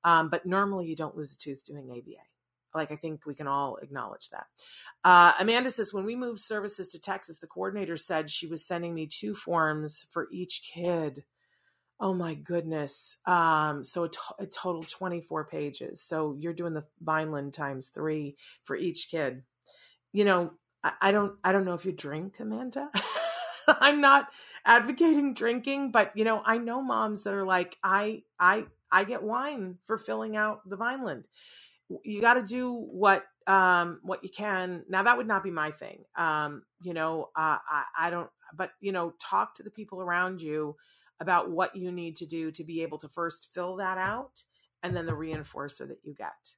Um, 0.04 0.30
but 0.30 0.46
normally 0.46 0.86
you 0.86 0.96
don't 0.96 1.18
lose 1.18 1.34
a 1.34 1.38
tooth 1.40 1.66
doing 1.66 1.90
ABA. 1.90 2.22
Like, 2.76 2.92
I 2.92 2.96
think 2.96 3.26
we 3.26 3.34
can 3.34 3.48
all 3.48 3.78
acknowledge 3.78 4.30
that. 4.30 4.46
Uh, 5.04 5.34
Amanda 5.40 5.72
says, 5.72 5.92
when 5.92 6.06
we 6.06 6.16
moved 6.16 6.40
services 6.40 6.88
to 6.90 7.00
Texas, 7.00 7.40
the 7.40 7.48
coordinator 7.48 7.98
said 7.98 8.30
she 8.30 8.46
was 8.46 8.64
sending 8.64 8.94
me 8.94 9.08
two 9.08 9.34
forms 9.34 10.06
for 10.12 10.28
each 10.32 10.62
kid. 10.72 11.24
Oh 12.00 12.14
my 12.14 12.36
goodness. 12.36 13.18
Um, 13.26 13.84
so 13.84 14.06
a, 14.06 14.10
to- 14.10 14.36
a 14.40 14.48
total 14.48 14.84
24 14.84 15.46
pages. 15.48 16.04
So 16.04 16.36
you're 16.40 16.54
doing 16.54 16.76
the 16.76 16.86
Vineland 17.02 17.56
times 17.56 17.90
three 17.90 18.38
for 18.66 18.78
each 18.78 19.10
kid. 19.12 19.44
You 20.14 20.26
know, 20.26 20.54
I, 20.84 20.94
I 21.02 21.12
don't, 21.14 21.36
I 21.44 21.52
don't 21.54 21.66
know 21.66 21.76
if 21.76 21.86
you 21.86 21.94
drink, 21.94 22.40
Amanda. 22.40 22.90
I'm 23.68 24.02
not 24.02 24.30
advocating 24.66 25.34
drinking, 25.36 25.92
but 25.92 26.12
you 26.16 26.26
know, 26.26 26.42
I 26.46 26.58
know 26.60 26.82
moms 26.82 27.24
that 27.26 27.34
are 27.36 27.46
like, 27.46 27.78
I, 27.84 28.24
I, 28.40 28.66
I 28.92 29.06
get 29.06 29.24
wine 29.24 29.78
for 29.88 29.98
filling 29.98 30.38
out 30.38 30.68
the 30.70 30.78
Vineland 30.78 31.26
you 32.04 32.22
got 32.22 32.36
to 32.36 32.44
do 32.44 32.74
what 32.74 33.26
um 33.48 34.00
what 34.04 34.24
you 34.24 34.30
can 34.30 34.84
now 34.90 35.04
that 35.04 35.18
would 35.18 35.28
not 35.28 35.44
be 35.44 35.52
my 35.52 35.72
thing 35.72 36.04
um 36.18 36.64
you 36.82 36.94
know 36.94 37.30
uh, 37.38 37.58
I, 37.70 37.84
I 38.00 38.10
don't 38.10 38.30
but 38.56 38.72
you 38.82 38.92
know 38.92 39.14
talk 39.22 39.56
to 39.56 39.64
the 39.64 39.72
people 39.72 40.02
around 40.02 40.42
you 40.42 40.76
about 41.20 41.50
what 41.50 41.76
you 41.76 41.92
need 41.92 42.16
to 42.18 42.26
do 42.26 42.52
to 42.52 42.64
be 42.64 42.82
able 42.82 42.98
to 42.98 43.10
first 43.10 43.50
fill 43.54 43.76
that 43.78 43.98
out 43.98 44.44
and 44.84 44.96
then 44.96 45.06
the 45.06 45.12
reinforcer 45.12 45.88
that 45.88 46.00
you 46.04 46.14
get 46.14 46.56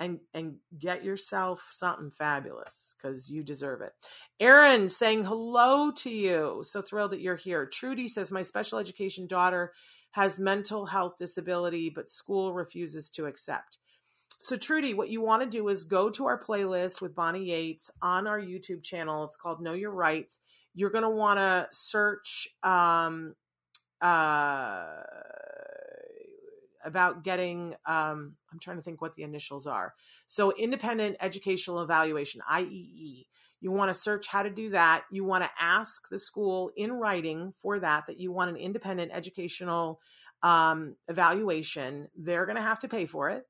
and 0.00 0.18
and 0.34 0.56
get 0.78 1.04
yourself 1.04 1.70
something 1.74 2.10
fabulous 2.10 2.94
because 2.96 3.30
you 3.30 3.42
deserve 3.42 3.80
it 3.80 3.92
aaron 4.40 4.88
saying 4.88 5.24
hello 5.24 5.90
to 5.90 6.10
you 6.10 6.62
so 6.64 6.80
thrilled 6.82 7.12
that 7.12 7.20
you're 7.20 7.36
here 7.36 7.66
trudy 7.66 8.08
says 8.08 8.32
my 8.32 8.42
special 8.42 8.78
education 8.78 9.26
daughter 9.26 9.72
has 10.12 10.38
mental 10.38 10.86
health 10.86 11.16
disability, 11.18 11.90
but 11.90 12.08
school 12.08 12.54
refuses 12.54 13.10
to 13.10 13.26
accept. 13.26 13.78
So, 14.38 14.56
Trudy, 14.56 14.94
what 14.94 15.08
you 15.08 15.20
want 15.20 15.42
to 15.42 15.48
do 15.48 15.68
is 15.68 15.84
go 15.84 16.10
to 16.10 16.26
our 16.26 16.42
playlist 16.42 17.00
with 17.00 17.14
Bonnie 17.14 17.44
Yates 17.44 17.90
on 18.00 18.26
our 18.26 18.40
YouTube 18.40 18.82
channel. 18.82 19.24
It's 19.24 19.36
called 19.36 19.62
Know 19.62 19.72
Your 19.72 19.92
Rights. 19.92 20.40
You're 20.74 20.90
going 20.90 21.04
to 21.04 21.10
want 21.10 21.38
to 21.38 21.68
search 21.70 22.48
um, 22.62 23.34
uh, 24.02 24.86
about 26.84 27.22
getting, 27.22 27.74
um, 27.86 28.34
I'm 28.52 28.58
trying 28.60 28.76
to 28.76 28.82
think 28.82 29.00
what 29.00 29.14
the 29.14 29.22
initials 29.22 29.66
are. 29.66 29.94
So, 30.26 30.52
Independent 30.52 31.16
Educational 31.20 31.80
Evaluation, 31.82 32.40
IEE. 32.50 33.26
You 33.60 33.70
want 33.70 33.90
to 33.90 33.94
search 33.94 34.26
how 34.26 34.42
to 34.42 34.50
do 34.50 34.70
that. 34.70 35.04
You 35.12 35.24
want 35.24 35.44
to 35.44 35.50
ask 35.58 36.08
the 36.10 36.18
school 36.18 36.72
in 36.76 36.92
writing 36.92 37.52
for 37.62 37.78
that, 37.78 38.08
that 38.08 38.18
you 38.18 38.32
want 38.32 38.50
an 38.50 38.56
independent 38.56 39.12
educational 39.14 40.00
um, 40.42 40.96
evaluation. 41.06 42.08
They're 42.16 42.44
going 42.44 42.56
to 42.56 42.62
have 42.62 42.80
to 42.80 42.88
pay 42.88 43.06
for 43.06 43.30
it 43.30 43.46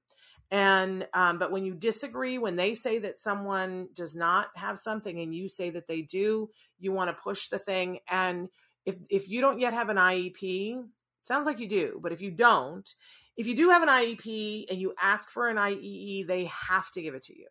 and 0.52 1.08
um, 1.14 1.38
but 1.38 1.50
when 1.50 1.64
you 1.64 1.74
disagree 1.74 2.36
when 2.38 2.56
they 2.56 2.74
say 2.74 2.98
that 2.98 3.18
someone 3.18 3.88
does 3.94 4.14
not 4.14 4.48
have 4.54 4.78
something 4.78 5.18
and 5.18 5.34
you 5.34 5.48
say 5.48 5.70
that 5.70 5.88
they 5.88 6.02
do 6.02 6.50
you 6.78 6.92
want 6.92 7.08
to 7.08 7.22
push 7.22 7.48
the 7.48 7.58
thing 7.58 7.98
and 8.08 8.48
if 8.86 8.96
if 9.08 9.28
you 9.28 9.40
don't 9.40 9.60
yet 9.60 9.72
have 9.72 9.88
an 9.88 9.96
iep 9.96 10.84
sounds 11.22 11.46
like 11.46 11.58
you 11.58 11.68
do 11.68 11.98
but 12.02 12.12
if 12.12 12.20
you 12.20 12.30
don't 12.30 12.94
if 13.36 13.46
you 13.46 13.56
do 13.56 13.70
have 13.70 13.82
an 13.82 13.88
iep 13.88 14.66
and 14.70 14.80
you 14.80 14.92
ask 15.00 15.30
for 15.30 15.48
an 15.48 15.56
iee 15.56 16.26
they 16.26 16.44
have 16.46 16.90
to 16.90 17.02
give 17.02 17.14
it 17.14 17.22
to 17.22 17.38
you 17.38 17.46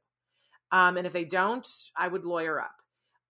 um, 0.71 0.97
and 0.97 1.07
if 1.07 1.13
they 1.13 1.25
don't 1.25 1.67
i 1.95 2.07
would 2.07 2.25
lawyer 2.25 2.59
up 2.59 2.75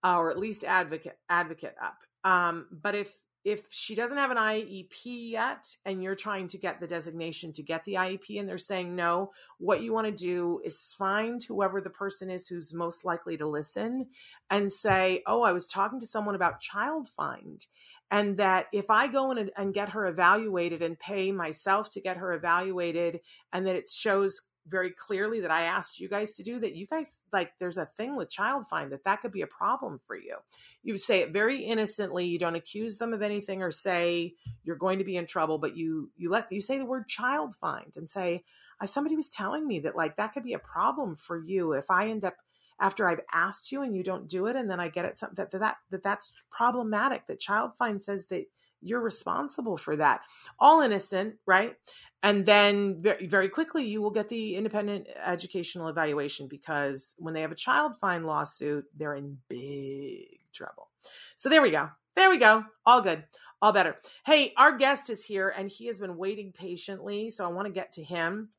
or 0.04 0.32
at 0.32 0.40
least 0.40 0.64
advocate 0.64 1.18
advocate 1.30 1.76
up 1.82 1.98
um, 2.24 2.68
but 2.72 2.96
if 2.96 3.12
if 3.44 3.66
she 3.72 3.96
doesn't 3.96 4.18
have 4.18 4.30
an 4.30 4.38
IEP 4.38 5.02
yet 5.04 5.66
and 5.86 6.04
you're 6.04 6.16
trying 6.16 6.48
to 6.50 6.60
get 6.60 6.80
the 6.80 6.86
designation 6.86 7.52
to 7.54 7.64
get 7.64 7.84
the 7.86 7.96
IEP 7.96 8.40
and 8.40 8.48
they're 8.48 8.60
saying 8.60 8.96
no, 8.96 9.32
what 9.58 9.82
you 9.82 9.94
want 9.94 10.06
to 10.06 10.12
do 10.12 10.62
is 10.64 10.94
find 10.96 11.44
whoever 11.44 11.82
the 11.82 11.90
person 11.90 12.30
is 12.30 12.48
who's 12.48 12.74
most 12.74 13.04
likely 13.04 13.38
to 13.38 13.48
listen 13.48 14.06
and 14.52 14.72
say, 14.72 15.24
Oh, 15.26 15.42
I 15.42 15.54
was 15.54 15.66
talking 15.66 16.00
to 16.02 16.06
someone 16.06 16.36
about 16.36 16.62
child 16.62 17.08
find. 17.18 17.66
And 18.12 18.38
that 18.38 18.68
if 18.74 18.90
I 18.90 19.08
go 19.08 19.32
in 19.32 19.38
and, 19.38 19.52
and 19.58 19.74
get 19.74 19.90
her 19.90 20.06
evaluated 20.06 20.82
and 20.82 21.00
pay 21.00 21.32
myself 21.32 21.90
to 21.92 22.02
get 22.02 22.18
her 22.18 22.34
evaluated, 22.34 23.22
and 23.54 23.66
that 23.66 23.76
it 23.76 23.88
shows 23.88 24.42
very 24.68 24.92
clearly 24.92 25.42
that 25.42 25.52
I 25.52 25.64
asked 25.64 26.00
you 26.00 26.08
guys 26.08 26.36
to 26.36 26.44
do 26.44 26.60
that 26.60 26.76
you 26.76 26.86
guys 26.86 27.24
like 27.34 27.52
there's 27.60 27.78
a 27.78 27.88
thing 27.98 28.16
with 28.16 28.30
child 28.30 28.68
find 28.70 28.92
that 28.92 29.04
that 29.06 29.22
could 29.22 29.32
be 29.32 29.42
a 29.42 29.48
problem 29.48 30.00
for 30.06 30.16
you. 30.16 30.38
You 30.84 30.98
say 30.98 31.22
it 31.22 31.34
very 31.34 31.64
innocently, 31.64 32.28
you 32.28 32.38
don't 32.38 32.56
accuse 32.56 32.98
them 32.98 33.14
of 33.14 33.22
anything 33.22 33.64
or 33.64 33.72
say 33.72 34.36
you're 34.64 34.76
going 34.76 35.00
to 35.00 35.06
be 35.06 35.18
in 35.18 35.26
trouble, 35.26 35.58
but 35.58 35.76
you 35.76 36.12
you 36.16 36.30
let 36.30 36.52
you 36.52 36.62
say 36.62 36.78
the 36.78 36.86
word 36.86 37.08
child 37.08 37.56
find 37.60 37.94
and 37.96 38.10
say 38.10 38.44
somebody 38.86 39.16
was 39.16 39.30
telling 39.30 39.68
me 39.68 39.80
that 39.80 39.96
like 39.96 40.18
that 40.18 40.34
could 40.34 40.44
be 40.44 40.54
a 40.54 40.60
problem 40.60 41.16
for 41.16 41.40
you 41.40 41.74
if 41.74 41.90
I 41.90 42.10
end 42.10 42.24
up 42.24 42.36
after 42.82 43.08
I've 43.08 43.22
asked 43.32 43.72
you 43.72 43.84
and 43.84 43.96
you 43.96 44.04
don't 44.04 44.28
do 44.28 44.48
it 44.48 44.56
and 44.58 44.70
then 44.70 44.80
I 44.80 44.90
get 44.90 45.06
it 45.06 45.22
that 45.22 45.52
that 45.52 45.60
that, 45.60 45.78
that 45.92 46.04
that's 46.04 46.34
problematic 46.50 47.28
that 47.28 47.40
child 47.40 47.78
find 47.78 48.02
says 48.02 48.28
that 48.28 48.46
you're 48.82 49.00
responsible 49.00 49.78
for 49.78 49.96
that. 49.96 50.22
All 50.60 50.82
innocent 50.82 51.36
right? 51.46 51.76
And 52.24 52.46
then 52.46 53.02
very, 53.02 53.28
very 53.28 53.48
quickly 53.48 53.86
you 53.86 54.02
will 54.02 54.12
get 54.12 54.28
the 54.28 54.56
independent 54.56 55.08
educational 55.24 55.88
evaluation 55.88 56.48
because 56.48 57.14
when 57.20 57.36
they 57.36 57.42
have 57.42 57.52
a 57.52 57.56
child 57.56 57.94
find 58.02 58.26
lawsuit 58.26 58.86
they're 58.98 59.16
in 59.16 59.38
big 59.48 60.40
trouble. 60.52 60.90
So 61.36 61.48
there 61.50 61.62
we 61.62 61.72
go. 61.72 61.90
There 62.16 62.30
we 62.30 62.38
go. 62.38 62.66
All 62.86 63.02
good. 63.02 63.24
All 63.62 63.72
better. 63.72 63.98
Hey 64.26 64.54
our 64.58 64.76
guest 64.76 65.12
is 65.12 65.24
here 65.24 65.54
and 65.56 65.70
he 65.70 65.86
has 65.86 66.00
been 66.00 66.18
waiting 66.18 66.52
patiently 66.52 67.30
so 67.30 67.46
i 67.46 67.48
want 67.48 67.68
to 67.68 67.72
get 67.72 67.92
to 67.94 68.04
him 68.04 68.50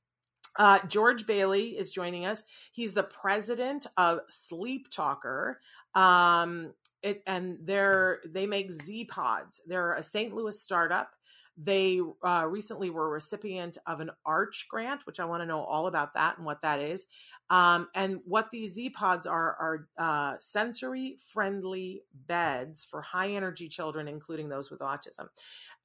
uh, 0.57 0.81
George 0.87 1.27
Bailey 1.27 1.79
is 1.79 1.91
joining 1.91 2.27
us. 2.27 2.45
He's 2.73 2.95
the 2.95 3.05
president 3.05 3.87
of 3.97 4.21
Sleep 4.29 4.91
Talker. 4.91 5.61
Um, 5.95 6.73
it, 7.03 7.23
and 7.27 7.59
they're 7.63 8.21
they 8.27 8.47
make 8.47 8.71
Z 8.71 9.07
Pods. 9.07 9.61
They're 9.67 9.95
a 9.95 10.03
St. 10.03 10.35
Louis 10.35 10.59
startup. 10.59 11.11
They 11.57 12.01
uh, 12.25 12.47
recently 12.49 12.91
were 12.91 13.11
recipient 13.11 13.79
of 13.87 14.01
an 14.01 14.11
Arch 14.25 14.67
grant, 14.71 15.07
which 15.07 15.21
I 15.21 15.27
want 15.27 15.43
to 15.43 15.47
know 15.47 15.63
all 15.63 15.87
about 15.87 16.15
that 16.15 16.37
and 16.39 16.47
what 16.47 16.63
that 16.63 16.81
is. 16.81 17.07
Um, 17.51 17.89
and 17.95 18.21
what 18.25 18.51
these 18.51 18.73
Z 18.73 18.91
Pods 18.91 19.27
are 19.27 19.57
are 19.61 19.89
uh, 19.99 20.37
sensory 20.41 21.19
friendly 21.27 22.03
beds 22.27 22.85
for 22.85 23.03
high 23.03 23.33
energy 23.33 23.69
children, 23.69 24.09
including 24.09 24.49
those 24.49 24.71
with 24.71 24.81
autism. 24.81 25.27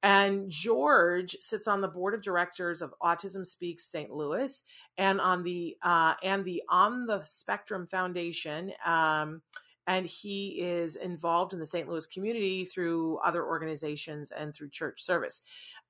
And 0.01 0.49
George 0.49 1.35
sits 1.41 1.67
on 1.67 1.81
the 1.81 1.87
board 1.87 2.13
of 2.13 2.21
directors 2.21 2.81
of 2.81 2.93
Autism 3.01 3.45
Speaks 3.45 3.91
St. 3.91 4.11
Louis 4.11 4.63
and 4.97 5.19
on 5.19 5.43
the 5.43 5.75
uh, 5.81 6.13
and 6.23 6.45
the 6.45 6.63
On 6.69 7.05
the 7.05 7.21
Spectrum 7.21 7.87
Foundation. 7.87 8.71
Um, 8.85 9.41
and 9.87 10.05
he 10.05 10.59
is 10.59 10.97
involved 10.97 11.53
in 11.53 11.59
the 11.59 11.65
St. 11.65 11.87
Louis 11.87 12.05
community 12.05 12.65
through 12.65 13.17
other 13.23 13.45
organizations 13.45 14.31
and 14.31 14.53
through 14.53 14.69
church 14.69 15.01
service. 15.01 15.41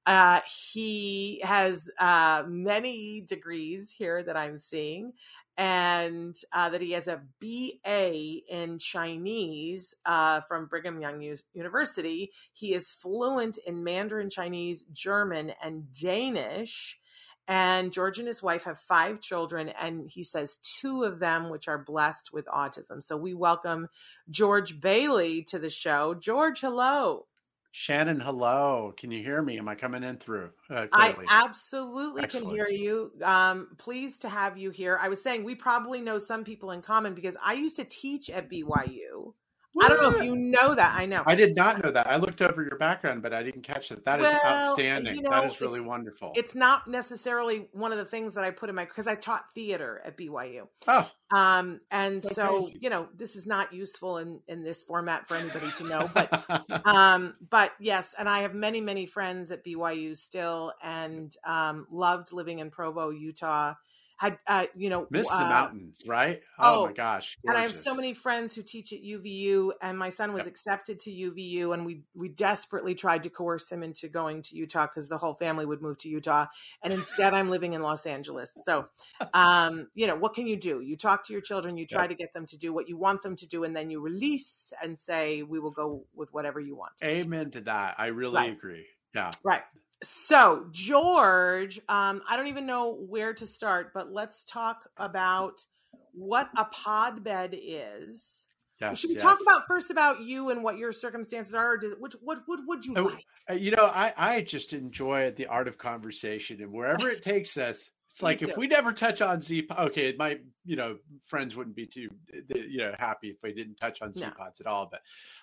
Uh, 0.06 0.40
he 0.72 1.42
has 1.44 1.90
uh, 2.00 2.44
many 2.48 3.22
degrees 3.28 3.94
here 3.96 4.24
that 4.24 4.38
I'm 4.38 4.58
seeing, 4.58 5.12
and 5.58 6.38
uh, 6.54 6.70
that 6.70 6.82
he 6.82 6.92
has 6.92 7.08
a 7.08 7.22
BA 7.42 8.42
in 8.48 8.78
Chinese 8.78 9.96
uh, 10.06 10.42
from 10.42 10.68
Brigham 10.68 11.02
Young 11.02 11.20
U- 11.20 11.36
University. 11.54 12.32
He 12.54 12.74
is 12.74 12.92
fluent 12.92 13.58
in 13.66 13.84
Mandarin 13.84 14.30
Chinese, 14.30 14.86
German, 14.94 15.52
and 15.62 15.92
Danish. 15.92 17.00
And 17.48 17.94
George 17.94 18.20
and 18.20 18.28
his 18.28 18.44
wife 18.44 18.66
have 18.66 18.78
five 18.78 19.22
children, 19.22 19.70
and 19.70 20.08
he 20.10 20.24
says 20.24 20.58
two 20.58 21.04
of 21.04 21.20
them 21.20 21.50
which 21.50 21.68
are 21.68 21.78
blessed 21.78 22.34
with 22.34 22.46
autism. 22.48 23.02
So 23.02 23.16
we 23.16 23.34
welcome 23.34 23.88
George 24.30 24.82
Bailey 24.82 25.44
to 25.44 25.60
the 25.60 25.70
show. 25.70 26.14
George, 26.14 26.60
hello. 26.60 27.26
Shannon, 27.72 28.20
hello. 28.20 28.94
Can 28.98 29.12
you 29.12 29.24
hear 29.24 29.42
me? 29.42 29.60
Am 29.60 29.70
I 29.70 29.76
coming 29.76 30.04
in 30.04 30.18
through? 30.18 30.50
Uh, 30.70 30.88
I 30.92 31.16
absolutely 31.30 32.24
Excellent. 32.24 32.48
can 32.48 32.56
hear 32.56 32.70
you. 32.70 33.12
Um, 33.24 33.68
pleased 33.78 34.22
to 34.22 34.30
have 34.30 34.58
you 34.58 34.72
here. 34.72 34.98
I 35.00 35.10
was 35.10 35.22
saying 35.22 35.44
we 35.44 35.54
probably 35.54 36.02
know 36.02 36.18
some 36.18 36.44
people 36.44 36.72
in 36.72 36.82
common 36.82 37.14
because 37.14 37.38
I 37.44 37.54
used 37.54 37.76
to 37.76 37.84
teach 37.84 38.30
at 38.30 38.50
BYU. 38.50 39.34
I 39.82 39.90
don't 39.90 40.02
know 40.02 40.18
if 40.18 40.24
you 40.24 40.36
know 40.36 40.74
that. 40.74 40.96
I 40.98 41.06
know. 41.06 41.24
I 41.26 41.36
did 41.36 41.56
not 41.56 41.84
know 41.84 41.92
that. 41.92 42.08
I 42.08 42.18
looked 42.18 42.42
over 42.42 42.64
your 42.64 42.78
background, 42.78 43.22
but 43.22 43.34
I 43.34 43.44
didn't 43.44 43.62
catch 43.62 43.90
that. 43.90 44.04
That 44.06 44.20
well, 44.20 44.32
is 44.32 44.40
outstanding. 44.44 45.18
You 45.18 45.22
know, 45.22 45.30
that 45.30 45.46
is 45.46 45.62
really 45.62 45.82
wonderful. 45.82 46.32
It's 46.36 46.56
not 46.56 46.88
necessarily 46.88 47.68
one 47.74 47.92
of 47.92 47.98
the 47.98 48.06
things 48.06 48.34
that 48.36 48.44
I 48.44 48.52
put 48.52 48.70
in 48.70 48.76
my 48.76 48.86
because 48.86 49.08
I 49.08 49.16
taught 49.16 49.46
theater 49.54 50.02
at 50.04 50.18
BYU. 50.18 50.68
Oh. 50.88 51.12
Um, 51.32 51.82
and 51.92 52.24
so, 52.24 52.62
so 52.62 52.70
you 52.80 52.90
know, 52.90 53.08
this 53.16 53.36
is 53.36 53.46
not 53.46 53.74
useful 53.74 54.18
in 54.18 54.40
in 54.48 54.64
this 54.64 54.84
format 54.84 55.28
for 55.28 55.36
anybody 55.36 55.72
to 55.78 55.84
know, 55.84 56.10
but 56.14 56.86
um, 56.86 57.36
but 57.50 57.74
yes, 57.80 58.16
and 58.18 58.28
I 58.28 58.42
have 58.42 58.54
many 58.54 58.82
many 58.82 59.06
friends 59.06 59.52
at 59.52 59.64
BYU 59.64 60.18
still, 60.18 60.74
and 60.84 61.36
um, 61.46 61.86
loved 61.92 62.34
living 62.34 62.60
in 62.60 62.72
Provo, 62.72 63.10
Utah 63.10 63.76
had 64.18 64.40
uh, 64.48 64.66
you 64.76 64.90
know 64.90 65.08
missed 65.10 65.32
uh, 65.32 65.40
the 65.40 65.50
mountains, 65.50 66.02
right? 66.08 66.42
Oh, 66.60 66.82
oh, 66.82 66.86
my 66.88 66.94
gosh! 66.94 67.38
Gorgeous. 67.46 67.50
And 67.50 67.58
I 67.58 67.62
have 67.62 67.74
so 67.74 67.94
many 67.94 68.14
friends 68.14 68.56
who 68.56 68.64
teach 68.64 68.92
at 68.92 69.02
UVU, 69.02 69.72
and 69.82 69.98
my 69.98 70.10
son 70.10 70.34
was 70.34 70.42
yep. 70.42 70.48
accepted 70.48 71.00
to 71.02 71.12
UVU, 71.12 71.74
and 71.74 71.86
we 71.86 72.02
we 72.16 72.28
desperately 72.28 72.96
tried 72.96 73.24
to 73.24 73.30
coerce 73.30 73.72
him 73.72 73.84
into 73.84 74.08
going 74.10 74.42
to 74.44 74.56
Utah 74.56 74.88
because 74.88 75.08
the 75.08 75.18
whole 75.18 75.36
family 75.36 75.66
would 75.66 75.82
move 75.82 76.00
to 76.00 76.10
Utah, 76.10 76.48
and 76.84 76.92
instead 76.92 77.34
I'm 77.34 77.50
living 77.50 77.74
in 77.74 77.82
Los 77.82 78.06
Angeles. 78.06 78.52
So, 78.66 78.88
um, 79.34 79.88
you 79.94 80.08
know, 80.08 80.16
what 80.16 80.34
can 80.34 80.48
you 80.48 80.58
do? 80.58 80.82
You 80.82 80.98
talk 80.98 81.26
to 81.28 81.34
your 81.34 81.42
children, 81.42 81.78
you 81.78 81.86
try 81.86 82.04
yep. 82.04 82.10
to 82.10 82.16
get 82.16 82.34
them 82.34 82.48
to 82.48 82.58
do 82.58 82.74
what 82.74 82.90
you 82.90 82.98
want 82.98 83.22
them 83.22 83.36
to 83.36 83.48
do, 83.48 83.64
and 83.64 83.76
then 83.76 83.90
you 83.92 84.02
release 84.02 84.74
and 84.82 84.98
say, 84.98 85.44
"We 85.44 85.60
will 85.60 85.72
go 85.72 86.06
with 86.16 86.34
whatever 86.34 86.60
you 86.60 86.76
want." 86.76 86.94
Amen 87.04 87.52
to 87.52 87.62
that. 87.62 87.96
I 88.00 88.08
really 88.08 88.36
right. 88.36 88.52
agree. 88.52 88.86
Yeah. 89.14 89.30
Right. 89.44 89.62
So, 90.04 90.68
George, 90.72 91.80
um, 91.90 92.22
I 92.30 92.38
don't 92.38 92.48
even 92.48 92.66
know 92.66 92.94
where 93.08 93.34
to 93.34 93.46
start, 93.46 93.92
but 93.94 94.12
let's 94.12 94.46
talk 94.46 94.88
about 94.98 95.66
what 96.14 96.50
a 96.56 96.66
pod 96.66 97.24
bed 97.24 97.58
is. 97.60 98.46
Yes, 98.80 99.00
Should 99.00 99.10
we 99.10 99.16
yes. 99.16 99.24
talk 99.24 99.40
about 99.42 99.64
first 99.68 99.90
about 99.90 100.22
you 100.22 100.52
and 100.52 100.64
what 100.64 100.78
your 100.78 100.92
circumstances 100.92 101.56
are? 101.56 101.78
Does, 101.78 101.96
which, 102.00 102.14
what, 102.22 102.40
what 102.46 102.60
would 102.68 102.86
you 102.86 102.94
like? 102.94 103.26
You 103.60 103.72
know, 103.72 103.86
I, 103.86 104.14
I 104.16 104.42
just 104.42 104.74
enjoy 104.74 105.32
the 105.32 105.48
art 105.48 105.68
of 105.68 105.80
conversation, 105.80 106.62
and 106.62 106.72
wherever 106.72 107.10
it 107.10 107.24
takes 107.24 107.58
us, 107.58 107.90
it's 108.18 108.24
like 108.24 108.42
if 108.42 108.58
we 108.58 108.66
never 108.66 108.92
touch 108.92 109.22
on 109.22 109.42
Z, 109.42 109.68
okay, 109.78 110.16
my 110.18 110.40
you 110.66 110.76
know 110.76 110.98
friends 111.26 111.56
wouldn't 111.56 111.76
be 111.76 111.86
too 111.86 112.10
you 112.50 112.80
know 112.80 112.96
happy 112.98 113.30
if 113.30 113.38
we 113.44 113.54
didn't 113.54 113.76
touch 113.76 114.02
on 114.02 114.12
Z 114.12 114.26
pods 114.36 114.60
no. 114.60 114.68
at 114.70 114.74
all. 114.74 114.88
But 114.90 115.02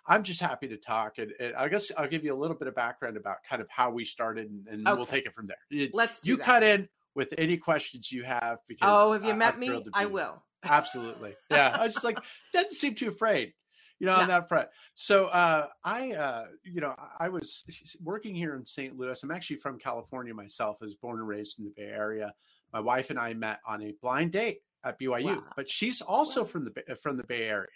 I'm 0.08 0.24
just 0.24 0.40
happy 0.40 0.66
to 0.66 0.76
talk, 0.76 1.18
and, 1.18 1.30
and, 1.38 1.54
I 1.54 1.68
guess 1.68 1.92
I'll 1.96 2.08
give 2.08 2.24
you 2.24 2.34
a 2.34 2.40
little 2.40 2.56
bit 2.56 2.66
of 2.66 2.74
background 2.74 3.16
about 3.16 3.36
kind 3.48 3.62
of 3.62 3.68
how 3.70 3.90
we 3.90 4.04
started, 4.04 4.50
and, 4.50 4.66
and 4.66 4.88
okay. 4.88 4.96
we'll 4.96 5.06
take 5.06 5.24
it 5.24 5.34
from 5.34 5.46
there. 5.46 5.88
Let's 5.92 6.20
you 6.24 6.36
that. 6.36 6.42
You 6.42 6.44
cut 6.44 6.62
in 6.64 6.88
with 7.14 7.32
any 7.38 7.58
questions 7.58 8.10
you 8.10 8.24
have 8.24 8.58
because 8.66 8.88
oh, 8.90 9.12
have 9.12 9.24
you 9.24 9.30
I, 9.30 9.36
met 9.36 9.54
I'm 9.54 9.60
me? 9.60 9.84
I 9.92 10.06
will 10.06 10.42
absolutely. 10.64 11.34
Yeah, 11.50 11.76
I 11.78 11.84
was 11.84 11.94
just 11.94 12.04
like 12.04 12.18
doesn't 12.52 12.72
seem 12.72 12.96
too 12.96 13.08
afraid. 13.08 13.52
you 14.00 14.08
know, 14.08 14.14
on 14.14 14.26
that 14.28 14.48
front. 14.48 14.68
So 14.94 15.26
uh, 15.26 15.68
I, 15.84 16.12
uh, 16.12 16.46
you 16.64 16.80
know, 16.80 16.96
I 17.20 17.28
was 17.28 17.64
working 18.02 18.34
here 18.34 18.56
in 18.56 18.66
St. 18.66 18.98
Louis. 18.98 19.22
I'm 19.22 19.30
actually 19.30 19.58
from 19.58 19.78
California 19.78 20.34
myself. 20.34 20.78
I 20.82 20.86
was 20.86 20.96
born 20.96 21.20
and 21.20 21.28
raised 21.28 21.60
in 21.60 21.64
the 21.66 21.72
Bay 21.76 21.92
Area. 21.94 22.34
My 22.74 22.80
wife 22.80 23.08
and 23.10 23.18
I 23.18 23.32
met 23.32 23.60
on 23.66 23.82
a 23.82 23.94
blind 24.02 24.32
date 24.32 24.58
at 24.84 25.00
BYU, 25.00 25.36
wow. 25.36 25.44
but 25.56 25.70
she's 25.70 26.02
also 26.02 26.42
wow. 26.42 26.46
from 26.46 26.64
the 26.64 26.96
from 26.96 27.16
the 27.16 27.24
Bay 27.24 27.44
Area. 27.44 27.68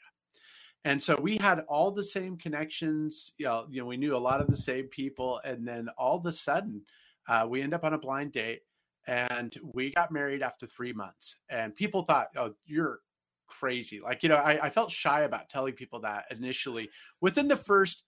And 0.85 1.03
so 1.03 1.17
we 1.21 1.39
had 1.39 1.61
all 1.69 1.91
the 1.91 2.05
same 2.05 2.37
connections. 2.37 3.33
You 3.39 3.47
know, 3.47 3.67
you 3.71 3.81
know, 3.81 3.87
we 3.87 3.97
knew 3.97 4.17
a 4.17 4.19
lot 4.19 4.41
of 4.41 4.49
the 4.49 4.57
same 4.57 4.89
people, 4.89 5.41
and 5.45 5.67
then 5.67 5.89
all 5.97 6.19
of 6.19 6.27
a 6.27 6.33
sudden, 6.33 6.83
uh, 7.29 7.47
we 7.49 7.63
end 7.63 7.75
up 7.75 7.85
on 7.85 7.95
a 7.95 7.99
blind 7.99 8.33
date, 8.33 8.63
and 9.07 9.57
we 9.73 9.93
got 9.93 10.13
married 10.13 10.43
after 10.43 10.67
three 10.67 10.93
months. 10.93 11.37
And 11.49 11.75
people 11.75 12.03
thought, 12.03 12.29
"Oh, 12.37 12.55
you're 12.67 13.01
crazy. 13.49 14.01
Like, 14.01 14.23
you 14.23 14.29
know, 14.29 14.37
I, 14.37 14.67
I 14.67 14.71
felt 14.71 14.91
shy 14.91 15.23
about 15.23 15.49
telling 15.49 15.75
people 15.75 16.01
that 16.01 16.27
initially. 16.31 16.91
Within 17.21 17.49
the 17.49 17.57
first 17.57 18.05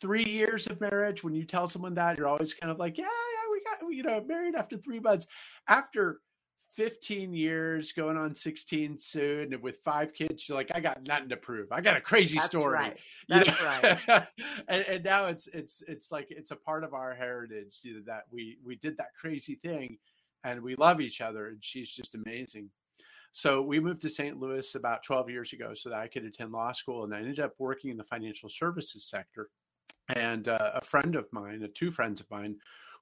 three 0.00 0.24
years 0.24 0.66
of 0.66 0.80
marriage, 0.80 1.22
when 1.22 1.34
you 1.34 1.44
tell 1.44 1.68
someone 1.68 1.94
that, 1.94 2.16
you're 2.16 2.26
always 2.26 2.54
kind 2.54 2.70
of 2.70 2.78
like, 2.78 2.98
yeah, 2.98 3.06
yeah, 3.06 3.06
we 3.06 3.08
got, 3.08 3.19
you 3.90 4.02
know, 4.02 4.22
married 4.26 4.54
after 4.54 4.76
three 4.76 5.00
months. 5.00 5.26
After 5.68 6.20
15 6.74 7.34
years, 7.34 7.92
going 7.92 8.16
on 8.16 8.34
16 8.34 8.98
soon, 8.98 9.52
and 9.52 9.62
with 9.62 9.78
five 9.78 10.14
kids, 10.14 10.48
you're 10.48 10.56
like, 10.56 10.70
I 10.74 10.80
got 10.80 11.06
nothing 11.06 11.28
to 11.30 11.36
prove. 11.36 11.72
I 11.72 11.80
got 11.80 11.96
a 11.96 12.00
crazy 12.00 12.36
That's 12.36 12.46
story. 12.46 12.74
Right. 12.74 12.96
That's 13.28 13.62
right. 13.62 14.26
and, 14.68 14.84
and 14.86 15.04
now 15.04 15.26
it's 15.26 15.48
it's 15.48 15.82
it's 15.88 16.12
like 16.12 16.28
it's 16.30 16.52
a 16.52 16.56
part 16.56 16.84
of 16.84 16.94
our 16.94 17.14
heritage 17.14 17.80
you 17.82 17.94
know, 17.94 18.02
that 18.06 18.24
we 18.30 18.58
we 18.64 18.76
did 18.76 18.96
that 18.98 19.14
crazy 19.20 19.56
thing, 19.56 19.98
and 20.44 20.62
we 20.62 20.76
love 20.76 21.00
each 21.00 21.20
other, 21.20 21.48
and 21.48 21.58
she's 21.60 21.88
just 21.88 22.14
amazing. 22.14 22.70
So 23.32 23.62
we 23.62 23.78
moved 23.78 24.02
to 24.02 24.10
St. 24.10 24.38
Louis 24.38 24.74
about 24.74 25.04
12 25.04 25.30
years 25.30 25.52
ago 25.52 25.72
so 25.74 25.88
that 25.88 25.98
I 25.98 26.08
could 26.08 26.24
attend 26.24 26.50
law 26.50 26.72
school. 26.72 27.04
And 27.04 27.14
I 27.14 27.18
ended 27.18 27.38
up 27.38 27.54
working 27.58 27.90
in 27.90 27.96
the 27.96 28.04
financial 28.04 28.48
services 28.48 29.04
sector. 29.04 29.50
And 30.08 30.48
uh, 30.48 30.72
a 30.74 30.80
friend 30.80 31.14
of 31.14 31.26
mine, 31.32 31.62
uh, 31.62 31.68
two 31.72 31.92
friends 31.92 32.20
of 32.20 32.28
mine, 32.30 32.56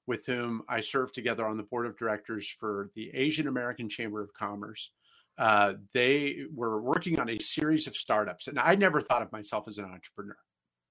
with 0.09 0.25
whom 0.27 0.63
I 0.69 0.81
served 0.81 1.15
together 1.15 1.47
on 1.47 1.59
the 1.59 1.63
board 1.63 1.87
of 1.87 1.97
directors 1.99 2.49
for 2.59 2.91
the 2.97 3.11
Asian 3.15 3.47
American 3.47 3.89
Chamber 3.89 4.23
of 4.23 4.33
Commerce. 4.33 4.91
Uh, 5.37 5.75
they 5.93 6.39
were 6.53 6.81
working 6.81 7.21
on 7.21 7.29
a 7.29 7.39
series 7.39 7.87
of 7.87 7.95
startups, 7.95 8.49
and 8.49 8.59
I 8.59 8.75
never 8.75 9.03
thought 9.03 9.23
of 9.23 9.31
myself 9.31 9.69
as 9.69 9.79
an 9.79 9.85
entrepreneur. 9.85 10.37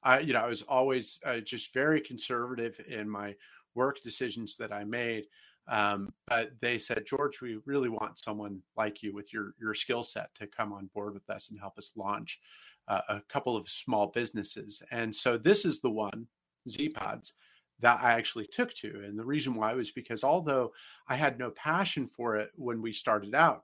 I, 0.03 0.19
you 0.19 0.33
know, 0.33 0.39
I 0.39 0.47
was 0.47 0.61
always 0.61 1.19
uh, 1.25 1.39
just 1.39 1.73
very 1.73 1.99
conservative 1.99 2.79
in 2.87 3.09
my 3.09 3.35
work 3.75 4.01
decisions 4.03 4.55
that 4.57 4.71
I 4.71 4.83
made. 4.83 5.25
Um, 5.67 6.13
but 6.27 6.51
they 6.61 6.77
said, 6.77 7.03
George, 7.05 7.41
we 7.41 7.57
really 7.65 7.89
want 7.89 8.19
someone 8.19 8.61
like 8.77 9.03
you 9.03 9.13
with 9.13 9.33
your 9.33 9.53
your 9.59 9.73
skill 9.73 10.03
set 10.03 10.33
to 10.35 10.47
come 10.47 10.71
on 10.71 10.89
board 10.93 11.13
with 11.13 11.29
us 11.29 11.49
and 11.49 11.59
help 11.59 11.77
us 11.77 11.91
launch 11.97 12.39
uh, 12.87 13.01
a 13.09 13.21
couple 13.27 13.57
of 13.57 13.67
small 13.67 14.07
businesses. 14.13 14.81
And 14.91 15.13
so 15.13 15.37
this 15.37 15.65
is 15.65 15.81
the 15.81 15.89
one, 15.89 16.27
ZPods, 16.69 17.33
that 17.79 17.99
I 18.01 18.13
actually 18.13 18.47
took 18.47 18.73
to. 18.75 19.03
And 19.05 19.17
the 19.17 19.25
reason 19.25 19.55
why 19.55 19.73
was 19.73 19.91
because 19.91 20.23
although 20.23 20.73
I 21.07 21.15
had 21.15 21.37
no 21.37 21.51
passion 21.51 22.07
for 22.07 22.37
it 22.37 22.51
when 22.55 22.81
we 22.81 22.91
started 22.91 23.35
out, 23.35 23.63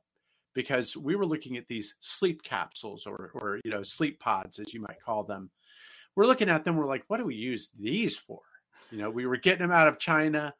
because 0.54 0.96
we 0.96 1.16
were 1.16 1.26
looking 1.26 1.58
at 1.58 1.68
these 1.68 1.96
sleep 2.00 2.44
capsules 2.44 3.08
or 3.08 3.32
or 3.36 3.60
you 3.64 3.72
know 3.72 3.84
sleep 3.84 4.20
pods 4.20 4.60
as 4.60 4.74
you 4.74 4.82
might 4.82 5.02
call 5.04 5.24
them. 5.24 5.50
We're 6.16 6.28
looking 6.28 6.50
at 6.50 6.64
them. 6.64 6.78
We're 6.78 6.86
like, 6.86 7.04
what 7.08 7.18
do 7.18 7.26
we 7.26 7.36
use 7.36 7.70
these 7.80 8.16
for? 8.16 8.42
You 8.92 9.00
know, 9.00 9.10
we 9.10 9.26
were 9.26 9.38
getting 9.38 9.64
them 9.64 9.72
out 9.72 9.88
of 9.88 9.98
China 9.98 10.54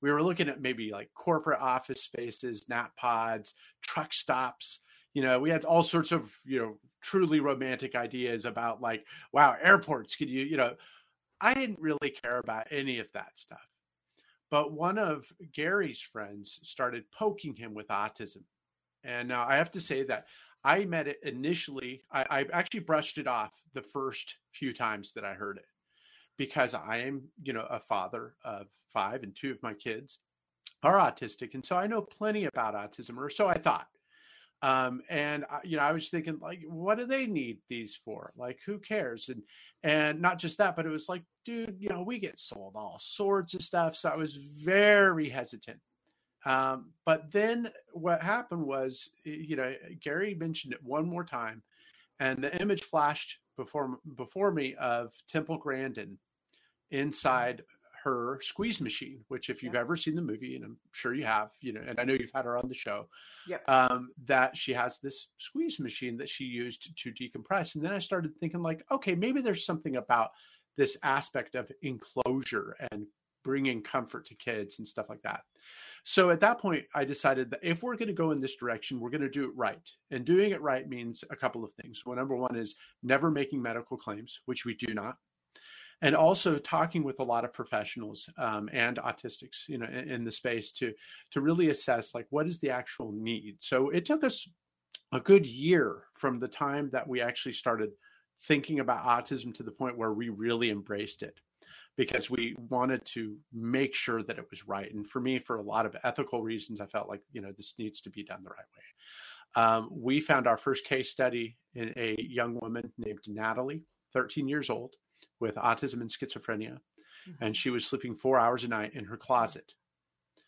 we 0.00 0.12
were 0.12 0.22
looking 0.22 0.48
at 0.48 0.60
maybe 0.60 0.90
like 0.90 1.10
corporate 1.14 1.60
office 1.60 2.02
spaces, 2.02 2.68
nap 2.68 2.96
pods, 2.96 3.54
truck 3.82 4.12
stops. 4.12 4.80
You 5.14 5.22
know, 5.22 5.40
we 5.40 5.50
had 5.50 5.64
all 5.64 5.82
sorts 5.82 6.12
of, 6.12 6.30
you 6.44 6.58
know, 6.58 6.78
truly 7.00 7.40
romantic 7.40 7.94
ideas 7.94 8.44
about 8.44 8.80
like, 8.80 9.04
wow, 9.32 9.56
airports, 9.60 10.16
could 10.16 10.28
you, 10.28 10.42
you 10.44 10.56
know, 10.56 10.74
I 11.40 11.54
didn't 11.54 11.80
really 11.80 12.10
care 12.22 12.38
about 12.38 12.66
any 12.70 12.98
of 12.98 13.06
that 13.12 13.38
stuff. 13.38 13.66
But 14.50 14.72
one 14.72 14.98
of 14.98 15.30
Gary's 15.52 16.00
friends 16.00 16.58
started 16.62 17.04
poking 17.12 17.54
him 17.54 17.74
with 17.74 17.88
autism. 17.88 18.42
And 19.04 19.28
now 19.28 19.46
I 19.46 19.56
have 19.56 19.70
to 19.72 19.80
say 19.80 20.02
that 20.04 20.26
I 20.64 20.84
met 20.84 21.06
it 21.06 21.20
initially, 21.22 22.02
I, 22.10 22.24
I 22.30 22.46
actually 22.52 22.80
brushed 22.80 23.18
it 23.18 23.26
off 23.26 23.52
the 23.74 23.82
first 23.82 24.36
few 24.52 24.72
times 24.72 25.12
that 25.12 25.24
I 25.24 25.34
heard 25.34 25.58
it 25.58 25.66
because 26.36 26.74
I 26.74 26.98
am, 26.98 27.22
you 27.42 27.52
know, 27.52 27.66
a 27.70 27.78
father 27.78 28.34
of 28.44 28.66
five 28.92 29.22
and 29.22 29.34
two 29.36 29.50
of 29.50 29.62
my 29.62 29.74
kids 29.74 30.18
are 30.82 30.94
autistic. 30.94 31.54
And 31.54 31.64
so 31.64 31.76
I 31.76 31.86
know 31.86 32.00
plenty 32.00 32.46
about 32.46 32.74
autism, 32.74 33.18
or 33.18 33.30
so 33.30 33.48
I 33.48 33.58
thought. 33.58 33.88
Um, 34.62 35.02
and 35.08 35.44
I, 35.50 35.60
you 35.62 35.76
know, 35.76 35.82
I 35.82 35.92
was 35.92 36.08
thinking 36.08 36.38
like, 36.40 36.60
what 36.68 36.98
do 36.98 37.06
they 37.06 37.26
need 37.26 37.58
these 37.68 37.98
for? 38.04 38.32
Like, 38.36 38.58
who 38.66 38.78
cares? 38.78 39.28
And, 39.28 39.42
and 39.84 40.20
not 40.20 40.38
just 40.38 40.58
that, 40.58 40.74
but 40.74 40.86
it 40.86 40.90
was 40.90 41.08
like, 41.08 41.22
dude, 41.44 41.76
you 41.78 41.88
know, 41.88 42.02
we 42.02 42.18
get 42.18 42.38
sold 42.38 42.72
all 42.74 42.98
sorts 43.00 43.54
of 43.54 43.62
stuff. 43.62 43.94
So 43.94 44.08
I 44.08 44.16
was 44.16 44.34
very 44.34 45.28
hesitant. 45.28 45.78
Um, 46.44 46.90
but 47.04 47.30
then 47.30 47.70
what 47.92 48.22
happened 48.22 48.62
was, 48.62 49.10
you 49.24 49.56
know, 49.56 49.74
Gary 50.00 50.34
mentioned 50.34 50.72
it 50.72 50.82
one 50.82 51.06
more 51.06 51.24
time 51.24 51.62
and 52.20 52.42
the 52.42 52.60
image 52.60 52.84
flashed 52.84 53.38
before, 53.56 53.98
before 54.16 54.50
me 54.50 54.74
of 54.76 55.12
Temple 55.28 55.58
Grandin 55.58 56.18
inside 56.90 57.62
her 58.08 58.40
squeeze 58.42 58.80
machine, 58.80 59.20
which 59.28 59.50
if 59.50 59.62
you've 59.62 59.74
ever 59.74 59.96
seen 59.96 60.14
the 60.14 60.22
movie, 60.22 60.56
and 60.56 60.64
I'm 60.64 60.76
sure 60.92 61.14
you 61.14 61.24
have, 61.24 61.50
you 61.60 61.72
know, 61.72 61.82
and 61.86 61.98
I 62.00 62.04
know 62.04 62.14
you've 62.14 62.32
had 62.34 62.44
her 62.44 62.56
on 62.56 62.68
the 62.68 62.74
show, 62.74 63.08
yep. 63.46 63.62
um, 63.68 64.10
that 64.24 64.56
she 64.56 64.72
has 64.72 64.98
this 64.98 65.28
squeeze 65.38 65.78
machine 65.78 66.16
that 66.18 66.28
she 66.28 66.44
used 66.44 66.96
to 66.96 67.12
decompress. 67.12 67.74
And 67.74 67.84
then 67.84 67.92
I 67.92 67.98
started 67.98 68.34
thinking 68.36 68.62
like, 68.62 68.84
okay, 68.90 69.14
maybe 69.14 69.40
there's 69.40 69.64
something 69.66 69.96
about 69.96 70.30
this 70.76 70.96
aspect 71.02 71.54
of 71.54 71.70
enclosure 71.82 72.76
and 72.90 73.06
bringing 73.44 73.82
comfort 73.82 74.26
to 74.26 74.34
kids 74.34 74.78
and 74.78 74.86
stuff 74.86 75.08
like 75.08 75.22
that. 75.22 75.40
So 76.04 76.30
at 76.30 76.40
that 76.40 76.60
point, 76.60 76.84
I 76.94 77.04
decided 77.04 77.50
that 77.50 77.60
if 77.62 77.82
we're 77.82 77.96
going 77.96 78.08
to 78.08 78.14
go 78.14 78.30
in 78.30 78.40
this 78.40 78.56
direction, 78.56 79.00
we're 79.00 79.10
going 79.10 79.22
to 79.22 79.28
do 79.28 79.44
it 79.44 79.56
right. 79.56 79.90
And 80.10 80.24
doing 80.24 80.50
it 80.52 80.60
right 80.60 80.88
means 80.88 81.24
a 81.30 81.36
couple 81.36 81.64
of 81.64 81.72
things. 81.74 82.02
Well, 82.04 82.16
number 82.16 82.36
one 82.36 82.56
is 82.56 82.76
never 83.02 83.30
making 83.30 83.60
medical 83.60 83.96
claims, 83.96 84.40
which 84.46 84.64
we 84.64 84.74
do 84.74 84.94
not 84.94 85.16
and 86.02 86.14
also 86.14 86.58
talking 86.58 87.02
with 87.02 87.18
a 87.20 87.24
lot 87.24 87.44
of 87.44 87.52
professionals 87.52 88.28
um, 88.38 88.68
and 88.72 88.98
autistics 88.98 89.68
you 89.68 89.78
know 89.78 89.86
in, 89.86 90.10
in, 90.10 90.24
the 90.24 90.30
space 90.30 90.72
to 90.72 90.92
to 91.30 91.40
really 91.40 91.70
assess 91.70 92.14
like 92.14 92.26
what 92.30 92.46
is 92.46 92.58
the 92.60 92.70
actual 92.70 93.12
need? 93.12 93.56
So 93.60 93.90
it 93.90 94.04
took 94.04 94.24
us 94.24 94.48
a 95.12 95.20
good 95.20 95.46
year 95.46 96.04
from 96.14 96.38
the 96.38 96.48
time 96.48 96.90
that 96.92 97.08
we 97.08 97.20
actually 97.20 97.52
started 97.52 97.90
thinking 98.46 98.80
about 98.80 99.04
autism 99.04 99.54
to 99.54 99.62
the 99.62 99.70
point 99.70 99.96
where 99.96 100.12
we 100.12 100.28
really 100.28 100.70
embraced 100.70 101.22
it 101.22 101.40
because 101.96 102.30
we 102.30 102.54
wanted 102.68 103.04
to 103.04 103.36
make 103.52 103.94
sure 103.94 104.22
that 104.22 104.38
it 104.38 104.46
was 104.50 104.68
right. 104.68 104.94
And 104.94 105.08
for 105.08 105.20
me 105.20 105.40
for 105.40 105.56
a 105.56 105.62
lot 105.62 105.86
of 105.86 105.96
ethical 106.04 106.42
reasons 106.42 106.80
i 106.80 106.86
felt 106.86 107.08
like 107.08 107.22
you 107.32 107.40
know 107.40 107.52
this 107.56 107.74
needs 107.78 108.00
to 108.02 108.10
be 108.10 108.22
done 108.22 108.44
the 108.44 108.50
right 108.50 108.58
way. 108.76 109.62
Um, 109.62 109.88
we 109.90 110.20
found 110.20 110.46
our 110.46 110.58
first 110.58 110.84
case 110.84 111.10
study 111.10 111.56
in 111.74 111.92
a 111.96 112.14
young 112.18 112.58
woman 112.60 112.92
named 112.98 113.20
natalie 113.26 113.82
13 114.12 114.46
years 114.46 114.70
old 114.70 114.94
with 115.40 115.56
autism 115.56 116.00
and 116.00 116.10
schizophrenia, 116.10 116.78
mm-hmm. 117.28 117.44
and 117.44 117.56
she 117.56 117.70
was 117.70 117.86
sleeping 117.86 118.14
four 118.14 118.38
hours 118.38 118.64
a 118.64 118.68
night 118.68 118.94
in 118.94 119.04
her 119.04 119.16
closet. 119.16 119.74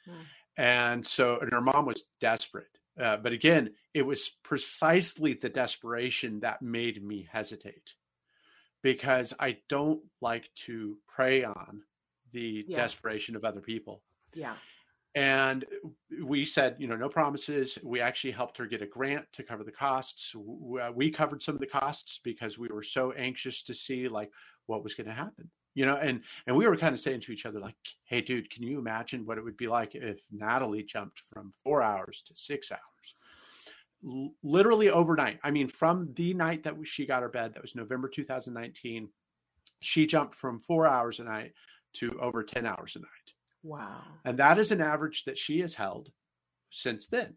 Mm-hmm. 0.09 0.23
And 0.57 1.07
so, 1.07 1.39
and 1.41 1.53
her 1.53 1.61
mom 1.61 1.87
was 1.87 2.03
desperate. 2.21 2.79
Uh, 3.01 3.17
but 3.17 3.33
again, 3.33 3.71
it 3.95 4.03
was 4.03 4.31
precisely 4.43 5.35
the 5.35 5.49
desperation 5.49 6.41
that 6.41 6.61
made 6.61 7.03
me 7.03 7.27
hesitate 7.31 7.95
because 8.83 9.33
I 9.39 9.59
don't 9.69 10.01
like 10.21 10.51
to 10.67 10.99
prey 11.07 11.45
on 11.45 11.83
the 12.33 12.65
yeah. 12.67 12.77
desperation 12.77 13.37
of 13.37 13.45
other 13.45 13.61
people. 13.61 14.03
Yeah. 14.35 14.55
And 15.15 15.65
we 16.23 16.45
said, 16.45 16.77
you 16.79 16.87
know, 16.87 16.97
no 16.97 17.09
promises. 17.09 17.79
We 17.83 18.01
actually 18.01 18.31
helped 18.31 18.59
her 18.59 18.67
get 18.67 18.83
a 18.83 18.87
grant 18.87 19.27
to 19.33 19.43
cover 19.43 19.65
the 19.65 19.73
costs. 19.73 20.35
We 20.37 21.11
covered 21.11 21.43
some 21.43 21.55
of 21.55 21.61
the 21.61 21.67
costs 21.67 22.21
because 22.23 22.59
we 22.59 22.69
were 22.69 22.83
so 22.83 23.13
anxious 23.13 23.63
to 23.65 23.75
see, 23.75 24.09
like, 24.09 24.31
what 24.71 24.85
was 24.85 24.95
going 24.95 25.07
to 25.07 25.13
happen 25.13 25.51
you 25.75 25.87
know 25.87 25.97
and 25.97 26.23
and 26.47 26.57
we 26.57 26.67
were 26.67 26.77
kind 26.77 26.95
of 26.95 27.01
saying 27.01 27.21
to 27.21 27.33
each 27.33 27.47
other 27.47 27.61
like 27.61 27.75
hey 28.05 28.21
dude 28.21 28.51
can 28.51 28.63
you 28.63 28.79
imagine 28.79 29.25
what 29.25 29.39
it 29.39 29.45
would 29.45 29.57
be 29.57 29.69
like 29.69 29.95
if 29.95 30.21
natalie 30.31 30.83
jumped 30.83 31.23
from 31.33 31.53
four 31.63 31.83
hours 31.83 32.23
to 32.27 32.33
six 32.37 32.71
hours? 32.73 32.81
L- 34.03 34.33
literally 34.43 34.89
overnight. 34.91 35.39
I 35.43 35.51
mean 35.51 35.69
from 35.69 36.13
the 36.15 36.35
night 36.35 36.65
that 36.65 36.75
she 36.85 37.07
got 37.07 37.23
her 37.23 37.29
bed 37.29 37.55
that 37.55 37.63
was 37.63 37.75
november 37.75 38.09
2019 38.09 39.09
she 39.81 40.07
jumped 40.07 40.35
from 40.35 40.61
four 40.61 40.87
hours 40.87 41.21
a 41.21 41.25
night 41.25 41.53
to 41.95 42.19
over 42.21 42.43
10 42.43 42.67
hours 42.67 42.97
a 42.97 43.01
night. 43.01 43.35
Wow. 43.63 44.03
And 44.25 44.39
that 44.39 44.59
is 44.59 44.73
an 44.73 44.81
average 44.81 45.25
that 45.25 45.39
she 45.39 45.61
has 45.61 45.75
held 45.75 46.11
since 46.71 47.07
then. 47.07 47.35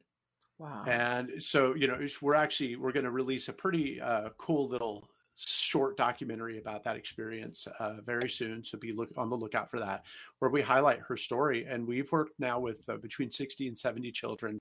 Wow. 0.59 0.83
And 0.87 1.31
so 1.39 1.73
you 1.75 1.87
know 1.87 1.99
we're 2.21 2.35
actually 2.35 2.75
we're 2.75 2.91
going 2.91 3.05
to 3.05 3.11
release 3.11 3.49
a 3.49 3.53
pretty 3.53 3.99
uh, 3.99 4.29
cool 4.37 4.67
little 4.69 5.09
short 5.35 5.97
documentary 5.97 6.59
about 6.59 6.83
that 6.83 6.95
experience 6.95 7.67
uh, 7.79 7.95
very 8.05 8.29
soon. 8.29 8.63
So 8.63 8.77
be 8.77 8.93
look 8.93 9.09
on 9.17 9.29
the 9.29 9.35
lookout 9.37 9.69
for 9.69 9.79
that, 9.79 10.03
where 10.39 10.51
we 10.51 10.61
highlight 10.61 10.99
her 10.99 11.17
story. 11.17 11.65
And 11.65 11.87
we've 11.87 12.11
worked 12.11 12.39
now 12.39 12.59
with 12.59 12.87
uh, 12.89 12.97
between 12.97 13.31
60 13.31 13.67
and 13.67 13.77
70 13.77 14.11
children 14.11 14.59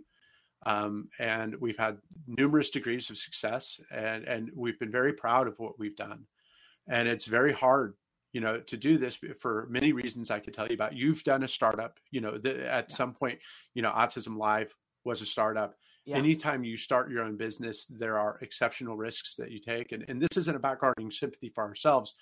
Um, 0.64 1.08
and 1.18 1.56
we've 1.56 1.78
had 1.78 1.98
numerous 2.26 2.70
degrees 2.70 3.10
of 3.10 3.18
success, 3.18 3.80
and 3.90 4.24
and 4.24 4.50
we've 4.54 4.78
been 4.78 4.92
very 4.92 5.12
proud 5.12 5.48
of 5.48 5.58
what 5.58 5.78
we've 5.78 5.96
done. 5.96 6.24
And 6.88 7.08
it's 7.08 7.24
very 7.26 7.52
hard, 7.52 7.94
you 8.32 8.40
know, 8.40 8.60
to 8.60 8.76
do 8.76 8.98
this 8.98 9.18
for 9.40 9.66
many 9.70 9.92
reasons 9.92 10.30
I 10.30 10.40
could 10.40 10.54
tell 10.54 10.68
you 10.68 10.74
about. 10.74 10.94
You've 10.94 11.24
done 11.24 11.42
a 11.44 11.48
startup, 11.48 11.98
you 12.10 12.20
know, 12.20 12.38
the, 12.38 12.70
at 12.70 12.86
yeah. 12.90 12.96
some 12.96 13.12
point, 13.12 13.38
you 13.74 13.82
know, 13.82 13.90
Autism 13.90 14.36
Live 14.36 14.74
was 15.04 15.20
a 15.22 15.26
startup. 15.26 15.74
Yeah. 16.04 16.16
Anytime 16.16 16.64
you 16.64 16.76
start 16.76 17.10
your 17.10 17.22
own 17.22 17.36
business, 17.36 17.86
there 17.86 18.18
are 18.18 18.38
exceptional 18.42 18.96
risks 18.96 19.36
that 19.36 19.52
you 19.52 19.60
take. 19.60 19.92
And, 19.92 20.04
and 20.08 20.20
this 20.20 20.36
isn't 20.36 20.56
about 20.56 20.80
garnering 20.80 21.12
sympathy 21.12 21.48
for 21.54 21.62
ourselves, 21.62 22.14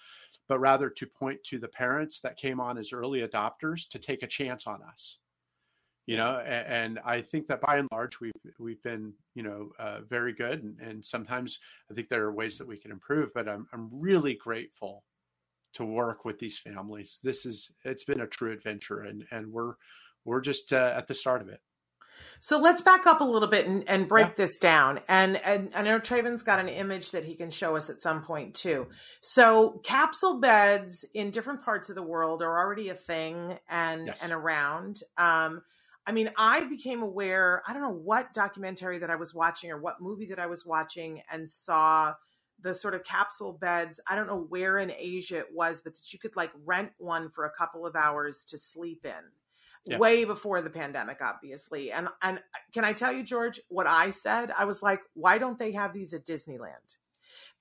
but 0.49 0.59
rather 0.59 0.91
to 0.91 1.07
point 1.07 1.43
to 1.45 1.59
the 1.59 1.69
parents 1.69 2.21
that 2.21 2.37
came 2.37 2.61
on 2.61 2.77
as 2.77 2.93
early 2.93 3.27
adopters 3.27 3.89
to 3.89 3.99
take 3.99 4.23
a 4.23 4.27
chance 4.27 4.67
on 4.67 4.81
us. 4.83 5.19
You 6.07 6.17
know, 6.17 6.41
and, 6.41 6.67
and 6.67 6.99
I 7.05 7.23
think 7.23 7.47
that 7.49 7.61
by 7.61 7.77
and 7.77 7.89
large 7.93 8.21
we've 8.21 8.33
we've 8.59 8.83
been 8.83 9.13
you 9.35 9.45
know 9.45 9.71
uh, 9.79 10.01
very 10.01 10.33
good, 10.33 10.65
and, 10.65 10.81
and 10.81 11.05
sometimes 11.05 11.61
I 11.91 11.95
think 11.95 12.09
there 12.09 12.25
are 12.25 12.33
ways 12.33 12.59
that 12.59 12.67
we 12.67 12.79
can 12.79 12.91
improve. 12.91 13.33
But 13.33 13.49
I'm 13.49 13.69
I'm 13.73 13.89
really 13.93 14.35
grateful 14.35 15.05
to 15.75 15.85
work 15.85 16.25
with 16.25 16.39
these 16.39 16.59
families. 16.59 17.19
This 17.23 17.47
is 17.47 17.71
it's 17.85 18.03
been 18.03 18.23
a 18.23 18.27
true 18.27 18.51
adventure, 18.51 19.03
and 19.03 19.25
and 19.31 19.47
we're 19.53 19.75
we're 20.25 20.41
just 20.41 20.73
uh, 20.73 20.93
at 20.97 21.07
the 21.07 21.15
start 21.15 21.43
of 21.43 21.49
it. 21.49 21.61
So 22.39 22.59
let's 22.59 22.81
back 22.81 23.07
up 23.07 23.21
a 23.21 23.25
little 23.25 23.49
bit 23.49 23.67
and, 23.67 23.89
and 23.89 24.09
break 24.09 24.29
yeah. 24.29 24.35
this 24.37 24.59
down. 24.59 25.01
And, 25.09 25.37
and 25.45 25.71
I 25.75 25.83
know 25.83 25.99
Traven's 25.99 26.43
got 26.43 26.59
an 26.59 26.69
image 26.69 27.11
that 27.11 27.25
he 27.25 27.35
can 27.35 27.51
show 27.51 27.77
us 27.77 27.91
at 27.91 28.01
some 28.01 28.23
point 28.23 28.55
too. 28.55 28.89
So 29.21 29.81
capsule 29.85 30.41
beds 30.41 31.05
in 31.15 31.31
different 31.31 31.63
parts 31.63 31.89
of 31.89 31.97
the 31.97 32.03
world 32.03 32.43
are 32.43 32.59
already 32.59 32.89
a 32.89 32.95
thing 32.95 33.59
and 33.69 34.09
yes. 34.09 34.23
and 34.23 34.33
around. 34.33 35.01
Um, 35.17 35.63
I 36.07 36.13
mean, 36.13 36.31
I 36.37 36.65
became 36.65 37.03
aware. 37.03 37.63
I 37.67 37.73
don't 37.73 37.83
know 37.83 37.91
what 37.91 38.33
documentary 38.33 38.99
that 38.99 39.11
I 39.11 39.17
was 39.17 39.35
watching 39.35 39.71
or 39.71 39.79
what 39.79 40.01
movie 40.01 40.27
that 40.27 40.39
I 40.39 40.47
was 40.47 40.65
watching 40.65 41.23
and 41.31 41.49
saw 41.49 42.15
the 42.63 42.75
sort 42.75 42.95
of 42.95 43.05
capsule 43.05 43.53
beds. 43.53 44.01
I 44.09 44.15
don't 44.15 44.27
know 44.27 44.47
where 44.49 44.79
in 44.79 44.91
Asia 44.91 45.39
it 45.39 45.55
was, 45.55 45.81
but 45.83 45.95
that 45.95 46.13
you 46.13 46.19
could 46.19 46.37
like 46.37 46.51
rent 46.65 46.91
one 46.99 47.31
for 47.31 47.45
a 47.45 47.51
couple 47.51 47.87
of 47.87 47.97
hours 47.97 48.45
to 48.47 48.59
sleep 48.59 49.05
in 49.05 49.31
yeah. 49.87 49.99
way 49.99 50.25
before 50.25 50.61
the 50.63 50.71
pandemic, 50.71 51.21
obviously. 51.23 51.91
And 51.93 52.09
and 52.23 52.39
uh, 52.39 52.59
can 52.73 52.85
I 52.85 52.93
tell 52.93 53.13
you, 53.13 53.23
George, 53.23 53.61
what 53.69 53.87
I 53.87 54.11
said? 54.11 54.53
I 54.57 54.65
was 54.65 54.83
like, 54.83 55.01
why 55.15 55.39
don't 55.39 55.59
they 55.59 55.73
have 55.73 55.93
these 55.93 56.13
at 56.13 56.27
Disneyland? 56.27 56.97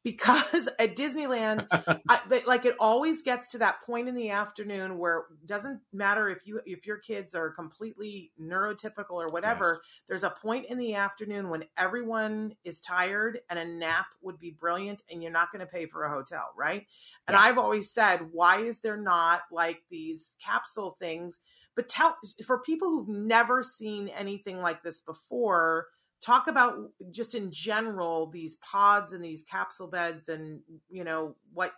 Because 0.03 0.67
at 0.80 0.95
Disneyland, 0.95 1.65
I, 1.72 2.41
like 2.45 2.65
it 2.65 2.76
always 2.80 3.22
gets 3.22 3.51
to 3.51 3.57
that 3.59 3.82
point 3.86 4.09
in 4.09 4.15
the 4.15 4.32
afternoon 4.32 4.97
where 4.97 5.20
it 5.41 5.47
doesn't 5.47 5.80
matter 5.93 6.30
if 6.30 6.45
you 6.45 6.59
if 6.65 6.86
your 6.86 6.97
kids 6.97 7.36
are 7.36 7.51
completely 7.51 8.32
neurotypical 8.41 9.11
or 9.11 9.30
whatever. 9.30 9.80
Yes. 9.82 9.91
There's 10.07 10.24
a 10.24 10.30
point 10.30 10.65
in 10.70 10.78
the 10.78 10.95
afternoon 10.95 11.49
when 11.49 11.65
everyone 11.78 12.55
is 12.65 12.82
tired 12.82 13.39
and 13.49 13.57
a 13.57 13.65
nap 13.65 14.07
would 14.22 14.39
be 14.39 14.51
brilliant, 14.51 15.03
and 15.09 15.24
you're 15.24 15.32
not 15.32 15.53
going 15.53 15.65
to 15.65 15.72
pay 15.72 15.86
for 15.86 16.03
a 16.03 16.09
hotel, 16.09 16.51
right? 16.57 16.86
And 17.28 17.36
yeah. 17.36 17.41
I've 17.41 17.57
always 17.57 17.89
said, 17.91 18.28
why 18.34 18.59
is 18.59 18.80
there 18.80 18.97
not 18.97 19.43
like 19.51 19.84
these 19.89 20.36
capsule 20.43 20.91
things? 20.91 21.39
But 21.80 21.88
tell 21.88 22.17
for 22.45 22.59
people 22.59 22.89
who've 22.89 23.07
never 23.07 23.63
seen 23.63 24.09
anything 24.09 24.59
like 24.59 24.84
this 24.84 24.99
before 24.99 25.88
talk 26.21 26.47
about 26.47 26.75
just 27.09 27.36
in 27.36 27.49
general 27.49 28.27
these 28.27 28.57
pods 28.57 29.13
and 29.13 29.23
these 29.23 29.43
capsule 29.43 29.88
beds 29.88 30.27
and 30.27 30.59
you 30.89 31.05
know 31.05 31.38
what 31.53 31.71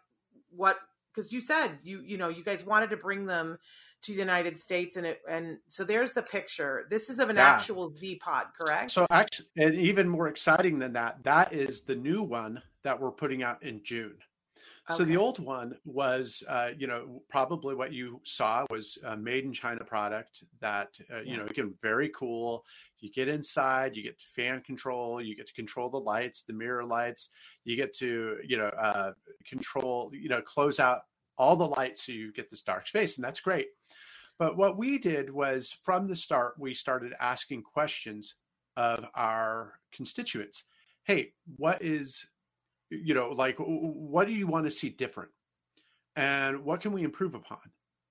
what 0.50 0.80
because 1.14 1.32
you 1.32 1.40
said 1.40 1.78
you 1.84 2.02
you 2.04 2.18
know 2.18 2.30
you 2.30 2.44
guys 2.44 2.66
wanted 2.66 2.90
to 2.90 2.98
bring 2.98 3.28
them 3.28 3.60
to 4.02 4.14
the 4.14 4.18
United 4.18 4.58
States 4.58 4.96
and 4.96 5.06
it 5.06 5.22
and 5.30 5.60
so 5.70 5.84
there's 5.84 6.14
the 6.14 6.24
picture. 6.24 6.88
This 6.90 7.12
is 7.12 7.20
of 7.20 7.30
an 7.30 7.36
yeah. 7.36 7.48
actual 7.48 7.88
Z 7.88 8.16
pod, 8.16 8.48
correct? 8.58 8.90
So 8.90 9.06
actually 9.12 9.50
and 9.56 9.76
even 9.76 10.10
more 10.10 10.30
exciting 10.30 10.80
than 10.80 10.94
that, 10.94 11.24
that 11.26 11.54
is 11.54 11.84
the 11.84 11.94
new 11.94 12.24
one 12.24 12.64
that 12.82 13.00
we're 13.00 13.12
putting 13.12 13.44
out 13.44 13.62
in 13.62 13.82
June. 13.84 14.16
So 14.92 15.04
the 15.06 15.18
old 15.18 15.40
one 15.40 15.76
was, 15.86 16.44
uh, 16.48 16.72
you 16.78 16.88
know, 16.88 17.22
probably 17.30 17.76
what 17.76 17.94
you 17.94 18.22
saw 18.24 18.66
was 18.70 18.98
a 19.06 19.18
made 19.18 19.44
in 19.44 19.54
China 19.54 19.84
product 19.84 20.44
that, 20.60 20.98
uh, 21.14 21.22
you 21.22 21.38
know, 21.38 21.46
again, 21.46 21.74
very 21.82 22.10
cool. 22.10 22.64
You 23.00 23.12
get 23.12 23.28
inside, 23.28 23.96
you 23.96 24.04
get 24.04 24.20
fan 24.36 24.62
control, 24.62 25.22
you 25.22 25.36
get 25.36 25.48
to 25.48 25.54
control 25.54 25.90
the 25.90 25.98
lights, 25.98 26.44
the 26.44 26.54
mirror 26.54 26.86
lights, 26.86 27.30
you 27.64 27.76
get 27.76 27.94
to, 27.96 28.38
you 28.46 28.58
know, 28.58 28.72
uh, 28.80 29.14
control, 29.48 30.12
you 30.14 30.30
know, 30.30 30.42
close 30.42 30.80
out 30.80 31.02
all 31.38 31.56
the 31.56 31.68
lights 31.68 32.06
so 32.06 32.12
you 32.12 32.32
get 32.32 32.50
this 32.50 32.62
dark 32.62 32.88
space, 32.88 33.16
and 33.16 33.26
that's 33.26 33.40
great. 33.40 33.68
But 34.38 34.58
what 34.58 34.78
we 34.78 34.98
did 34.98 35.32
was 35.32 35.78
from 35.84 36.08
the 36.08 36.16
start, 36.16 36.56
we 36.58 36.74
started 36.74 37.14
asking 37.20 37.64
questions 37.64 38.36
of 38.78 39.06
our 39.16 39.80
constituents. 39.92 40.64
Hey, 41.04 41.34
what 41.58 41.82
is 41.82 42.26
you 42.92 43.14
know 43.14 43.30
like 43.30 43.56
what 43.58 44.28
do 44.28 44.34
you 44.34 44.48
want 44.48 44.66
to 44.66 44.72
see 44.72 44.90
different? 44.90 45.32
And 46.16 46.64
what 46.66 46.82
can 46.82 46.92
we 46.92 47.04
improve 47.04 47.36
upon? 47.36 47.60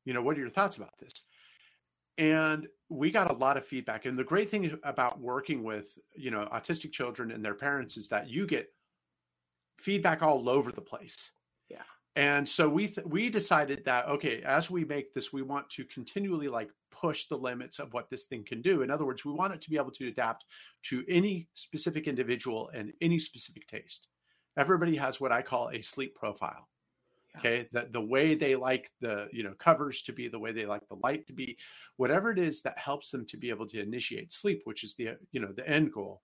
You 0.04 0.14
know 0.14 0.22
what 0.22 0.36
are 0.36 0.40
your 0.40 0.50
thoughts 0.50 0.76
about 0.76 0.98
this? 0.98 1.12
And 2.18 2.66
we 2.88 3.10
got 3.10 3.30
a 3.30 3.34
lot 3.34 3.56
of 3.56 3.64
feedback. 3.64 4.04
And 4.04 4.18
the 4.18 4.24
great 4.24 4.50
thing 4.50 4.78
about 4.82 5.20
working 5.20 5.62
with 5.62 5.98
you 6.14 6.30
know 6.30 6.48
autistic 6.52 6.92
children 6.92 7.30
and 7.30 7.44
their 7.44 7.54
parents 7.54 7.96
is 7.96 8.08
that 8.08 8.28
you 8.28 8.46
get 8.46 8.72
feedback 9.78 10.22
all 10.22 10.48
over 10.48 10.72
the 10.72 10.80
place. 10.80 11.30
Yeah. 11.68 11.82
And 12.16 12.48
so 12.48 12.68
we 12.68 12.88
th- 12.88 13.06
we 13.06 13.28
decided 13.28 13.84
that 13.84 14.08
okay 14.08 14.42
as 14.42 14.70
we 14.70 14.84
make 14.84 15.12
this 15.12 15.32
we 15.32 15.42
want 15.42 15.68
to 15.70 15.84
continually 15.84 16.48
like 16.48 16.70
push 16.90 17.26
the 17.26 17.36
limits 17.36 17.78
of 17.78 17.92
what 17.92 18.08
this 18.08 18.24
thing 18.24 18.44
can 18.44 18.62
do. 18.62 18.80
In 18.80 18.90
other 18.90 19.04
words 19.04 19.26
we 19.26 19.32
want 19.32 19.52
it 19.52 19.60
to 19.60 19.70
be 19.70 19.76
able 19.76 19.92
to 19.92 20.08
adapt 20.08 20.46
to 20.84 21.04
any 21.06 21.48
specific 21.52 22.08
individual 22.08 22.70
and 22.74 22.94
any 23.02 23.18
specific 23.18 23.68
taste 23.68 24.08
everybody 24.60 24.94
has 24.96 25.20
what 25.20 25.32
I 25.32 25.42
call 25.42 25.70
a 25.70 25.80
sleep 25.80 26.14
profile. 26.14 26.68
Okay, 27.38 27.68
that 27.72 27.92
the 27.92 28.00
way 28.00 28.34
they 28.34 28.56
like 28.56 28.90
the 29.00 29.28
you 29.32 29.44
know 29.44 29.54
covers 29.58 30.02
to 30.02 30.12
be, 30.12 30.26
the 30.26 30.38
way 30.38 30.50
they 30.50 30.66
like 30.66 30.86
the 30.88 30.96
light 30.96 31.26
to 31.28 31.32
be, 31.32 31.56
whatever 31.96 32.32
it 32.32 32.40
is 32.40 32.60
that 32.62 32.76
helps 32.76 33.10
them 33.10 33.24
to 33.26 33.36
be 33.36 33.50
able 33.50 33.66
to 33.68 33.80
initiate 33.80 34.32
sleep, 34.32 34.62
which 34.64 34.82
is 34.82 34.94
the 34.94 35.10
you 35.30 35.40
know 35.40 35.52
the 35.52 35.68
end 35.68 35.92
goal. 35.92 36.22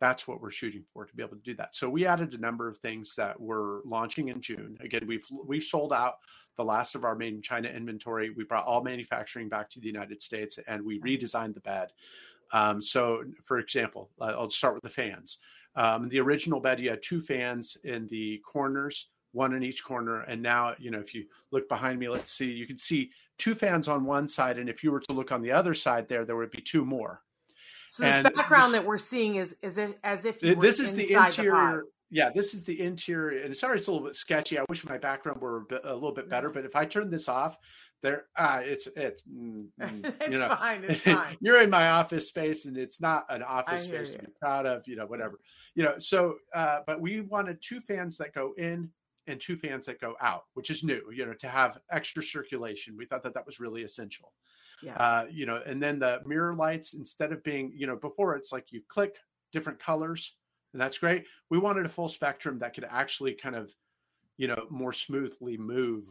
That's 0.00 0.26
what 0.26 0.40
we're 0.40 0.50
shooting 0.50 0.84
for 0.92 1.04
to 1.04 1.14
be 1.14 1.22
able 1.22 1.36
to 1.36 1.42
do 1.42 1.54
that. 1.56 1.74
So 1.74 1.88
we 1.88 2.06
added 2.06 2.32
a 2.34 2.38
number 2.38 2.68
of 2.68 2.78
things 2.78 3.14
that 3.16 3.38
we're 3.38 3.82
launching 3.84 4.28
in 4.28 4.40
June. 4.40 4.78
Again, 4.80 5.06
we've 5.06 5.26
we've 5.46 5.62
sold 5.62 5.92
out 5.92 6.14
the 6.56 6.64
last 6.64 6.94
of 6.94 7.04
our 7.04 7.14
made 7.14 7.34
in 7.34 7.42
China 7.42 7.68
inventory. 7.68 8.30
We 8.30 8.44
brought 8.44 8.64
all 8.64 8.82
manufacturing 8.82 9.50
back 9.50 9.68
to 9.70 9.80
the 9.80 9.86
United 9.86 10.22
States, 10.22 10.58
and 10.66 10.82
we 10.82 11.00
redesigned 11.00 11.52
the 11.52 11.60
bed. 11.60 11.92
Um, 12.52 12.80
so, 12.80 13.24
for 13.44 13.58
example, 13.58 14.10
I'll 14.20 14.50
start 14.50 14.74
with 14.74 14.84
the 14.84 14.90
fans. 14.90 15.38
Um, 15.76 16.08
the 16.08 16.20
original 16.20 16.60
bed, 16.60 16.80
you 16.80 16.90
had 16.90 17.02
two 17.02 17.20
fans 17.20 17.76
in 17.84 18.08
the 18.08 18.38
corners, 18.38 19.08
one 19.32 19.54
in 19.54 19.62
each 19.62 19.84
corner. 19.84 20.22
And 20.22 20.42
now, 20.42 20.74
you 20.78 20.90
know, 20.90 20.98
if 20.98 21.14
you 21.14 21.26
look 21.50 21.68
behind 21.68 21.98
me, 21.98 22.08
let's 22.08 22.32
see, 22.32 22.46
you 22.46 22.66
can 22.66 22.78
see 22.78 23.10
two 23.38 23.54
fans 23.54 23.86
on 23.86 24.04
one 24.04 24.26
side. 24.26 24.58
And 24.58 24.68
if 24.68 24.82
you 24.82 24.90
were 24.90 25.00
to 25.00 25.12
look 25.12 25.32
on 25.32 25.42
the 25.42 25.52
other 25.52 25.74
side 25.74 26.08
there, 26.08 26.24
there 26.24 26.36
would 26.36 26.50
be 26.50 26.62
two 26.62 26.84
more. 26.84 27.22
So 27.88 28.04
this 28.04 28.22
background 28.22 28.74
this, 28.74 28.80
that 28.80 28.86
we're 28.86 28.98
seeing 28.98 29.36
is, 29.36 29.54
is 29.62 29.78
as 30.02 30.24
if 30.24 30.40
this 30.40 30.80
is 30.80 30.92
the 30.94 31.12
interior. 31.12 31.52
The 31.52 31.82
yeah, 32.10 32.30
this 32.30 32.54
is 32.54 32.64
the 32.64 32.80
interior. 32.80 33.42
And 33.42 33.56
sorry, 33.56 33.78
it's 33.78 33.88
a 33.88 33.92
little 33.92 34.06
bit 34.06 34.16
sketchy. 34.16 34.58
I 34.58 34.64
wish 34.68 34.84
my 34.84 34.98
background 34.98 35.40
were 35.40 35.58
a, 35.58 35.64
bit, 35.64 35.80
a 35.84 35.94
little 35.94 36.12
bit 36.12 36.28
better. 36.28 36.50
But 36.50 36.64
if 36.64 36.76
I 36.76 36.84
turn 36.84 37.10
this 37.10 37.28
off, 37.28 37.58
there 38.02 38.26
ah 38.36 38.58
it's 38.58 38.86
it's 38.96 39.22
mm, 39.22 39.66
mm, 39.80 40.14
it's 40.20 40.28
you 40.28 40.38
know, 40.38 40.48
fine 40.48 40.84
it's 40.84 41.02
fine. 41.04 41.36
you're 41.40 41.62
in 41.62 41.70
my 41.70 41.88
office 41.88 42.28
space 42.28 42.64
and 42.66 42.76
it's 42.76 43.00
not 43.00 43.24
an 43.30 43.42
office 43.42 43.84
space 43.84 44.12
you. 44.12 44.18
to 44.18 44.24
be 44.24 44.32
proud 44.40 44.66
of 44.66 44.86
you 44.86 44.96
know 44.96 45.06
whatever. 45.06 45.40
You 45.74 45.84
know 45.84 45.98
so 45.98 46.36
uh 46.54 46.80
but 46.86 47.00
we 47.00 47.20
wanted 47.22 47.58
two 47.60 47.80
fans 47.80 48.16
that 48.18 48.34
go 48.34 48.54
in 48.58 48.90
and 49.26 49.40
two 49.40 49.56
fans 49.56 49.86
that 49.86 50.00
go 50.00 50.14
out 50.20 50.44
which 50.54 50.70
is 50.70 50.84
new 50.84 51.02
you 51.12 51.26
know 51.26 51.34
to 51.34 51.48
have 51.48 51.78
extra 51.90 52.22
circulation. 52.22 52.96
We 52.96 53.06
thought 53.06 53.22
that 53.22 53.34
that 53.34 53.46
was 53.46 53.60
really 53.60 53.82
essential. 53.82 54.32
Yeah. 54.82 54.94
Uh 54.96 55.26
you 55.30 55.46
know 55.46 55.62
and 55.66 55.82
then 55.82 55.98
the 55.98 56.22
mirror 56.26 56.54
lights 56.54 56.94
instead 56.94 57.32
of 57.32 57.42
being 57.42 57.72
you 57.74 57.86
know 57.86 57.96
before 57.96 58.36
it's 58.36 58.52
like 58.52 58.72
you 58.72 58.82
click 58.88 59.16
different 59.52 59.78
colors 59.78 60.34
and 60.72 60.80
that's 60.82 60.98
great. 60.98 61.24
We 61.48 61.58
wanted 61.58 61.86
a 61.86 61.88
full 61.88 62.08
spectrum 62.10 62.58
that 62.58 62.74
could 62.74 62.84
actually 62.88 63.32
kind 63.32 63.56
of 63.56 63.74
you 64.36 64.48
know 64.48 64.66
more 64.70 64.92
smoothly 64.92 65.56
move 65.56 66.04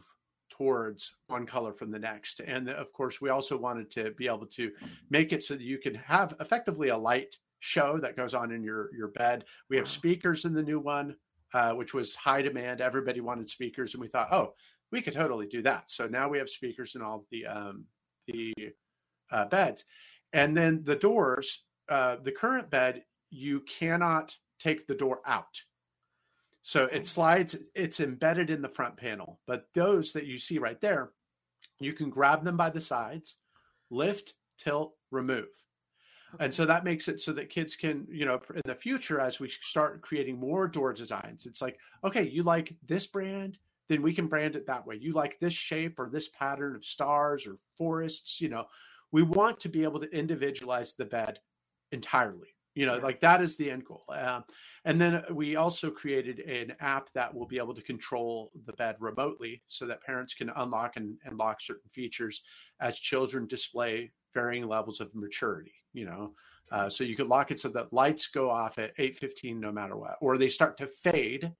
towards 0.56 1.14
one 1.26 1.46
color 1.46 1.72
from 1.72 1.90
the 1.90 1.98
next. 1.98 2.40
And 2.40 2.68
of 2.68 2.92
course, 2.92 3.20
we 3.20 3.30
also 3.30 3.56
wanted 3.56 3.90
to 3.92 4.10
be 4.12 4.26
able 4.26 4.46
to 4.46 4.70
make 5.10 5.32
it 5.32 5.42
so 5.42 5.54
that 5.54 5.62
you 5.62 5.78
can 5.78 5.94
have 5.94 6.34
effectively 6.40 6.88
a 6.88 6.96
light 6.96 7.36
show 7.60 7.98
that 7.98 8.16
goes 8.16 8.34
on 8.34 8.52
in 8.52 8.62
your 8.62 8.94
your 8.94 9.08
bed. 9.08 9.44
We 9.70 9.76
have 9.76 9.88
speakers 9.88 10.44
in 10.44 10.54
the 10.54 10.62
new 10.62 10.78
one, 10.78 11.16
uh, 11.54 11.72
which 11.72 11.94
was 11.94 12.14
high 12.14 12.42
demand. 12.42 12.80
Everybody 12.80 13.20
wanted 13.20 13.50
speakers, 13.50 13.94
and 13.94 14.00
we 14.00 14.08
thought, 14.08 14.32
oh, 14.32 14.54
we 14.92 15.02
could 15.02 15.14
totally 15.14 15.46
do 15.46 15.62
that. 15.62 15.90
So 15.90 16.06
now 16.06 16.28
we 16.28 16.38
have 16.38 16.48
speakers 16.48 16.94
in 16.94 17.02
all 17.02 17.26
the 17.30 17.46
um, 17.46 17.84
the 18.26 18.54
uh, 19.30 19.46
beds, 19.46 19.84
and 20.32 20.56
then 20.56 20.82
the 20.84 20.96
doors. 20.96 21.62
Uh, 21.88 22.16
the 22.24 22.32
current 22.32 22.68
bed, 22.68 23.04
you 23.30 23.60
cannot 23.60 24.34
take 24.58 24.88
the 24.88 24.94
door 24.94 25.20
out. 25.24 25.62
So 26.66 26.86
it 26.86 27.06
slides, 27.06 27.54
it's 27.76 28.00
embedded 28.00 28.50
in 28.50 28.60
the 28.60 28.68
front 28.68 28.96
panel. 28.96 29.38
But 29.46 29.68
those 29.72 30.12
that 30.14 30.26
you 30.26 30.36
see 30.36 30.58
right 30.58 30.80
there, 30.80 31.12
you 31.78 31.92
can 31.92 32.10
grab 32.10 32.42
them 32.42 32.56
by 32.56 32.70
the 32.70 32.80
sides, 32.80 33.36
lift, 33.88 34.34
tilt, 34.58 34.94
remove. 35.12 35.46
and 36.40 36.52
so 36.52 36.66
that 36.66 36.82
makes 36.82 37.06
it 37.06 37.20
so 37.20 37.32
that 37.34 37.50
kids 37.50 37.76
can 37.76 38.04
you 38.10 38.26
know 38.26 38.40
in 38.52 38.62
the 38.64 38.74
future 38.74 39.20
as 39.20 39.38
we 39.38 39.48
start 39.48 40.02
creating 40.02 40.36
more 40.36 40.66
door 40.66 40.92
designs 40.92 41.46
it's 41.46 41.62
like 41.62 41.78
okay 42.02 42.24
you 42.24 42.42
like 42.42 42.74
this 42.88 43.06
brand 43.06 43.58
then 43.88 44.02
we 44.02 44.12
can 44.12 44.26
brand 44.26 44.56
it 44.56 44.66
that 44.66 44.84
way. 44.84 44.96
You 44.96 45.12
like 45.12 45.38
this 45.38 45.52
shape 45.52 46.00
or 46.00 46.10
this 46.10 46.28
pattern 46.30 46.74
of 46.74 46.84
stars 46.84 47.46
or 47.46 47.58
forests 47.78 48.40
you 48.40 48.48
know. 48.48 48.64
We 49.12 49.22
want 49.22 49.60
to 49.60 49.68
be 49.68 49.84
able 49.84 50.00
to 50.00 50.10
individualize 50.10 50.94
the 50.94 51.04
bed 51.04 51.38
entirely 51.92 52.56
you 52.76 52.86
know 52.86 52.98
like 52.98 53.20
that 53.20 53.42
is 53.42 53.56
the 53.56 53.70
end 53.70 53.84
goal. 53.84 54.04
Um, 54.10 54.44
and 54.86 54.98
then 54.98 55.22
we 55.30 55.56
also 55.56 55.90
created 55.90 56.40
an 56.40 56.74
app 56.80 57.10
that 57.12 57.32
will 57.32 57.46
be 57.46 57.58
able 57.58 57.74
to 57.74 57.82
control 57.82 58.50
the 58.64 58.72
bed 58.72 58.96
remotely 58.98 59.62
so 59.68 59.86
that 59.86 60.02
parents 60.02 60.32
can 60.32 60.50
unlock 60.56 60.96
and, 60.96 61.18
and 61.26 61.36
lock 61.36 61.60
certain 61.60 61.90
features 61.90 62.42
as 62.80 62.98
children 62.98 63.46
display 63.46 64.10
varying 64.32 64.66
levels 64.66 65.00
of 65.00 65.14
maturity 65.14 65.74
you 65.96 66.04
know? 66.04 66.32
Uh, 66.70 66.88
so 66.88 67.02
you 67.02 67.16
could 67.16 67.28
lock 67.28 67.50
it 67.50 67.58
so 67.58 67.68
that 67.68 67.92
lights 67.92 68.28
go 68.28 68.50
off 68.50 68.78
at 68.78 68.96
8.15 68.96 69.56
no 69.56 69.72
matter 69.72 69.96
what 69.96 70.16
or 70.20 70.36
they 70.36 70.48
start 70.48 70.76
to 70.78 70.86
fade. 70.86 71.50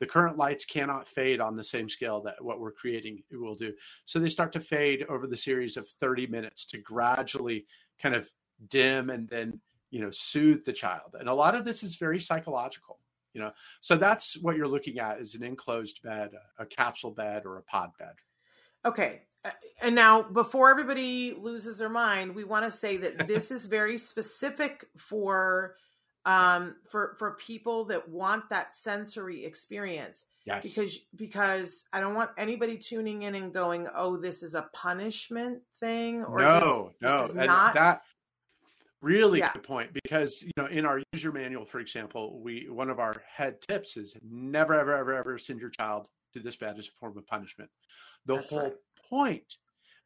The 0.00 0.06
current 0.06 0.36
lights 0.36 0.64
cannot 0.64 1.08
fade 1.08 1.40
on 1.40 1.56
the 1.56 1.64
same 1.64 1.88
scale 1.88 2.20
that 2.22 2.42
what 2.44 2.60
we're 2.60 2.72
creating 2.72 3.22
will 3.32 3.56
do. 3.56 3.72
So 4.04 4.18
they 4.18 4.28
start 4.28 4.52
to 4.52 4.60
fade 4.60 5.04
over 5.08 5.26
the 5.26 5.36
series 5.36 5.76
of 5.76 5.88
30 6.00 6.28
minutes 6.28 6.64
to 6.66 6.78
gradually 6.78 7.66
kind 8.00 8.14
of 8.14 8.30
dim 8.68 9.10
and 9.10 9.28
then 9.28 9.60
you 9.90 10.00
know 10.00 10.10
soothe 10.10 10.64
the 10.64 10.72
child. 10.72 11.16
And 11.18 11.28
a 11.28 11.34
lot 11.34 11.54
of 11.54 11.64
this 11.64 11.82
is 11.82 11.96
very 11.96 12.20
psychological 12.20 12.98
you 13.34 13.40
know? 13.44 13.52
So 13.80 13.96
that's 13.96 14.36
what 14.42 14.56
you're 14.56 14.68
looking 14.68 14.98
at 14.98 15.20
is 15.20 15.34
an 15.34 15.44
enclosed 15.44 16.02
bed 16.02 16.30
a 16.58 16.66
capsule 16.66 17.12
bed 17.12 17.44
or 17.44 17.58
a 17.58 17.62
pod 17.62 17.90
bed. 17.98 18.14
Okay 18.84 19.22
uh, 19.44 19.50
and 19.82 19.94
now 19.94 20.22
before 20.22 20.70
everybody 20.70 21.32
loses 21.32 21.78
their 21.78 21.88
mind 21.88 22.34
we 22.34 22.44
want 22.44 22.64
to 22.64 22.70
say 22.70 22.96
that 22.96 23.28
this 23.28 23.50
is 23.50 23.66
very 23.66 23.98
specific 23.98 24.86
for 24.96 25.76
um 26.24 26.74
for 26.90 27.14
for 27.18 27.36
people 27.36 27.84
that 27.84 28.08
want 28.08 28.48
that 28.50 28.74
sensory 28.74 29.44
experience. 29.44 30.24
Yes. 30.44 30.62
Because 30.62 30.98
because 31.14 31.84
i 31.92 32.00
don't 32.00 32.14
want 32.14 32.30
anybody 32.38 32.76
tuning 32.76 33.22
in 33.22 33.34
and 33.34 33.52
going 33.52 33.86
oh 33.94 34.16
this 34.16 34.42
is 34.42 34.54
a 34.54 34.68
punishment 34.72 35.60
thing 35.78 36.24
or 36.24 36.38
no 36.38 36.92
this, 37.00 37.10
no 37.10 37.26
this 37.26 37.34
not 37.34 37.74
that 37.74 38.02
really 39.00 39.38
yeah. 39.38 39.52
good 39.52 39.62
point 39.62 39.90
because 40.02 40.42
you 40.42 40.50
know 40.56 40.66
in 40.66 40.84
our 40.84 41.00
user 41.12 41.30
manual 41.30 41.64
for 41.64 41.78
example 41.78 42.40
we 42.42 42.66
one 42.68 42.90
of 42.90 42.98
our 42.98 43.22
head 43.32 43.54
tips 43.60 43.96
is 43.96 44.14
never 44.28 44.78
ever 44.78 44.96
ever 44.96 45.14
ever 45.14 45.38
send 45.38 45.60
your 45.60 45.70
child 45.70 46.08
to 46.32 46.40
this 46.40 46.56
bed 46.56 46.76
as 46.78 46.88
a 46.88 46.90
form 46.98 47.16
of 47.16 47.24
punishment 47.26 47.70
the 48.26 48.34
That's 48.34 48.50
whole 48.50 48.60
right 48.60 48.72
point 49.08 49.56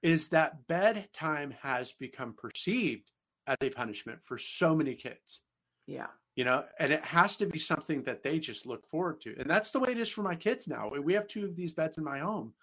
is 0.03 0.29
that 0.29 0.67
bedtime 0.67 1.55
has 1.63 1.93
become 1.93 2.35
perceived 2.35 3.11
as 3.47 3.57
a 3.61 3.71
punishment 3.71 4.19
for 4.23 4.39
so 4.39 4.75
many 4.75 4.95
kids. 4.95 5.43
Yeah. 5.87 6.09
You 6.35 6.45
know, 6.45 6.65
and 6.79 6.93
it 6.93 7.05
has 7.05 7.37
to 7.37 7.47
be 7.47 7.59
something 7.59 8.03
that 8.05 8.23
they 8.23 8.39
just 8.39 8.67
look 8.67 8.89
forward 8.89 9.21
to. 9.23 9.35
And 9.39 9.49
that's 9.49 9.71
the 9.71 9.79
way 9.79 9.91
it 9.91 9.99
is 9.99 10.09
for 10.09 10.23
my 10.23 10.35
kids 10.35 10.67
now. 10.67 10.91
We 11.03 11.15
have 11.15 11.29
two 11.29 11.45
of 11.45 11.57
these 11.57 11.73
beds 11.73 11.99
in 11.99 12.05
my 12.05 12.21
home. 12.21 12.55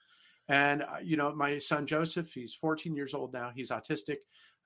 And, 0.48 0.82
uh, 0.82 0.98
you 1.04 1.18
know, 1.18 1.34
my 1.36 1.60
son 1.60 1.86
Joseph, 1.86 2.34
he's 2.34 2.56
14 2.56 2.96
years 2.96 3.14
old 3.14 3.32
now. 3.32 3.52
He's 3.54 3.70
autistic. 3.70 4.18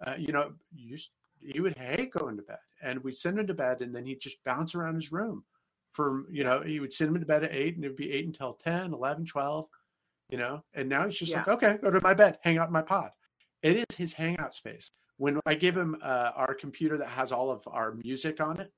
Uh, 0.06 0.16
you 0.18 0.32
know, 0.32 0.54
used, 0.74 1.12
he 1.46 1.60
would 1.60 1.78
hate 1.78 2.12
going 2.12 2.38
to 2.38 2.44
bed. 2.44 2.58
And 2.82 3.04
we'd 3.04 3.18
send 3.18 3.40
him 3.40 3.48
to 3.48 3.54
bed 3.54 3.82
and 3.82 3.94
then 3.96 4.06
he'd 4.06 4.20
just 4.20 4.44
bounce 4.44 4.76
around 4.76 4.96
his 4.96 5.12
room 5.12 5.44
for, 5.94 6.24
you 6.32 6.44
know, 6.44 6.62
he 6.62 6.80
would 6.80 6.94
send 6.94 7.10
him 7.10 7.20
to 7.20 7.26
bed 7.26 7.44
at 7.44 7.54
eight 7.54 7.76
and 7.76 7.86
it 7.86 7.90
would 7.90 7.98
be 7.98 8.12
eight 8.12 8.26
until 8.26 8.54
10, 8.54 8.94
11, 8.94 9.26
12 9.26 9.68
you 10.30 10.38
know 10.38 10.64
and 10.74 10.90
now 10.90 11.06
he's 11.06 11.16
just 11.16 11.32
yeah. 11.32 11.40
like 11.40 11.48
okay 11.48 11.78
go 11.82 11.92
to 11.92 12.02
my 12.02 12.14
bed 12.14 12.38
hang 12.42 12.58
out 12.58 12.68
in 12.68 12.74
my 12.74 12.82
pod 12.82 13.12
it 13.62 13.78
is 13.78 13.96
his 13.96 14.14
hangout 14.14 14.56
space 14.56 14.90
when 15.18 15.40
i 15.46 15.54
give 15.54 15.78
him 15.78 15.96
uh, 16.02 16.32
our 16.36 16.54
computer 16.54 16.98
that 16.98 17.08
has 17.08 17.32
all 17.32 17.52
of 17.52 17.62
our 17.68 17.94
music 18.04 18.42
on 18.42 18.60
it 18.60 18.72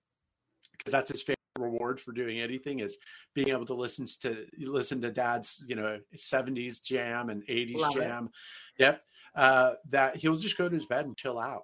because 0.78 0.92
that's 0.92 1.12
his 1.12 1.22
favorite 1.22 1.36
reward 1.58 2.00
for 2.00 2.12
doing 2.12 2.42
anything 2.42 2.80
is 2.80 2.98
being 3.34 3.50
able 3.50 3.66
to 3.66 3.74
listen 3.74 4.06
to 4.22 4.46
listen 4.60 5.00
to 5.02 5.12
dad's 5.12 5.64
you 5.66 5.76
know 5.76 5.98
70s 6.18 6.84
jam 6.84 7.30
and 7.30 7.42
80s 7.48 7.78
Love 7.78 7.94
jam 7.94 8.30
it. 8.78 8.84
yep 8.84 9.02
uh, 9.36 9.74
that 9.90 10.16
he'll 10.16 10.38
just 10.38 10.58
go 10.58 10.70
to 10.70 10.76
his 10.76 10.86
bed 10.86 11.06
and 11.06 11.18
chill 11.18 11.40
out 11.40 11.64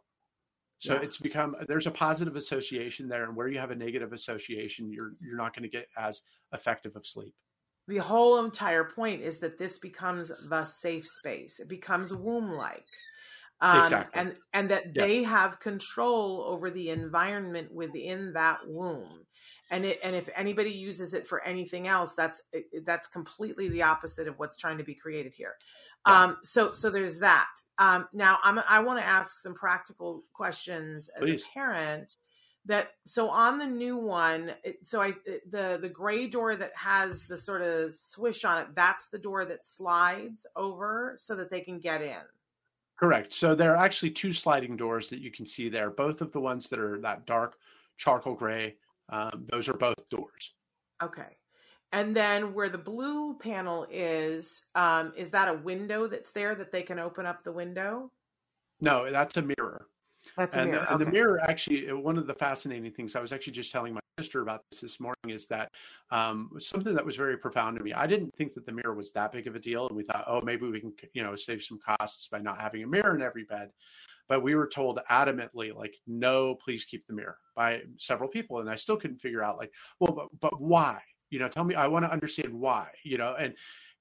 so 0.81 0.95
yeah. 0.95 1.01
it's 1.01 1.17
become 1.17 1.55
there's 1.67 1.87
a 1.87 1.91
positive 1.91 2.35
association 2.35 3.07
there 3.07 3.23
and 3.23 3.35
where 3.35 3.47
you 3.47 3.59
have 3.59 3.71
a 3.71 3.75
negative 3.75 4.13
association 4.13 4.91
you're 4.91 5.13
you're 5.21 5.37
not 5.37 5.55
going 5.55 5.63
to 5.63 5.69
get 5.69 5.87
as 5.97 6.21
effective 6.53 6.95
of 6.95 7.05
sleep 7.05 7.33
the 7.87 7.97
whole 7.97 8.43
entire 8.43 8.83
point 8.83 9.21
is 9.21 9.39
that 9.39 9.57
this 9.57 9.77
becomes 9.77 10.31
the 10.49 10.63
safe 10.63 11.07
space. 11.07 11.59
It 11.59 11.67
becomes 11.67 12.13
womb 12.13 12.51
like. 12.51 12.85
Um, 13.59 13.83
exactly. 13.83 14.19
and 14.19 14.35
and 14.53 14.69
that 14.71 14.95
yeah. 14.95 15.05
they 15.05 15.23
have 15.23 15.59
control 15.59 16.43
over 16.47 16.71
the 16.71 16.89
environment 16.89 17.71
within 17.71 18.33
that 18.33 18.61
womb 18.65 19.27
and 19.69 19.85
it 19.85 19.99
and 20.03 20.15
if 20.15 20.29
anybody 20.35 20.71
uses 20.71 21.13
it 21.13 21.27
for 21.27 21.43
anything 21.43 21.87
else 21.87 22.15
that's 22.15 22.41
that's 22.83 23.05
completely 23.05 23.69
the 23.69 23.83
opposite 23.83 24.27
of 24.27 24.39
what's 24.39 24.57
trying 24.57 24.79
to 24.79 24.83
be 24.83 24.95
created 24.95 25.31
here 25.35 25.53
yeah. 26.07 26.23
um 26.23 26.37
so 26.43 26.73
so 26.73 26.89
there's 26.89 27.19
that. 27.19 27.49
Um 27.77 28.07
now 28.13 28.37
i'm 28.43 28.61
i 28.69 28.79
want 28.79 28.99
to 28.99 29.05
ask 29.05 29.41
some 29.41 29.53
practical 29.53 30.23
questions 30.33 31.09
as 31.09 31.21
Please. 31.21 31.43
a 31.43 31.53
parent 31.53 32.17
that 32.65 32.91
so 33.07 33.27
on 33.29 33.57
the 33.57 33.65
new 33.65 33.97
one 33.97 34.51
so 34.83 35.01
i 35.01 35.11
the 35.49 35.79
the 35.81 35.89
gray 35.89 36.27
door 36.27 36.55
that 36.55 36.71
has 36.75 37.25
the 37.25 37.35
sort 37.35 37.63
of 37.63 37.91
swish 37.91 38.45
on 38.45 38.61
it 38.61 38.67
that's 38.75 39.07
the 39.07 39.17
door 39.17 39.45
that 39.45 39.65
slides 39.65 40.45
over 40.55 41.15
so 41.17 41.35
that 41.35 41.49
they 41.49 41.61
can 41.61 41.79
get 41.79 42.01
in? 42.01 42.21
Correct. 42.99 43.31
So 43.31 43.55
there 43.55 43.73
are 43.73 43.83
actually 43.83 44.11
two 44.11 44.31
sliding 44.31 44.77
doors 44.77 45.09
that 45.09 45.21
you 45.21 45.31
can 45.31 45.47
see 45.47 45.69
there. 45.69 45.89
Both 45.89 46.21
of 46.21 46.31
the 46.31 46.39
ones 46.39 46.67
that 46.69 46.77
are 46.77 47.01
that 47.01 47.25
dark 47.25 47.55
charcoal 47.97 48.35
gray 48.35 48.75
um, 49.09 49.45
those 49.51 49.67
are 49.67 49.73
both 49.73 50.07
doors. 50.09 50.53
Okay 51.01 51.37
and 51.91 52.15
then 52.15 52.53
where 52.53 52.69
the 52.69 52.77
blue 52.77 53.33
panel 53.35 53.85
is 53.91 54.63
um, 54.75 55.11
is 55.15 55.29
that 55.31 55.47
a 55.47 55.53
window 55.53 56.07
that's 56.07 56.31
there 56.31 56.55
that 56.55 56.71
they 56.71 56.83
can 56.83 56.99
open 56.99 57.25
up 57.25 57.43
the 57.43 57.51
window 57.51 58.11
no 58.79 59.09
that's 59.11 59.37
a 59.37 59.41
mirror 59.41 59.87
that's 60.37 60.55
and, 60.55 60.71
mirror. 60.71 60.83
The, 60.83 60.93
and 60.93 61.01
the 61.01 61.11
mirror 61.11 61.41
actually 61.41 61.89
uh, 61.89 61.95
one 61.95 62.17
of 62.17 62.27
the 62.27 62.35
fascinating 62.35 62.91
things 62.91 63.15
I 63.15 63.21
was 63.21 63.31
actually 63.31 63.53
just 63.53 63.71
telling 63.71 63.93
my 63.93 64.01
sister 64.21 64.41
about 64.41 64.63
this 64.69 64.81
this 64.81 64.99
morning 64.99 65.29
is 65.29 65.47
that 65.47 65.71
um, 66.11 66.51
something 66.59 66.93
that 66.93 67.05
was 67.05 67.15
very 67.15 67.37
profound 67.37 67.77
to 67.77 67.83
me. 67.83 67.93
I 67.93 68.05
didn't 68.07 68.35
think 68.35 68.53
that 68.53 68.65
the 68.65 68.71
mirror 68.71 68.93
was 68.93 69.11
that 69.13 69.31
big 69.31 69.47
of 69.47 69.55
a 69.55 69.59
deal, 69.59 69.87
and 69.87 69.97
we 69.97 70.03
thought, 70.03 70.25
oh, 70.27 70.41
maybe 70.41 70.67
we 70.67 70.79
can 70.79 70.93
you 71.13 71.23
know 71.23 71.35
save 71.35 71.63
some 71.63 71.79
costs 71.79 72.27
by 72.27 72.39
not 72.39 72.59
having 72.59 72.83
a 72.83 72.87
mirror 72.87 73.15
in 73.15 73.21
every 73.21 73.45
bed. 73.45 73.71
But 74.27 74.43
we 74.43 74.55
were 74.55 74.67
told 74.67 74.99
adamantly, 75.09 75.75
like, 75.75 75.95
no, 76.07 76.55
please 76.55 76.85
keep 76.85 77.05
the 77.07 77.13
mirror 77.13 77.37
by 77.55 77.81
several 77.97 78.29
people, 78.29 78.59
and 78.59 78.69
I 78.69 78.75
still 78.75 78.95
couldn't 78.95 79.19
figure 79.19 79.43
out, 79.43 79.57
like, 79.57 79.71
well, 79.99 80.13
but 80.13 80.27
but 80.39 80.61
why? 80.61 81.01
You 81.31 81.39
know, 81.39 81.49
tell 81.49 81.63
me. 81.63 81.75
I 81.75 81.87
want 81.87 82.05
to 82.05 82.11
understand 82.11 82.53
why. 82.53 82.89
You 83.03 83.17
know, 83.17 83.35
and 83.39 83.55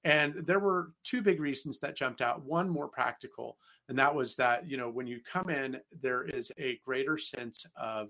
and 0.04 0.34
there 0.46 0.60
were 0.60 0.92
two 1.04 1.22
big 1.22 1.40
reasons 1.40 1.78
that 1.80 1.96
jumped 1.96 2.20
out. 2.20 2.44
One 2.44 2.68
more 2.68 2.88
practical 2.88 3.56
and 3.90 3.98
that 3.98 4.14
was 4.14 4.36
that 4.36 4.70
you 4.70 4.78
know 4.78 4.88
when 4.88 5.06
you 5.06 5.20
come 5.30 5.50
in 5.50 5.76
there 6.00 6.22
is 6.22 6.50
a 6.58 6.80
greater 6.82 7.18
sense 7.18 7.66
of 7.76 8.08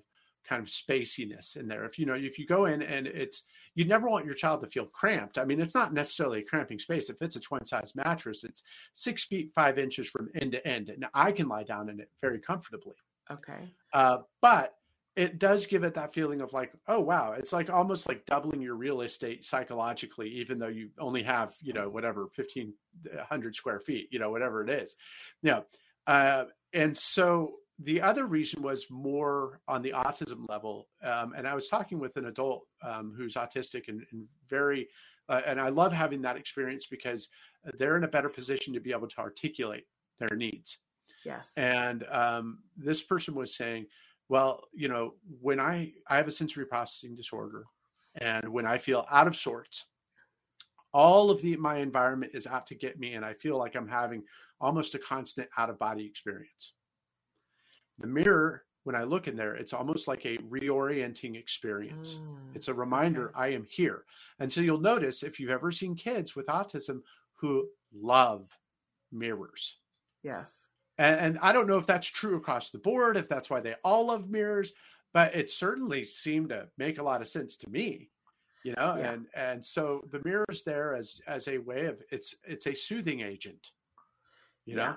kind 0.48 0.62
of 0.62 0.68
spaciness 0.68 1.56
in 1.56 1.66
there 1.66 1.84
if 1.84 1.98
you 1.98 2.06
know 2.06 2.14
if 2.14 2.38
you 2.38 2.46
go 2.46 2.66
in 2.66 2.82
and 2.82 3.06
it's 3.06 3.44
you 3.74 3.84
never 3.84 4.08
want 4.08 4.24
your 4.24 4.34
child 4.34 4.60
to 4.60 4.66
feel 4.68 4.86
cramped 4.86 5.38
i 5.38 5.44
mean 5.44 5.60
it's 5.60 5.74
not 5.74 5.92
necessarily 5.92 6.40
a 6.40 6.44
cramping 6.44 6.78
space 6.78 7.10
if 7.10 7.20
it's 7.20 7.36
a 7.36 7.40
twin 7.40 7.64
size 7.64 7.94
mattress 7.96 8.44
it's 8.44 8.62
six 8.94 9.24
feet 9.24 9.50
five 9.54 9.78
inches 9.78 10.08
from 10.08 10.28
end 10.40 10.52
to 10.52 10.66
end 10.66 10.90
and 10.90 11.04
i 11.14 11.32
can 11.32 11.48
lie 11.48 11.64
down 11.64 11.88
in 11.88 11.98
it 11.98 12.10
very 12.20 12.38
comfortably 12.38 12.94
okay 13.30 13.72
uh, 13.92 14.18
but 14.40 14.74
it 15.16 15.38
does 15.38 15.66
give 15.66 15.84
it 15.84 15.94
that 15.94 16.14
feeling 16.14 16.40
of 16.40 16.52
like 16.52 16.72
oh 16.88 17.00
wow. 17.00 17.32
It's 17.32 17.52
like 17.52 17.70
almost 17.70 18.08
like 18.08 18.24
doubling 18.26 18.62
your 18.62 18.76
real 18.76 19.02
estate 19.02 19.44
psychologically 19.44 20.28
even 20.28 20.58
though 20.58 20.68
you 20.68 20.90
only 20.98 21.22
have 21.22 21.54
you 21.60 21.72
know 21.72 21.88
whatever 21.88 22.28
1500 22.34 23.56
square 23.56 23.80
feet 23.80 24.08
you 24.10 24.18
know 24.18 24.30
whatever 24.30 24.62
it 24.62 24.70
is. 24.70 24.96
Yeah. 25.42 25.60
Uh, 26.06 26.44
and 26.72 26.96
so 26.96 27.52
the 27.82 28.00
other 28.00 28.26
reason 28.26 28.62
was 28.62 28.86
more 28.90 29.60
on 29.66 29.80
the 29.82 29.92
autism 29.92 30.46
level 30.48 30.88
um, 31.02 31.32
and 31.34 31.48
i 31.48 31.54
was 31.54 31.66
talking 31.66 31.98
with 31.98 32.14
an 32.18 32.26
adult 32.26 32.66
um, 32.82 33.14
who's 33.16 33.36
autistic 33.36 33.88
and, 33.88 34.04
and 34.12 34.26
very 34.50 34.86
uh, 35.30 35.40
and 35.46 35.58
i 35.58 35.70
love 35.70 35.90
having 35.90 36.20
that 36.20 36.36
experience 36.36 36.86
because 36.90 37.28
they're 37.78 37.96
in 37.96 38.04
a 38.04 38.08
better 38.08 38.28
position 38.28 38.72
to 38.74 38.80
be 38.80 38.92
able 38.92 39.08
to 39.08 39.18
articulate 39.18 39.84
their 40.18 40.36
needs. 40.36 40.78
Yes. 41.24 41.56
And 41.56 42.04
um, 42.10 42.58
this 42.76 43.02
person 43.02 43.34
was 43.34 43.56
saying 43.56 43.86
well, 44.30 44.68
you 44.72 44.86
know, 44.86 45.14
when 45.40 45.58
I 45.58 45.92
I 46.06 46.16
have 46.16 46.28
a 46.28 46.32
sensory 46.32 46.64
processing 46.64 47.16
disorder, 47.16 47.64
and 48.14 48.48
when 48.48 48.64
I 48.64 48.78
feel 48.78 49.04
out 49.10 49.26
of 49.26 49.34
sorts, 49.34 49.86
all 50.94 51.32
of 51.32 51.42
the 51.42 51.56
my 51.56 51.78
environment 51.78 52.32
is 52.32 52.46
out 52.46 52.64
to 52.68 52.76
get 52.76 52.98
me, 52.98 53.14
and 53.14 53.24
I 53.24 53.34
feel 53.34 53.58
like 53.58 53.74
I'm 53.74 53.88
having 53.88 54.22
almost 54.60 54.94
a 54.94 55.00
constant 55.00 55.48
out 55.58 55.68
of 55.68 55.80
body 55.80 56.06
experience. 56.06 56.74
The 57.98 58.06
mirror, 58.06 58.62
when 58.84 58.94
I 58.94 59.02
look 59.02 59.26
in 59.26 59.34
there, 59.34 59.56
it's 59.56 59.72
almost 59.72 60.06
like 60.06 60.24
a 60.24 60.38
reorienting 60.38 61.36
experience. 61.36 62.20
Mm, 62.22 62.54
it's 62.54 62.68
a 62.68 62.74
reminder 62.74 63.30
okay. 63.30 63.40
I 63.40 63.48
am 63.48 63.66
here. 63.68 64.04
And 64.38 64.50
so 64.50 64.60
you'll 64.60 64.80
notice 64.80 65.24
if 65.24 65.40
you've 65.40 65.50
ever 65.50 65.72
seen 65.72 65.96
kids 65.96 66.36
with 66.36 66.46
autism 66.46 67.02
who 67.34 67.68
love 67.92 68.48
mirrors. 69.10 69.78
Yes 70.22 70.68
And, 71.00 71.20
and 71.20 71.38
I 71.40 71.52
don't 71.52 71.66
know 71.66 71.78
if 71.78 71.86
that's 71.86 72.06
true 72.06 72.36
across 72.36 72.70
the 72.70 72.78
board, 72.78 73.16
if 73.16 73.28
that's 73.28 73.50
why 73.50 73.60
they 73.60 73.74
all 73.82 74.06
love 74.06 74.28
mirrors, 74.28 74.72
but 75.12 75.34
it 75.34 75.50
certainly 75.50 76.04
seemed 76.04 76.50
to 76.50 76.68
make 76.78 76.98
a 76.98 77.02
lot 77.02 77.20
of 77.20 77.28
sense 77.28 77.56
to 77.58 77.70
me 77.70 78.08
you 78.62 78.74
know 78.76 78.94
yeah. 78.98 79.12
and 79.12 79.26
and 79.34 79.64
so 79.64 80.06
the 80.10 80.20
mirror's 80.22 80.62
there 80.66 80.94
as 80.94 81.18
as 81.26 81.48
a 81.48 81.56
way 81.56 81.86
of 81.86 82.02
it's 82.12 82.34
it's 82.44 82.66
a 82.66 82.74
soothing 82.74 83.22
agent 83.22 83.70
you 84.70 84.76
know? 84.76 84.96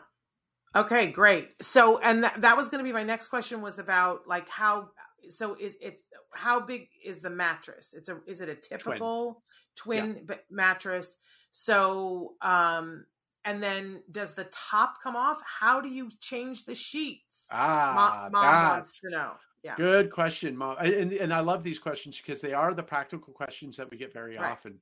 Okay 0.75 1.07
great. 1.07 1.49
So 1.61 1.99
and 1.99 2.23
that, 2.23 2.41
that 2.41 2.57
was 2.57 2.69
going 2.69 2.79
to 2.79 2.83
be 2.83 2.93
my 2.93 3.03
next 3.03 3.27
question 3.27 3.61
was 3.61 3.79
about 3.79 4.27
like 4.27 4.49
how 4.49 4.89
so 5.29 5.55
is 5.59 5.77
it's 5.81 6.01
how 6.33 6.59
big 6.59 6.87
is 7.03 7.21
the 7.21 7.29
mattress? 7.29 7.93
It's 7.95 8.09
a 8.09 8.19
is 8.27 8.41
it 8.41 8.49
a 8.49 8.55
typical 8.55 9.43
twin, 9.75 10.13
twin 10.15 10.25
yeah. 10.29 10.35
mattress? 10.49 11.17
So 11.51 12.33
um 12.41 13.05
and 13.45 13.61
then 13.61 14.01
does 14.11 14.33
the 14.33 14.45
top 14.45 15.01
come 15.01 15.15
off 15.15 15.41
how 15.45 15.81
do 15.81 15.89
you 15.89 16.09
change 16.19 16.65
the 16.65 16.75
sheets 16.75 17.47
ah 17.51 18.29
mom, 18.31 18.31
mom 18.31 18.69
wants 18.69 18.99
to 18.99 19.09
know 19.09 19.33
yeah. 19.63 19.75
Good 19.77 20.11
question, 20.11 20.57
Mom. 20.57 20.75
And, 20.79 21.13
and 21.13 21.33
I 21.33 21.39
love 21.39 21.63
these 21.63 21.79
questions 21.79 22.17
because 22.17 22.41
they 22.41 22.51
are 22.53 22.73
the 22.73 22.83
practical 22.83 23.33
questions 23.33 23.77
that 23.77 23.89
we 23.89 23.97
get 23.97 24.13
very 24.13 24.35
right. 24.35 24.51
often. 24.51 24.77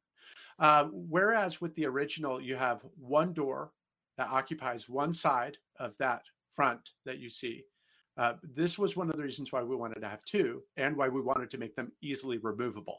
Uh, 0.57 0.85
whereas 0.91 1.61
with 1.61 1.73
the 1.75 1.85
original, 1.85 2.41
you 2.41 2.55
have 2.55 2.81
one 2.99 3.31
door 3.31 3.71
that 4.17 4.27
occupies 4.29 4.89
one 4.89 5.13
side 5.13 5.57
of 5.79 5.95
that 5.97 6.23
front 6.55 6.91
that 7.05 7.19
you 7.19 7.29
see. 7.29 7.63
Uh, 8.17 8.33
this 8.55 8.77
was 8.77 8.97
one 8.97 9.09
of 9.09 9.15
the 9.15 9.23
reasons 9.23 9.51
why 9.51 9.63
we 9.63 9.75
wanted 9.75 10.01
to 10.01 10.07
have 10.07 10.23
two 10.25 10.61
and 10.77 10.97
why 10.97 11.07
we 11.07 11.21
wanted 11.21 11.49
to 11.51 11.57
make 11.57 11.75
them 11.75 11.91
easily 12.01 12.39
removable. 12.39 12.97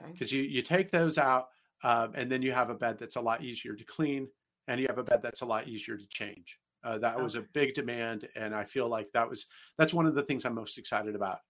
Okay. 0.00 0.10
Because 0.12 0.32
you, 0.32 0.42
you 0.42 0.62
take 0.62 0.90
those 0.90 1.18
out 1.18 1.48
um, 1.84 2.12
and 2.14 2.30
then 2.30 2.42
you 2.42 2.52
have 2.52 2.70
a 2.70 2.74
bed 2.74 2.98
that's 2.98 3.16
a 3.16 3.20
lot 3.20 3.42
easier 3.42 3.74
to 3.74 3.84
clean 3.84 4.28
and 4.68 4.80
you 4.80 4.86
have 4.88 4.98
a 4.98 5.04
bed 5.04 5.20
that's 5.22 5.42
a 5.42 5.46
lot 5.46 5.68
easier 5.68 5.96
to 5.96 6.06
change. 6.08 6.58
Uh, 6.84 6.98
that 6.98 7.14
okay. 7.14 7.22
was 7.22 7.34
a 7.34 7.44
big 7.52 7.74
demand, 7.74 8.28
and 8.36 8.54
I 8.54 8.64
feel 8.64 8.88
like 8.88 9.10
that 9.12 9.28
was 9.28 9.46
that's 9.78 9.92
one 9.92 10.06
of 10.06 10.14
the 10.14 10.22
things 10.22 10.44
I'm 10.44 10.54
most 10.54 10.78
excited 10.78 11.14
about 11.14 11.40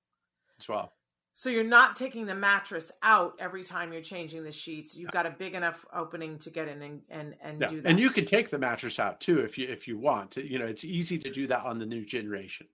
as 0.59 0.69
well. 0.69 0.93
So 1.35 1.51
you're 1.51 1.65
not 1.65 1.97
taking 1.97 2.25
the 2.25 2.35
mattress 2.35 2.91
out 3.03 3.35
every 3.39 3.63
time 3.63 3.93
you're 3.93 4.01
changing 4.01 4.43
the 4.43 4.51
sheets. 4.51 4.97
You've 4.97 5.11
got 5.11 5.27
a 5.27 5.31
big 5.31 5.55
enough 5.55 5.85
opening 5.93 6.39
to 6.39 6.51
get 6.51 6.67
in 6.69 6.81
and 6.81 7.03
and, 7.11 7.35
and 7.43 7.61
yeah. 7.61 7.67
do 7.67 7.81
that. 7.83 7.89
And 7.91 8.01
you 8.01 8.09
can 8.09 8.25
take 8.25 8.49
the 8.49 8.59
mattress 8.59 8.99
out 8.99 9.21
too 9.21 9.41
if 9.41 9.59
you 9.59 9.69
if 9.69 9.87
you 9.87 9.99
want. 9.99 10.37
You 10.37 10.59
know, 10.59 10.65
it's 10.65 10.85
easy 10.85 11.19
to 11.19 11.31
do 11.31 11.47
that 11.49 11.65
on 11.65 11.79
the 11.79 11.85
new 11.85 12.07
generation. 12.07 12.67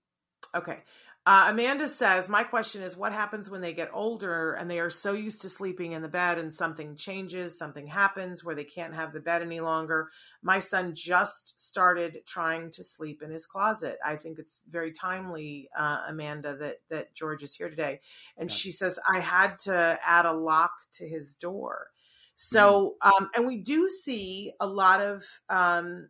Okay. 0.55 0.77
Uh, 1.25 1.47
Amanda 1.51 1.87
says, 1.87 2.27
My 2.27 2.43
question 2.43 2.81
is, 2.81 2.97
what 2.97 3.13
happens 3.13 3.49
when 3.49 3.61
they 3.61 3.73
get 3.73 3.89
older 3.93 4.53
and 4.53 4.69
they 4.69 4.79
are 4.79 4.89
so 4.89 5.13
used 5.13 5.41
to 5.43 5.49
sleeping 5.49 5.93
in 5.93 6.01
the 6.01 6.09
bed 6.09 6.37
and 6.37 6.53
something 6.53 6.97
changes, 6.97 7.57
something 7.57 7.87
happens 7.87 8.43
where 8.43 8.55
they 8.55 8.65
can't 8.65 8.93
have 8.93 9.13
the 9.13 9.21
bed 9.21 9.41
any 9.41 9.61
longer? 9.61 10.09
My 10.41 10.59
son 10.59 10.93
just 10.93 11.61
started 11.61 12.23
trying 12.27 12.71
to 12.71 12.83
sleep 12.83 13.21
in 13.21 13.31
his 13.31 13.45
closet. 13.45 13.99
I 14.05 14.17
think 14.17 14.37
it's 14.37 14.65
very 14.67 14.91
timely, 14.91 15.69
uh, 15.77 15.99
Amanda, 16.09 16.57
that, 16.57 16.81
that 16.89 17.13
George 17.13 17.41
is 17.41 17.55
here 17.55 17.69
today. 17.69 18.01
And 18.37 18.49
yeah. 18.49 18.55
she 18.55 18.71
says, 18.71 18.99
I 19.09 19.21
had 19.21 19.59
to 19.59 19.97
add 20.05 20.25
a 20.25 20.33
lock 20.33 20.73
to 20.95 21.07
his 21.07 21.35
door. 21.35 21.87
So, 22.35 22.95
mm. 23.01 23.11
um, 23.11 23.29
and 23.33 23.47
we 23.47 23.57
do 23.57 23.87
see 23.87 24.51
a 24.59 24.67
lot 24.67 24.99
of 24.99 25.23
um, 25.49 26.09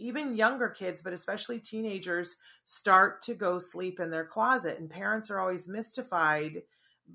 even 0.00 0.36
younger 0.36 0.68
kids, 0.68 1.02
but 1.02 1.12
especially 1.12 1.60
teenagers, 1.60 2.36
start 2.64 3.22
to 3.22 3.34
go 3.34 3.58
sleep 3.58 4.00
in 4.00 4.10
their 4.10 4.24
closet. 4.24 4.78
And 4.78 4.90
parents 4.90 5.30
are 5.30 5.38
always 5.38 5.68
mystified 5.68 6.62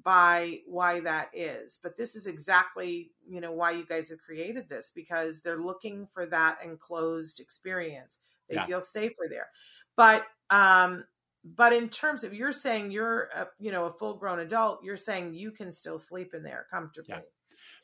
by 0.04 0.60
why 0.68 1.00
that 1.02 1.30
is. 1.34 1.80
But 1.82 1.98
this 1.98 2.16
is 2.16 2.28
exactly, 2.28 3.12
you 3.28 3.42
know, 3.42 3.52
why 3.52 3.72
you 3.72 3.86
guys 3.86 4.10
have 4.10 4.20
created 4.20 4.70
this 4.70 4.92
because 4.94 5.42
they're 5.42 5.62
looking 5.62 6.08
for 6.14 6.26
that 6.28 6.58
enclosed 6.64 7.40
experience. 7.40 8.20
They 8.50 8.56
yeah. 8.56 8.66
feel 8.66 8.82
safer 8.82 9.28
there. 9.30 9.48
But 9.96 10.26
um 10.50 11.06
but 11.44 11.74
in 11.74 11.90
terms 11.90 12.24
of 12.24 12.34
you're 12.34 12.52
saying 12.52 12.92
you're 12.92 13.30
a, 13.36 13.48
you 13.60 13.72
know 13.72 13.86
a 13.86 13.92
full 13.92 14.16
grown 14.16 14.40
adult, 14.40 14.84
you're 14.84 14.98
saying 14.98 15.36
you 15.36 15.52
can 15.52 15.72
still 15.72 15.98
sleep 15.98 16.34
in 16.34 16.44
there 16.44 16.66
comfortably. 16.72 17.16
Yeah. 17.16 17.22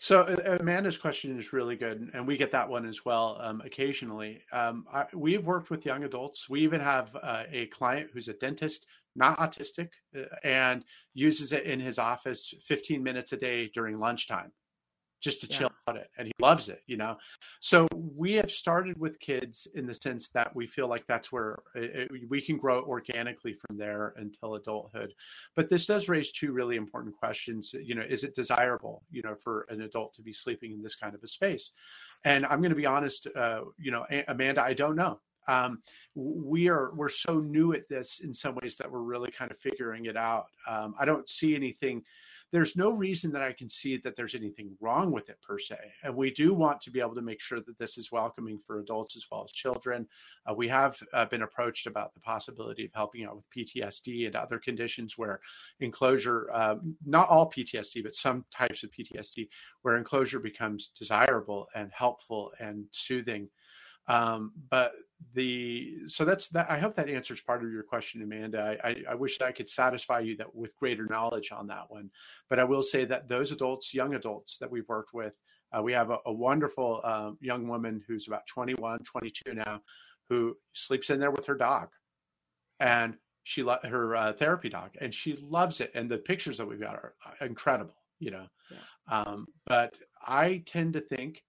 So 0.01 0.21
uh, 0.21 0.57
Amanda's 0.59 0.97
question 0.97 1.37
is 1.37 1.53
really 1.53 1.75
good, 1.75 2.09
and 2.15 2.25
we 2.25 2.35
get 2.35 2.51
that 2.53 2.67
one 2.67 2.87
as 2.87 3.05
well 3.05 3.37
um, 3.39 3.61
occasionally. 3.63 4.41
Um, 4.51 4.87
I, 4.91 5.05
we've 5.13 5.45
worked 5.45 5.69
with 5.69 5.85
young 5.85 6.05
adults. 6.05 6.49
We 6.49 6.61
even 6.61 6.81
have 6.81 7.15
uh, 7.21 7.43
a 7.51 7.67
client 7.67 8.09
who's 8.11 8.27
a 8.27 8.33
dentist, 8.33 8.87
not 9.15 9.37
autistic, 9.37 9.89
uh, 10.17 10.23
and 10.43 10.83
uses 11.13 11.51
it 11.51 11.65
in 11.65 11.79
his 11.79 11.99
office 11.99 12.51
15 12.63 13.03
minutes 13.03 13.33
a 13.33 13.37
day 13.37 13.69
during 13.75 13.99
lunchtime 13.99 14.51
just 15.21 15.39
to 15.41 15.47
chill 15.47 15.69
yeah. 15.87 15.93
out 15.93 15.97
it 15.97 16.09
and 16.17 16.27
he 16.27 16.33
loves 16.39 16.67
it 16.69 16.81
you 16.87 16.97
know? 16.97 17.15
So 17.59 17.87
we 18.17 18.33
have 18.33 18.51
started 18.51 18.99
with 18.99 19.19
kids 19.19 19.67
in 19.75 19.85
the 19.85 19.93
sense 19.93 20.29
that 20.29 20.53
we 20.55 20.67
feel 20.67 20.87
like 20.87 21.05
that's 21.07 21.31
where 21.31 21.59
it, 21.75 22.09
uh, 22.11 22.15
uh, 22.15 22.17
we 22.27 22.41
can 22.41 22.57
grow 22.57 22.81
organically 22.81 23.53
from 23.53 23.77
there 23.77 24.13
until 24.17 24.55
adulthood. 24.55 25.13
But 25.55 25.69
this 25.69 25.85
does 25.85 26.09
raise 26.09 26.31
two 26.31 26.51
really 26.51 26.75
important 26.75 27.15
questions 27.15 27.73
you 27.73 27.95
know 27.95 28.03
is 28.07 28.23
it 28.23 28.35
desirable 28.35 29.03
you 29.11 29.21
know 29.21 29.35
for 29.35 29.65
an 29.69 29.81
adult 29.81 30.13
to 30.15 30.21
be 30.21 30.33
sleeping 30.33 30.73
in 30.73 30.81
this 30.81 30.95
kind 30.95 31.15
of 31.15 31.23
a 31.23 31.27
space? 31.27 31.71
And 32.25 32.45
i'm 32.45 32.59
going 32.59 32.71
to 32.71 32.75
be 32.75 32.85
honest 32.85 33.27
uh, 33.35 33.61
you 33.77 33.91
know 33.91 34.05
amanda 34.27 34.61
i 34.61 34.73
don't 34.73 34.95
know. 34.95 35.19
Um, 35.47 35.81
we 36.13 36.69
are 36.69 36.93
we're 36.93 37.09
so 37.09 37.39
new 37.39 37.73
at 37.73 37.89
this 37.89 38.19
in 38.19 38.33
some 38.33 38.55
ways 38.61 38.77
that 38.77 38.89
we're 38.89 39.01
really 39.01 39.31
kind 39.31 39.51
of 39.51 39.57
figuring 39.57 40.05
it 40.05 40.17
out. 40.17 40.45
Um, 40.67 40.93
i 40.99 41.05
don't 41.05 41.29
see 41.29 41.55
anything 41.55 42.03
there's 42.51 42.75
no 42.75 42.91
reason 42.91 43.31
that 43.31 43.41
I 43.41 43.53
can 43.53 43.69
see 43.69 43.97
that 43.97 44.15
there's 44.15 44.35
anything 44.35 44.75
wrong 44.81 45.11
with 45.11 45.29
it 45.29 45.37
per 45.41 45.57
se. 45.57 45.77
And 46.03 46.15
we 46.15 46.31
do 46.31 46.53
want 46.53 46.81
to 46.81 46.91
be 46.91 46.99
able 46.99 47.15
to 47.15 47.21
make 47.21 47.39
sure 47.39 47.61
that 47.61 47.77
this 47.79 47.97
is 47.97 48.11
welcoming 48.11 48.59
for 48.67 48.79
adults 48.79 49.15
as 49.15 49.25
well 49.31 49.43
as 49.43 49.51
children. 49.51 50.07
Uh, 50.45 50.53
we 50.53 50.67
have 50.67 50.97
uh, 51.13 51.25
been 51.25 51.43
approached 51.43 51.87
about 51.87 52.13
the 52.13 52.19
possibility 52.19 52.85
of 52.85 52.91
helping 52.93 53.23
out 53.23 53.37
with 53.37 53.49
PTSD 53.55 54.25
and 54.25 54.35
other 54.35 54.59
conditions 54.59 55.17
where 55.17 55.39
enclosure, 55.79 56.49
uh, 56.51 56.75
not 57.05 57.29
all 57.29 57.49
PTSD, 57.49 58.03
but 58.03 58.15
some 58.15 58.43
types 58.53 58.83
of 58.83 58.91
PTSD, 58.91 59.47
where 59.83 59.95
enclosure 59.95 60.39
becomes 60.39 60.91
desirable 60.97 61.67
and 61.73 61.89
helpful 61.93 62.51
and 62.59 62.85
soothing. 62.91 63.47
Um, 64.07 64.51
but 64.69 64.93
the 65.33 66.07
so 66.07 66.25
that's 66.25 66.47
that. 66.49 66.69
I 66.69 66.77
hope 66.77 66.95
that 66.95 67.09
answers 67.09 67.41
part 67.41 67.63
of 67.63 67.71
your 67.71 67.83
question, 67.83 68.21
Amanda. 68.21 68.77
I, 68.83 68.89
I, 68.89 68.95
I, 69.11 69.15
wish 69.15 69.37
that 69.37 69.45
I 69.45 69.51
could 69.51 69.69
satisfy 69.69 70.19
you 70.19 70.35
that 70.37 70.53
with 70.53 70.75
greater 70.77 71.05
knowledge 71.05 71.51
on 71.51 71.67
that 71.67 71.89
one. 71.89 72.09
But 72.49 72.59
I 72.59 72.63
will 72.63 72.83
say 72.83 73.05
that 73.05 73.29
those 73.29 73.51
adults, 73.51 73.93
young 73.93 74.15
adults 74.15 74.57
that 74.57 74.69
we've 74.69 74.87
worked 74.89 75.13
with, 75.13 75.33
uh, 75.77 75.81
we 75.81 75.93
have 75.93 76.09
a, 76.09 76.17
a 76.25 76.33
wonderful 76.33 77.01
uh, 77.03 77.31
young 77.39 77.67
woman 77.67 78.03
who's 78.07 78.27
about 78.27 78.45
21, 78.47 78.99
22 79.03 79.53
now, 79.53 79.81
who 80.29 80.57
sleeps 80.73 81.09
in 81.09 81.19
there 81.19 81.31
with 81.31 81.45
her 81.45 81.55
dog, 81.55 81.89
and 82.79 83.15
she 83.43 83.63
lo- 83.63 83.79
her 83.83 84.15
uh, 84.15 84.33
therapy 84.33 84.69
dog, 84.69 84.91
and 84.99 85.13
she 85.13 85.35
loves 85.35 85.81
it. 85.81 85.91
And 85.95 86.09
the 86.09 86.17
pictures 86.17 86.57
that 86.57 86.67
we've 86.67 86.79
got 86.79 86.95
are 86.95 87.13
uh, 87.25 87.45
incredible, 87.45 87.95
you 88.19 88.31
know. 88.31 88.47
Yeah. 88.69 88.77
Um, 89.21 89.47
but 89.65 89.97
I 90.25 90.63
tend 90.65 90.93
to 90.93 91.01
think 91.01 91.43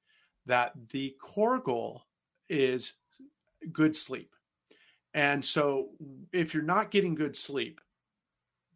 that 0.46 0.72
the 0.90 1.14
core 1.20 1.58
goal 1.58 2.02
is 2.48 2.92
good 3.72 3.94
sleep. 3.96 4.30
And 5.14 5.44
so 5.44 5.90
if 6.32 6.54
you're 6.54 6.62
not 6.62 6.90
getting 6.90 7.14
good 7.14 7.36
sleep, 7.36 7.80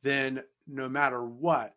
then 0.03 0.43
no 0.66 0.89
matter 0.89 1.24
what, 1.24 1.74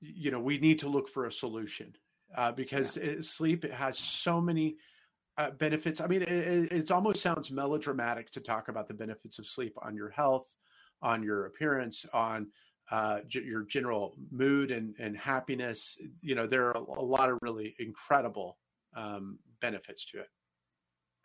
you 0.00 0.30
know, 0.30 0.38
we 0.40 0.58
need 0.58 0.78
to 0.80 0.88
look 0.88 1.08
for 1.08 1.26
a 1.26 1.32
solution 1.32 1.94
uh, 2.36 2.52
because 2.52 2.96
yeah. 2.96 3.04
it, 3.04 3.24
sleep 3.24 3.64
it 3.64 3.72
has 3.72 3.98
so 3.98 4.40
many 4.40 4.76
uh, 5.36 5.50
benefits. 5.50 6.00
I 6.00 6.06
mean, 6.06 6.22
it, 6.22 6.72
it 6.72 6.90
almost 6.90 7.20
sounds 7.20 7.50
melodramatic 7.50 8.30
to 8.32 8.40
talk 8.40 8.68
about 8.68 8.88
the 8.88 8.94
benefits 8.94 9.38
of 9.38 9.46
sleep 9.46 9.74
on 9.82 9.96
your 9.96 10.10
health, 10.10 10.54
on 11.02 11.22
your 11.22 11.46
appearance, 11.46 12.06
on 12.12 12.48
uh, 12.90 13.20
g- 13.28 13.42
your 13.42 13.62
general 13.64 14.14
mood 14.30 14.70
and, 14.70 14.94
and 14.98 15.16
happiness. 15.16 15.96
You 16.22 16.34
know, 16.34 16.46
there 16.46 16.66
are 16.66 16.72
a, 16.72 17.00
a 17.00 17.04
lot 17.04 17.30
of 17.30 17.38
really 17.42 17.74
incredible 17.78 18.58
um, 18.96 19.38
benefits 19.60 20.06
to 20.06 20.20
it. 20.20 20.28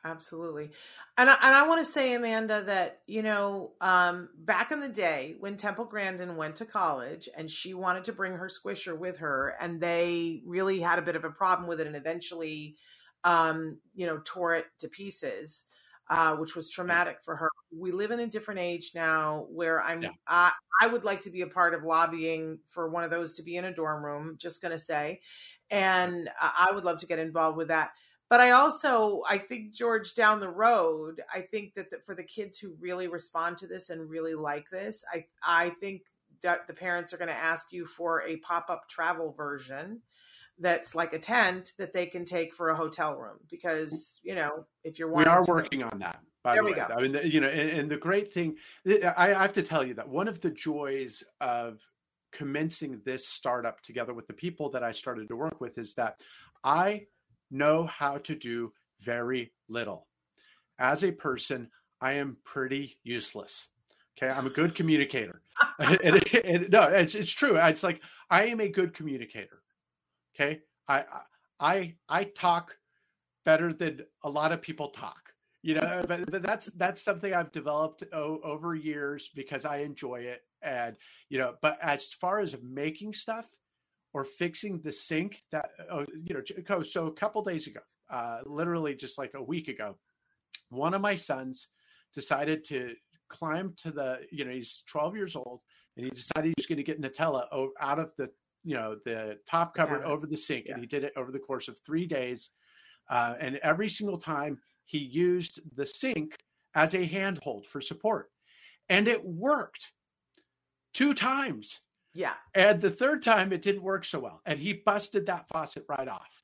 Absolutely. 0.05 0.71
And 1.17 1.29
I, 1.29 1.33
and 1.41 1.55
I 1.55 1.65
want 1.65 1.79
to 1.79 1.89
say, 1.89 2.13
Amanda, 2.13 2.61
that, 2.63 2.99
you 3.07 3.21
know, 3.21 3.71
um, 3.79 4.27
back 4.37 4.71
in 4.71 4.81
the 4.81 4.89
day 4.89 5.35
when 5.39 5.55
Temple 5.55 5.85
Grandin 5.85 6.35
went 6.35 6.57
to 6.57 6.65
college 6.65 7.29
and 7.37 7.49
she 7.49 7.73
wanted 7.73 8.03
to 8.05 8.11
bring 8.11 8.33
her 8.33 8.49
squisher 8.49 8.97
with 8.97 9.19
her, 9.19 9.55
and 9.61 9.79
they 9.79 10.41
really 10.45 10.81
had 10.81 10.99
a 10.99 11.03
bit 11.03 11.15
of 11.15 11.23
a 11.23 11.29
problem 11.29 11.69
with 11.69 11.79
it 11.79 11.87
and 11.87 11.95
eventually, 11.95 12.75
um, 13.23 13.77
you 13.95 14.05
know, 14.05 14.19
tore 14.25 14.55
it 14.55 14.65
to 14.79 14.89
pieces, 14.89 15.65
uh, 16.09 16.35
which 16.35 16.53
was 16.53 16.69
traumatic 16.69 17.19
for 17.23 17.37
her. 17.37 17.47
We 17.73 17.93
live 17.93 18.11
in 18.11 18.19
a 18.19 18.27
different 18.27 18.59
age 18.59 18.91
now 18.93 19.45
where 19.49 19.81
I'm, 19.81 20.01
yeah. 20.01 20.09
I, 20.27 20.51
I 20.81 20.87
would 20.87 21.05
like 21.05 21.21
to 21.21 21.29
be 21.29 21.43
a 21.43 21.47
part 21.47 21.73
of 21.73 21.83
lobbying 21.83 22.59
for 22.65 22.89
one 22.89 23.05
of 23.05 23.09
those 23.09 23.31
to 23.35 23.41
be 23.41 23.55
in 23.55 23.63
a 23.63 23.73
dorm 23.73 24.03
room, 24.03 24.35
just 24.37 24.61
going 24.61 24.73
to 24.73 24.77
say. 24.77 25.21
And 25.71 26.29
I 26.41 26.71
would 26.73 26.83
love 26.83 26.97
to 26.97 27.05
get 27.07 27.19
involved 27.19 27.55
with 27.55 27.69
that 27.69 27.91
but 28.29 28.39
I 28.39 28.51
also 28.51 29.21
I 29.27 29.37
think 29.37 29.73
George 29.73 30.13
down 30.15 30.39
the 30.39 30.49
road 30.49 31.21
I 31.33 31.41
think 31.41 31.73
that 31.75 31.89
the, 31.89 31.97
for 32.05 32.15
the 32.15 32.23
kids 32.23 32.57
who 32.57 32.75
really 32.79 33.07
respond 33.07 33.57
to 33.59 33.67
this 33.67 33.89
and 33.89 34.09
really 34.09 34.33
like 34.33 34.69
this 34.71 35.03
I 35.13 35.25
I 35.45 35.69
think 35.69 36.03
that 36.41 36.67
the 36.67 36.73
parents 36.73 37.13
are 37.13 37.17
going 37.17 37.29
to 37.29 37.33
ask 37.33 37.71
you 37.71 37.85
for 37.85 38.23
a 38.23 38.37
pop-up 38.37 38.89
travel 38.89 39.31
version 39.31 40.01
that's 40.59 40.93
like 40.93 41.13
a 41.13 41.19
tent 41.19 41.71
that 41.77 41.93
they 41.93 42.05
can 42.05 42.25
take 42.25 42.53
for 42.53 42.69
a 42.69 42.75
hotel 42.75 43.15
room 43.17 43.37
because 43.49 44.19
you 44.23 44.35
know 44.35 44.65
if 44.83 44.99
you're 44.99 45.11
we 45.11 45.25
are 45.25 45.43
working 45.47 45.83
on 45.83 45.99
that 45.99 46.19
By 46.43 46.53
there 46.53 46.63
the 46.63 46.65
we 46.65 46.71
way, 46.73 46.77
go. 46.77 46.87
I 46.95 47.01
mean, 47.01 47.17
you 47.31 47.39
know, 47.41 47.47
and, 47.47 47.69
and 47.69 47.89
the 47.89 47.97
great 47.97 48.33
thing, 48.33 48.55
I, 48.85 49.33
I 49.33 49.41
have 49.41 49.53
to 49.53 49.63
tell 49.63 49.85
you 49.85 49.93
that 49.95 50.07
one 50.07 50.27
of 50.27 50.41
the 50.41 50.49
joys 50.51 51.23
of 51.39 51.79
commencing 52.33 52.99
this 53.05 53.27
startup 53.27 53.81
together 53.81 54.13
with 54.13 54.27
the 54.27 54.33
people 54.33 54.69
that 54.71 54.83
I 54.83 54.91
started 54.91 55.27
to 55.29 55.35
work 55.35 55.61
with 55.61 55.77
is 55.77 55.93
that 55.95 56.21
I 56.63 57.05
know 57.53 57.85
how 57.85 58.17
to 58.17 58.35
do 58.35 58.73
very 58.99 59.53
little. 59.69 60.07
As 60.79 61.03
a 61.03 61.11
person, 61.11 61.69
I 62.01 62.13
am 62.13 62.37
pretty 62.43 62.97
useless. 63.03 63.67
Okay, 64.17 64.33
I'm 64.33 64.47
a 64.47 64.51
good 64.51 64.75
communicator, 64.79 65.41
and, 65.79 66.35
and- 66.35 66.69
no, 66.69 66.83
it's 66.83 67.15
it's 67.15 67.31
true. 67.31 67.57
It's 67.57 67.83
like 67.83 68.01
I 68.29 68.47
am 68.47 68.59
a 68.59 68.67
good 68.67 68.93
communicator. 68.93 69.61
Okay, 70.35 70.61
I 70.87 71.05
I 71.59 71.95
I 72.09 72.25
talk 72.25 72.75
better 73.45 73.73
than 73.73 74.01
a 74.23 74.29
lot 74.29 74.51
of 74.51 74.61
people 74.61 74.89
talk. 74.89 75.17
You 75.61 75.75
know, 75.75 76.03
but, 76.09 76.29
but 76.29 76.43
that's 76.43 76.65
that's 76.75 77.01
something 77.01 77.33
I've 77.33 77.53
developed 77.53 78.03
o- 78.11 78.41
over 78.43 78.75
years 78.75 79.29
because 79.33 79.63
I 79.63 79.77
enjoy 79.77 80.21
it, 80.21 80.41
and 80.61 80.97
you 81.29 81.39
know. 81.39 81.55
But 81.61 81.77
as 81.81 82.07
far 82.19 82.41
as 82.41 82.55
making 82.61 83.13
stuff 83.13 83.45
or 84.13 84.23
fixing 84.25 84.79
the 84.81 84.91
sink, 84.91 85.43
that 85.51 85.69
oh, 85.91 86.05
you 86.23 86.35
know, 86.35 86.81
so 86.83 87.07
a 87.07 87.11
couple 87.13 87.41
days 87.43 87.67
ago, 87.67 87.79
uh, 88.09 88.39
literally 88.45 88.95
just 88.95 89.17
like 89.17 89.33
a 89.33 89.41
week 89.43 89.67
ago, 89.67 89.97
one 90.69 90.93
of 90.93 91.01
my 91.01 91.15
sons 91.15 91.67
decided 92.13 92.63
to 92.65 92.93
climb 93.29 93.73
to 93.77 93.89
the 93.91 94.19
you 94.31 94.45
know 94.45 94.51
he's 94.51 94.83
12 94.87 95.15
years 95.15 95.35
old 95.35 95.61
and 95.97 96.05
he 96.05 96.11
decided 96.11 96.53
he's 96.55 96.67
going 96.67 96.77
to 96.77 96.83
get 96.83 97.01
nutella 97.01 97.47
out 97.79 97.97
of 97.97 98.13
the 98.17 98.29
you 98.63 98.75
know 98.75 98.95
the 99.05 99.37
top 99.49 99.73
cupboard 99.73 100.01
Yeah. 100.05 100.11
over 100.11 100.27
the 100.27 100.37
sink 100.37 100.65
Yeah. 100.67 100.73
and 100.73 100.81
he 100.81 100.87
did 100.87 101.03
it 101.03 101.13
over 101.17 101.31
the 101.31 101.39
course 101.39 101.67
of 101.67 101.79
three 101.79 102.05
days 102.05 102.51
uh, 103.09 103.33
and 103.39 103.57
every 103.57 103.89
single 103.89 104.17
time 104.17 104.59
he 104.85 104.99
used 104.99 105.61
the 105.75 105.85
sink 105.85 106.37
as 106.75 106.93
a 106.93 107.03
handhold 107.03 107.65
for 107.65 107.81
support 107.81 108.29
and 108.89 109.07
it 109.07 109.23
worked 109.25 109.93
two 110.93 111.15
times 111.15 111.79
Yeah. 112.13 112.33
and 112.53 112.79
the 112.81 112.91
third 112.91 113.23
time 113.23 113.51
it 113.53 113.61
didn't 113.61 113.81
work 113.83 114.05
so 114.05 114.19
well 114.19 114.41
and 114.45 114.59
he 114.59 114.73
busted 114.73 115.25
that 115.27 115.47
faucet 115.49 115.85
right 115.89 116.07
off. 116.07 116.43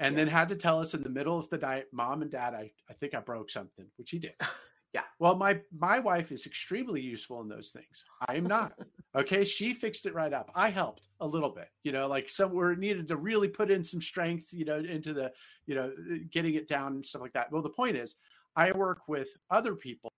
And 0.00 0.18
then 0.18 0.26
had 0.26 0.48
to 0.48 0.56
tell 0.56 0.80
us 0.80 0.94
in 0.94 1.02
the 1.04 1.08
middle 1.08 1.38
of 1.38 1.48
the 1.50 1.58
night 1.58 1.84
mom 1.92 2.22
and 2.22 2.30
dad 2.30 2.54
i, 2.54 2.72
I 2.90 2.92
think 2.94 3.14
i 3.14 3.20
broke 3.20 3.50
something 3.50 3.86
which 3.96 4.10
he 4.10 4.18
did. 4.18 4.34
Yeah. 4.94 5.04
well 5.18 5.34
my 5.36 5.58
my 5.78 6.00
wife 6.00 6.30
is 6.32 6.44
extremely 6.44 7.00
useful 7.00 7.40
in 7.40 7.48
those 7.48 7.70
things. 7.70 8.04
I 8.28 8.36
am 8.36 8.44
not. 8.44 8.72
Okay? 9.14 9.44
She 9.44 9.74
fixed 9.74 10.06
it 10.06 10.14
right 10.14 10.32
up. 10.32 10.50
I 10.54 10.70
helped 10.70 11.08
a 11.20 11.26
little 11.26 11.50
bit 11.50 11.68
you 11.82 11.92
know 11.92 12.06
like 12.08 12.28
somewhere 12.28 12.72
it 12.72 12.78
needed 12.78 13.08
to 13.08 13.16
really 13.16 13.48
put 13.48 13.70
in 13.70 13.84
some 13.84 14.02
strength 14.02 14.46
you 14.52 14.64
know 14.66 14.78
into 14.78 15.12
the 15.14 15.32
you 15.66 15.74
know 15.74 15.92
uh, 16.12 16.16
getting 16.30 16.54
it 16.54 16.68
down 16.68 16.92
and 16.94 17.06
stuff 17.06 17.22
like 17.22 17.32
that. 17.34 17.50
Well 17.52 17.62
the 17.62 17.70
point 17.70 17.96
is 17.96 18.16
i 18.54 18.70
work 18.72 19.08
with 19.08 19.28
other 19.50 19.74
people 19.74 20.12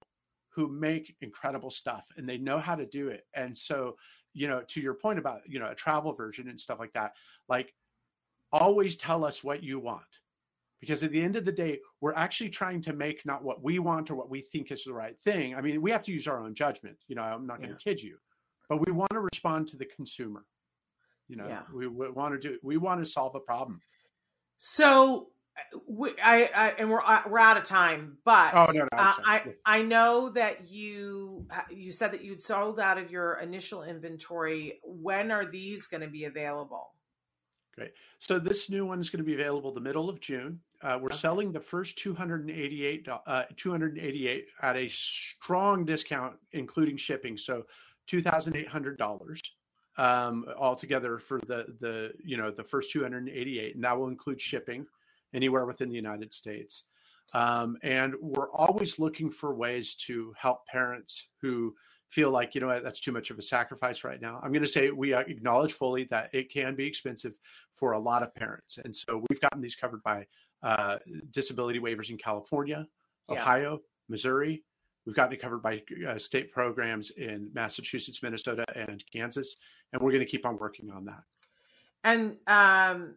who 0.55 0.69
make 0.69 1.17
incredible 1.21 1.71
stuff 1.71 2.05
and 2.17 2.29
they 2.29 2.39
know 2.39 2.59
how 2.59 2.75
to 2.77 2.87
do 2.87 3.09
it. 3.09 3.27
And 3.35 3.57
so 3.57 3.97
you 4.35 4.49
know 4.49 4.63
to 4.69 4.81
your 4.81 4.95
point 4.95 5.19
about 5.19 5.41
you 5.47 5.59
know 5.59 5.71
a 5.71 5.75
travel 5.75 6.13
version 6.13 6.49
and 6.49 6.61
stuff 6.61 6.79
like 6.79 6.93
that 6.93 7.13
like 7.49 7.73
always 8.53 8.97
tell 8.97 9.25
us 9.25 9.43
what 9.43 9.63
you 9.63 9.79
want. 9.81 10.03
Because 10.81 11.03
at 11.03 11.11
the 11.13 11.23
end 11.23 11.35
of 11.37 11.45
the 11.47 11.53
day 11.53 11.79
we're 12.01 12.13
actually 12.15 12.51
trying 12.51 12.83
to 12.83 12.93
make 12.93 13.25
not 13.25 13.43
what 13.43 13.63
we 13.63 13.79
want 13.79 14.11
or 14.11 14.17
what 14.17 14.29
we 14.29 14.41
think 14.43 14.71
is 14.71 14.85
the 14.85 14.93
right 14.93 15.19
thing. 15.25 15.55
I 15.55 15.61
mean 15.63 15.81
we 15.81 15.91
have 15.91 16.03
to 16.05 16.13
use 16.13 16.27
our 16.27 16.39
own 16.41 16.55
judgment 16.55 16.99
you 17.09 17.17
know 17.17 17.23
i'm 17.23 17.47
not 17.47 17.59
going 17.59 17.71
to 17.71 17.77
kid 17.77 18.03
you 18.03 18.19
but 18.69 18.85
we 18.87 18.93
want 18.93 19.11
to 19.11 19.21
respond 19.21 19.69
to 19.69 19.77
the 19.77 19.87
consumer. 19.87 20.45
You 21.29 21.37
know 21.37 21.49
Yeah. 21.49 21.63
we, 21.73 21.87
we 21.87 22.11
want 22.11 22.35
to 22.35 22.49
do 22.49 22.59
we 22.63 22.77
want 22.77 23.03
to 23.03 23.11
solve 23.11 23.35
a 23.35 23.41
problem. 23.41 23.81
So, 24.59 25.29
we, 25.87 26.11
I, 26.23 26.51
I 26.55 26.69
and 26.79 26.91
we're 26.91 27.03
uh, 27.03 27.23
we're 27.29 27.39
out 27.39 27.57
of 27.57 27.65
time, 27.65 28.19
but 28.25 28.55
Oh, 28.55 28.67
no, 28.73 28.81
no, 28.81 28.89
uh. 28.93 29.15
I 29.25 29.55
I 29.65 29.83
know 29.83 30.31
that 30.31 30.67
you 30.67 31.47
you 31.71 31.93
said 31.93 32.13
that 32.13 32.25
you'd 32.25 32.43
sold 32.43 32.81
out 32.81 32.99
of 32.99 33.11
your 33.11 33.35
initial 33.35 33.83
inventory. 33.85 34.81
When 34.83 35.31
are 35.31 35.45
these 35.45 35.87
going 35.87 36.01
to 36.03 36.09
be 36.09 36.25
available? 36.25 36.91
Great. 37.77 37.93
So 38.19 38.39
this 38.39 38.71
new 38.71 38.87
one 38.87 39.01
is 39.01 39.11
going 39.11 39.19
to 39.19 39.25
be 39.25 39.35
available 39.35 39.73
the 39.73 39.81
middle 39.81 40.09
of 40.09 40.21
June. 40.21 40.61
Uh, 40.83 40.99
we're 41.01 41.07
Okay. 41.07 41.17
selling 41.17 41.51
the 41.51 41.59
first 41.61 41.99
288, 41.99 43.05
do- 43.05 43.11
uh, 43.27 43.45
288 43.57 44.47
at 44.63 44.77
a 44.77 44.89
strong 44.89 45.85
discount, 45.85 46.37
including 46.53 46.97
shipping. 46.97 47.37
So 47.37 47.65
$2,800 48.07 49.41
um, 49.97 50.45
altogether 50.57 51.19
for 51.19 51.41
the, 51.49 51.67
the, 51.81 52.13
you 52.25 52.37
know, 52.37 52.51
the 52.51 52.63
first 52.63 52.91
288. 52.93 53.75
And 53.75 53.83
that 53.85 53.99
will 53.99 54.09
include 54.09 54.41
shipping 54.41 54.87
anywhere 55.35 55.67
within 55.67 55.89
the 55.89 55.97
United 55.97 56.33
States. 56.33 56.85
Um, 57.35 57.77
and 57.83 58.15
we're 58.21 58.51
always 58.53 58.99
looking 58.99 59.31
for 59.31 59.55
ways 59.55 59.95
to 60.07 60.33
help 60.39 60.67
parents 60.67 61.27
who 61.43 61.75
feel 62.09 62.31
like, 62.31 62.55
you 62.55 62.61
know, 62.61 62.81
that's 62.81 63.01
too 63.01 63.11
much 63.11 63.31
of 63.31 63.39
a 63.39 63.43
sacrifice 63.43 64.05
right 64.05 64.21
now. 64.21 64.39
I'm 64.43 64.53
going 64.53 64.63
to 64.63 64.69
say 64.69 64.91
we 64.91 65.13
uh, 65.15 65.21
acknowledge 65.21 65.73
fully 65.73 66.05
that 66.11 66.31
it 66.33 66.53
can 66.53 66.77
be 66.77 66.87
expensive 66.87 67.33
for 67.75 67.93
a 67.93 67.99
lot 67.99 68.23
of 68.23 68.33
parents. 68.37 68.79
And 68.85 68.95
so 68.95 69.25
we've 69.29 69.41
gotten 69.41 69.61
these 69.61 69.75
covered 69.75 70.03
by 70.05 70.27
uh, 70.63 70.99
disability 71.33 71.81
waivers 71.81 72.11
in 72.11 72.17
California, 72.17 72.87
Yeah. 73.29 73.35
Ohio, 73.35 73.81
Missouri. 74.09 74.63
We've 75.05 75.17
gotten 75.17 75.35
it 75.35 75.43
covered 75.43 75.63
by 75.63 75.83
uh, 76.09 76.19
state 76.19 76.53
programs 76.53 77.11
in 77.11 77.51
Massachusetts, 77.53 78.23
Minnesota, 78.23 78.65
and 78.75 79.05
Kansas. 79.13 79.57
And 79.93 80.01
we're 80.01 80.13
going 80.13 80.25
to 80.25 80.31
keep 80.31 80.47
on 80.47 80.57
working 80.57 80.91
on 80.91 81.05
that. 81.07 81.25
And 82.05 82.37
um, 82.47 83.15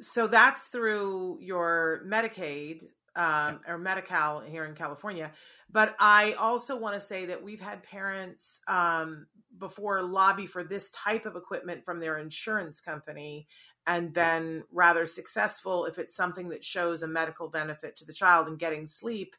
so 0.00 0.26
that's 0.26 0.66
through 0.66 1.38
your 1.40 2.02
Medicaid 2.06 2.88
um, 3.16 3.60
or 3.66 3.78
Medi-Cal 3.78 4.40
here 4.40 4.64
in 4.64 4.74
California. 4.74 5.32
But 5.70 5.96
I 5.98 6.34
also 6.34 6.76
want 6.76 6.94
to 6.94 7.00
say 7.00 7.26
that 7.26 7.42
we've 7.42 7.60
had 7.60 7.82
parents 7.82 8.60
um, 8.68 9.26
before 9.58 10.02
lobby 10.02 10.46
for 10.46 10.62
this 10.62 10.90
type 10.90 11.24
of 11.24 11.34
equipment 11.34 11.84
from 11.84 11.98
their 11.98 12.18
insurance 12.18 12.80
company 12.80 13.46
and 13.86 14.12
been 14.12 14.64
rather 14.70 15.06
successful 15.06 15.86
if 15.86 15.98
it's 15.98 16.14
something 16.14 16.50
that 16.50 16.64
shows 16.64 17.02
a 17.02 17.08
medical 17.08 17.48
benefit 17.48 17.96
to 17.96 18.04
the 18.04 18.12
child 18.12 18.48
and 18.48 18.58
getting 18.58 18.84
sleep. 18.84 19.34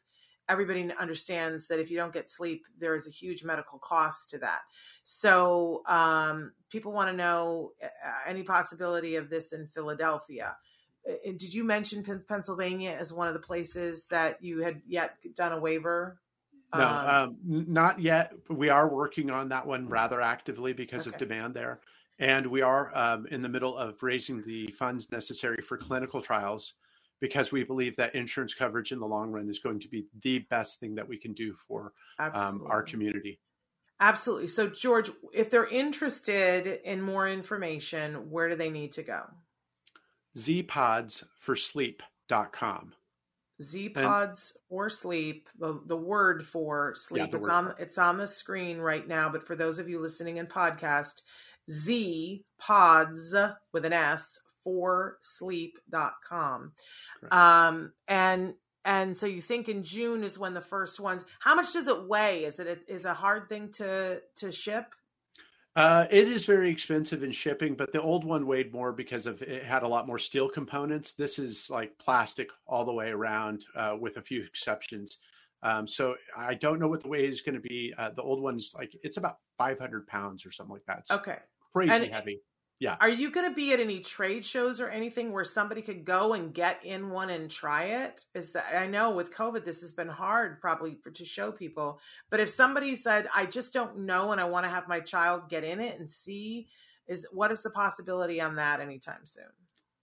Everybody 0.48 0.90
understands 0.98 1.68
that 1.68 1.78
if 1.78 1.90
you 1.90 1.96
don't 1.96 2.12
get 2.12 2.30
sleep, 2.30 2.64
there 2.78 2.94
is 2.94 3.06
a 3.06 3.10
huge 3.10 3.44
medical 3.44 3.78
cost 3.78 4.30
to 4.30 4.38
that. 4.38 4.60
So 5.04 5.82
um, 5.86 6.52
people 6.70 6.92
want 6.92 7.10
to 7.10 7.16
know 7.16 7.72
uh, 7.82 7.88
any 8.26 8.42
possibility 8.42 9.16
of 9.16 9.28
this 9.28 9.52
in 9.52 9.66
Philadelphia. 9.66 10.56
Uh, 11.08 11.32
Did 11.36 11.52
you 11.52 11.64
mention 11.64 12.02
Pennsylvania 12.26 12.96
as 12.98 13.12
one 13.12 13.28
of 13.28 13.34
the 13.34 13.40
places 13.40 14.06
that 14.06 14.42
you 14.42 14.62
had 14.62 14.80
yet 14.86 15.16
done 15.34 15.52
a 15.52 15.60
waiver? 15.60 16.18
No, 16.74 16.86
Um, 16.86 17.06
um, 17.08 17.36
not 17.68 18.00
yet. 18.00 18.32
We 18.48 18.68
are 18.68 18.88
working 18.88 19.30
on 19.30 19.48
that 19.50 19.66
one 19.66 19.88
rather 19.88 20.20
actively 20.20 20.72
because 20.72 21.06
of 21.06 21.16
demand 21.18 21.54
there. 21.54 21.80
And 22.18 22.46
we 22.46 22.62
are 22.62 22.90
um, 22.94 23.26
in 23.30 23.42
the 23.42 23.48
middle 23.48 23.76
of 23.76 24.02
raising 24.02 24.42
the 24.42 24.70
funds 24.72 25.10
necessary 25.12 25.62
for 25.62 25.78
clinical 25.78 26.20
trials 26.20 26.74
because 27.20 27.52
we 27.52 27.64
believe 27.64 27.96
that 27.96 28.14
insurance 28.14 28.54
coverage 28.54 28.92
in 28.92 29.00
the 29.00 29.06
long 29.06 29.30
run 29.30 29.48
is 29.48 29.58
going 29.58 29.80
to 29.80 29.88
be 29.88 30.06
the 30.22 30.40
best 30.50 30.78
thing 30.80 30.94
that 30.94 31.08
we 31.08 31.16
can 31.16 31.32
do 31.34 31.54
for 31.66 31.92
um, 32.18 32.66
our 32.68 32.82
community. 32.82 33.40
Absolutely. 34.00 34.46
So, 34.46 34.68
George, 34.68 35.10
if 35.32 35.50
they're 35.50 35.66
interested 35.66 36.78
in 36.84 37.02
more 37.02 37.28
information, 37.28 38.30
where 38.30 38.48
do 38.48 38.54
they 38.54 38.70
need 38.70 38.92
to 38.92 39.02
go? 39.02 39.24
Zpodsforsleep.com. 40.36 42.92
Z 43.60 43.88
pods 43.88 44.56
for 44.68 44.88
sleep. 44.88 45.48
The 45.58 45.80
the 45.84 45.96
word 45.96 46.46
for 46.46 46.94
sleep. 46.94 47.32
the 47.32 47.38
it's 47.38 47.48
word 47.48 47.52
on 47.52 47.74
it's 47.78 47.98
on 47.98 48.16
the 48.16 48.28
screen 48.28 48.78
right 48.78 49.04
now. 49.06 49.28
But 49.28 49.48
for 49.48 49.56
those 49.56 49.80
of 49.80 49.88
you 49.88 50.00
listening 50.00 50.36
in 50.36 50.46
podcast, 50.46 51.22
Z 51.68 52.44
pods 52.60 53.34
with 53.72 53.84
an 53.84 53.92
S 53.92 54.38
for 54.68 55.16
sleep.com. 55.22 56.72
Correct. 57.20 57.32
Um 57.34 57.92
and 58.06 58.52
and 58.84 59.16
so 59.16 59.26
you 59.26 59.40
think 59.40 59.68
in 59.70 59.82
June 59.82 60.22
is 60.22 60.38
when 60.38 60.52
the 60.54 60.60
first 60.60 61.00
ones. 61.00 61.24
How 61.40 61.54
much 61.54 61.72
does 61.72 61.88
it 61.88 62.06
weigh? 62.06 62.44
Is 62.44 62.58
it 62.60 62.66
a, 62.66 62.92
is 62.92 63.06
a 63.06 63.14
hard 63.14 63.48
thing 63.48 63.72
to 63.72 64.20
to 64.36 64.52
ship? 64.52 64.84
Uh, 65.74 66.06
it 66.10 66.28
is 66.28 66.44
very 66.44 66.70
expensive 66.70 67.22
in 67.22 67.30
shipping, 67.30 67.74
but 67.76 67.92
the 67.92 68.02
old 68.02 68.24
one 68.24 68.46
weighed 68.46 68.72
more 68.72 68.92
because 68.92 69.26
of 69.26 69.40
it 69.42 69.62
had 69.64 69.84
a 69.84 69.88
lot 69.88 70.06
more 70.08 70.18
steel 70.18 70.48
components. 70.48 71.12
This 71.12 71.38
is 71.38 71.70
like 71.70 71.96
plastic 71.98 72.50
all 72.66 72.84
the 72.84 72.92
way 72.92 73.10
around, 73.10 73.64
uh, 73.76 73.94
with 73.98 74.16
a 74.16 74.22
few 74.22 74.42
exceptions. 74.42 75.18
Um, 75.62 75.86
so 75.88 76.16
I 76.36 76.54
don't 76.54 76.78
know 76.80 76.88
what 76.88 77.02
the 77.02 77.08
weight 77.08 77.30
is 77.30 77.40
going 77.42 77.54
to 77.54 77.60
be. 77.60 77.94
Uh, 77.96 78.10
the 78.10 78.22
old 78.22 78.42
one's 78.42 78.72
like 78.76 78.92
it's 79.02 79.16
about 79.16 79.36
500 79.58 80.06
pounds 80.08 80.44
or 80.44 80.50
something 80.50 80.72
like 80.74 80.84
that. 80.88 80.98
It's 81.00 81.10
Okay. 81.12 81.38
crazy 81.72 81.92
And- 81.92 82.12
heavy. 82.12 82.40
Yeah. 82.80 82.96
Are 83.00 83.08
you 83.08 83.30
going 83.32 83.48
to 83.48 83.54
be 83.54 83.72
at 83.72 83.80
any 83.80 84.00
trade 84.00 84.44
shows 84.44 84.80
or 84.80 84.88
anything 84.88 85.32
where 85.32 85.44
somebody 85.44 85.82
could 85.82 86.04
go 86.04 86.34
and 86.34 86.54
get 86.54 86.84
in 86.84 87.10
one 87.10 87.28
and 87.28 87.50
try 87.50 87.84
it? 87.84 88.24
Is 88.34 88.52
that 88.52 88.72
I 88.76 88.86
know 88.86 89.10
with 89.10 89.34
COVID 89.34 89.64
this 89.64 89.80
has 89.80 89.92
been 89.92 90.08
hard 90.08 90.60
probably 90.60 90.96
for, 91.02 91.10
to 91.10 91.24
show 91.24 91.50
people. 91.50 92.00
But 92.30 92.40
if 92.40 92.48
somebody 92.50 92.94
said 92.94 93.28
I 93.34 93.46
just 93.46 93.72
don't 93.72 94.00
know 94.00 94.30
and 94.30 94.40
I 94.40 94.44
want 94.44 94.64
to 94.64 94.70
have 94.70 94.86
my 94.86 95.00
child 95.00 95.48
get 95.48 95.64
in 95.64 95.80
it 95.80 95.98
and 95.98 96.08
see 96.08 96.68
is 97.08 97.26
what 97.32 97.50
is 97.50 97.62
the 97.62 97.70
possibility 97.70 98.40
on 98.40 98.56
that 98.56 98.80
anytime 98.80 99.24
soon? 99.24 99.46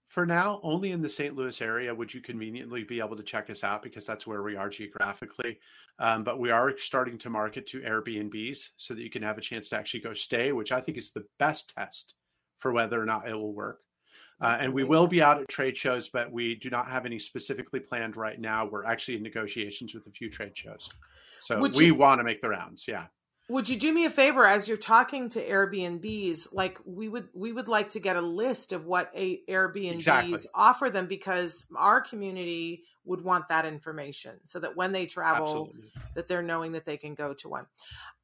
for 0.08 0.24
now, 0.24 0.60
only 0.62 0.92
in 0.92 1.02
the 1.02 1.08
St. 1.08 1.34
Louis 1.34 1.60
area 1.60 1.94
would 1.94 2.14
you 2.14 2.20
conveniently 2.20 2.84
be 2.84 3.00
able 3.00 3.16
to 3.16 3.22
check 3.22 3.50
us 3.50 3.64
out 3.64 3.82
because 3.82 4.06
that's 4.06 4.26
where 4.26 4.42
we 4.42 4.56
are 4.56 4.68
geographically. 4.68 5.58
Um, 5.98 6.24
but 6.24 6.38
we 6.38 6.50
are 6.50 6.76
starting 6.78 7.18
to 7.18 7.28
market 7.28 7.66
to 7.68 7.80
Airbnbs 7.80 8.68
so 8.76 8.94
that 8.94 9.02
you 9.02 9.10
can 9.10 9.22
have 9.22 9.36
a 9.36 9.42
chance 9.42 9.68
to 9.70 9.76
actually 9.76 10.00
go 10.00 10.14
stay, 10.14 10.52
which 10.52 10.72
I 10.72 10.80
think 10.80 10.96
is 10.96 11.10
the 11.10 11.26
best 11.38 11.74
test 11.76 12.14
for 12.58 12.72
whether 12.72 13.00
or 13.00 13.06
not 13.06 13.28
it 13.28 13.34
will 13.34 13.52
work. 13.52 13.80
Uh, 14.40 14.58
and 14.60 14.72
we 14.72 14.84
will 14.84 15.06
be 15.06 15.22
out 15.22 15.40
at 15.40 15.48
trade 15.48 15.76
shows, 15.76 16.08
but 16.08 16.30
we 16.30 16.56
do 16.56 16.68
not 16.68 16.86
have 16.88 17.06
any 17.06 17.18
specifically 17.18 17.80
planned 17.80 18.16
right 18.16 18.38
now. 18.38 18.68
We're 18.70 18.84
actually 18.84 19.16
in 19.16 19.22
negotiations 19.22 19.94
with 19.94 20.06
a 20.06 20.10
few 20.10 20.30
trade 20.30 20.52
shows. 20.54 20.90
So 21.40 21.58
Would 21.58 21.74
we 21.74 21.86
you... 21.86 21.94
want 21.94 22.20
to 22.20 22.24
make 22.24 22.42
the 22.42 22.50
rounds. 22.50 22.84
Yeah. 22.86 23.06
Would 23.48 23.68
you 23.68 23.76
do 23.76 23.92
me 23.92 24.04
a 24.04 24.10
favor 24.10 24.44
as 24.44 24.66
you're 24.66 24.76
talking 24.76 25.28
to 25.30 25.44
Airbnbs? 25.44 26.48
Like 26.52 26.80
we 26.84 27.08
would, 27.08 27.28
we 27.32 27.52
would 27.52 27.68
like 27.68 27.90
to 27.90 28.00
get 28.00 28.16
a 28.16 28.20
list 28.20 28.72
of 28.72 28.86
what 28.86 29.10
a 29.14 29.40
Airbnbs 29.48 29.94
exactly. 29.94 30.38
offer 30.52 30.90
them 30.90 31.06
because 31.06 31.64
our 31.76 32.00
community 32.00 32.82
would 33.04 33.22
want 33.22 33.48
that 33.48 33.64
information 33.64 34.32
so 34.44 34.58
that 34.58 34.76
when 34.76 34.90
they 34.90 35.06
travel, 35.06 35.70
Absolutely. 35.70 35.90
that 36.14 36.26
they're 36.26 36.42
knowing 36.42 36.72
that 36.72 36.84
they 36.84 36.96
can 36.96 37.14
go 37.14 37.32
to 37.34 37.48
one. 37.48 37.66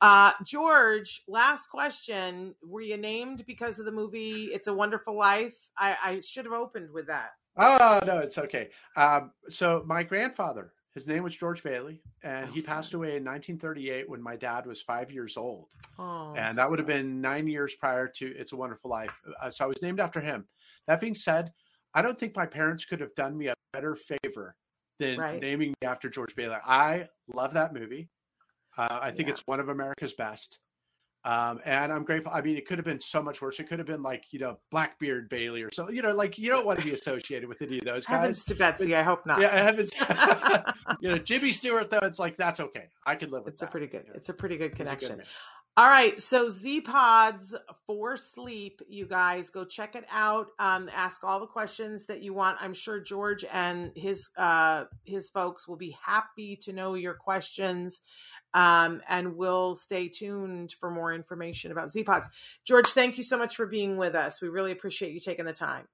Uh, 0.00 0.32
George, 0.44 1.22
last 1.28 1.68
question: 1.68 2.56
Were 2.66 2.80
you 2.80 2.96
named 2.96 3.46
because 3.46 3.78
of 3.78 3.84
the 3.84 3.92
movie 3.92 4.50
"It's 4.52 4.66
a 4.66 4.74
Wonderful 4.74 5.16
Life"? 5.16 5.54
I, 5.78 5.96
I 6.04 6.20
should 6.20 6.44
have 6.44 6.54
opened 6.54 6.90
with 6.90 7.06
that. 7.06 7.30
Oh 7.56 8.00
no, 8.04 8.18
it's 8.18 8.38
okay. 8.38 8.70
Um, 8.96 9.30
so 9.48 9.84
my 9.86 10.02
grandfather 10.02 10.72
his 10.94 11.06
name 11.06 11.22
was 11.22 11.34
George 11.34 11.62
Bailey, 11.62 12.02
and 12.22 12.50
he 12.50 12.60
passed 12.60 12.92
away 12.92 13.16
in 13.16 13.24
1938 13.24 14.08
when 14.08 14.20
my 14.20 14.36
dad 14.36 14.66
was 14.66 14.82
five 14.82 15.10
years 15.10 15.38
old. 15.38 15.68
Oh, 15.98 16.34
and 16.36 16.56
that 16.56 16.68
would 16.68 16.78
have 16.78 16.86
been 16.86 17.20
nine 17.20 17.46
years 17.46 17.74
prior 17.74 18.06
to 18.08 18.26
It's 18.36 18.52
a 18.52 18.56
Wonderful 18.56 18.90
Life. 18.90 19.10
Uh, 19.40 19.50
so 19.50 19.64
I 19.64 19.68
was 19.68 19.80
named 19.80 20.00
after 20.00 20.20
him. 20.20 20.46
That 20.86 21.00
being 21.00 21.14
said, 21.14 21.52
I 21.94 22.02
don't 22.02 22.18
think 22.18 22.36
my 22.36 22.44
parents 22.44 22.84
could 22.84 23.00
have 23.00 23.14
done 23.14 23.38
me 23.38 23.46
a 23.46 23.54
better 23.72 23.96
favor 23.96 24.54
than 24.98 25.18
right. 25.18 25.40
naming 25.40 25.70
me 25.70 25.86
after 25.86 26.10
George 26.10 26.36
Bailey. 26.36 26.56
I 26.64 27.08
love 27.32 27.54
that 27.54 27.72
movie. 27.72 28.10
Uh, 28.76 28.98
I 29.02 29.10
think 29.10 29.28
yeah. 29.28 29.32
it's 29.32 29.42
one 29.46 29.60
of 29.60 29.70
America's 29.70 30.12
best. 30.12 30.58
Um, 31.24 31.60
and 31.64 31.92
I'm 31.92 32.02
grateful. 32.02 32.32
I 32.32 32.40
mean, 32.40 32.56
it 32.56 32.66
could 32.66 32.78
have 32.78 32.84
been 32.84 33.00
so 33.00 33.22
much 33.22 33.40
worse. 33.40 33.60
It 33.60 33.68
could 33.68 33.78
have 33.78 33.86
been 33.86 34.02
like, 34.02 34.24
you 34.30 34.40
know, 34.40 34.58
Blackbeard 34.70 35.28
Bailey 35.28 35.62
or 35.62 35.70
something, 35.70 35.94
you 35.94 36.02
know, 36.02 36.12
like 36.12 36.36
you 36.36 36.50
don't 36.50 36.66
want 36.66 36.80
to 36.80 36.84
be 36.84 36.92
associated 36.92 37.48
with 37.48 37.62
any 37.62 37.78
of 37.78 37.84
those 37.84 38.04
guys. 38.06 38.20
Heavens 38.20 38.44
to 38.46 38.54
Betsy, 38.56 38.96
I 38.96 39.02
hope 39.02 39.24
not. 39.24 39.40
Yeah, 39.40 39.56
heavens. 39.62 39.92
you 41.00 41.10
know, 41.10 41.18
Jimmy 41.18 41.52
Stewart, 41.52 41.90
though, 41.90 42.00
it's 42.02 42.18
like, 42.18 42.36
that's 42.36 42.58
okay. 42.58 42.88
I 43.06 43.14
can 43.14 43.30
live 43.30 43.44
with 43.44 43.52
it's 43.52 43.60
that. 43.60 43.68
a 43.68 43.70
pretty 43.70 43.86
good, 43.86 44.06
it's 44.14 44.30
a 44.30 44.34
pretty 44.34 44.56
good 44.56 44.74
connection. 44.74 45.18
Good 45.18 45.26
all 45.74 45.88
right, 45.88 46.20
so 46.20 46.50
Z 46.50 46.82
Pods 46.82 47.54
for 47.86 48.18
sleep, 48.18 48.82
you 48.88 49.06
guys 49.06 49.48
go 49.48 49.64
check 49.64 49.94
it 49.96 50.04
out. 50.10 50.48
Um, 50.58 50.90
ask 50.92 51.24
all 51.24 51.40
the 51.40 51.46
questions 51.46 52.04
that 52.06 52.22
you 52.22 52.34
want. 52.34 52.58
I'm 52.60 52.74
sure 52.74 53.00
George 53.00 53.42
and 53.50 53.90
his 53.96 54.28
uh, 54.36 54.84
his 55.04 55.30
folks 55.30 55.66
will 55.66 55.78
be 55.78 55.96
happy 56.04 56.56
to 56.64 56.74
know 56.74 56.92
your 56.92 57.14
questions, 57.14 58.02
um, 58.52 59.00
and 59.08 59.34
we'll 59.36 59.74
stay 59.74 60.08
tuned 60.08 60.72
for 60.78 60.90
more 60.90 61.14
information 61.14 61.72
about 61.72 61.90
Z 61.90 62.04
Pods. 62.04 62.28
George, 62.66 62.88
thank 62.88 63.16
you 63.16 63.24
so 63.24 63.38
much 63.38 63.56
for 63.56 63.66
being 63.66 63.96
with 63.96 64.14
us. 64.14 64.42
We 64.42 64.48
really 64.48 64.72
appreciate 64.72 65.14
you 65.14 65.20
taking 65.20 65.46
the 65.46 65.54
time. 65.54 65.88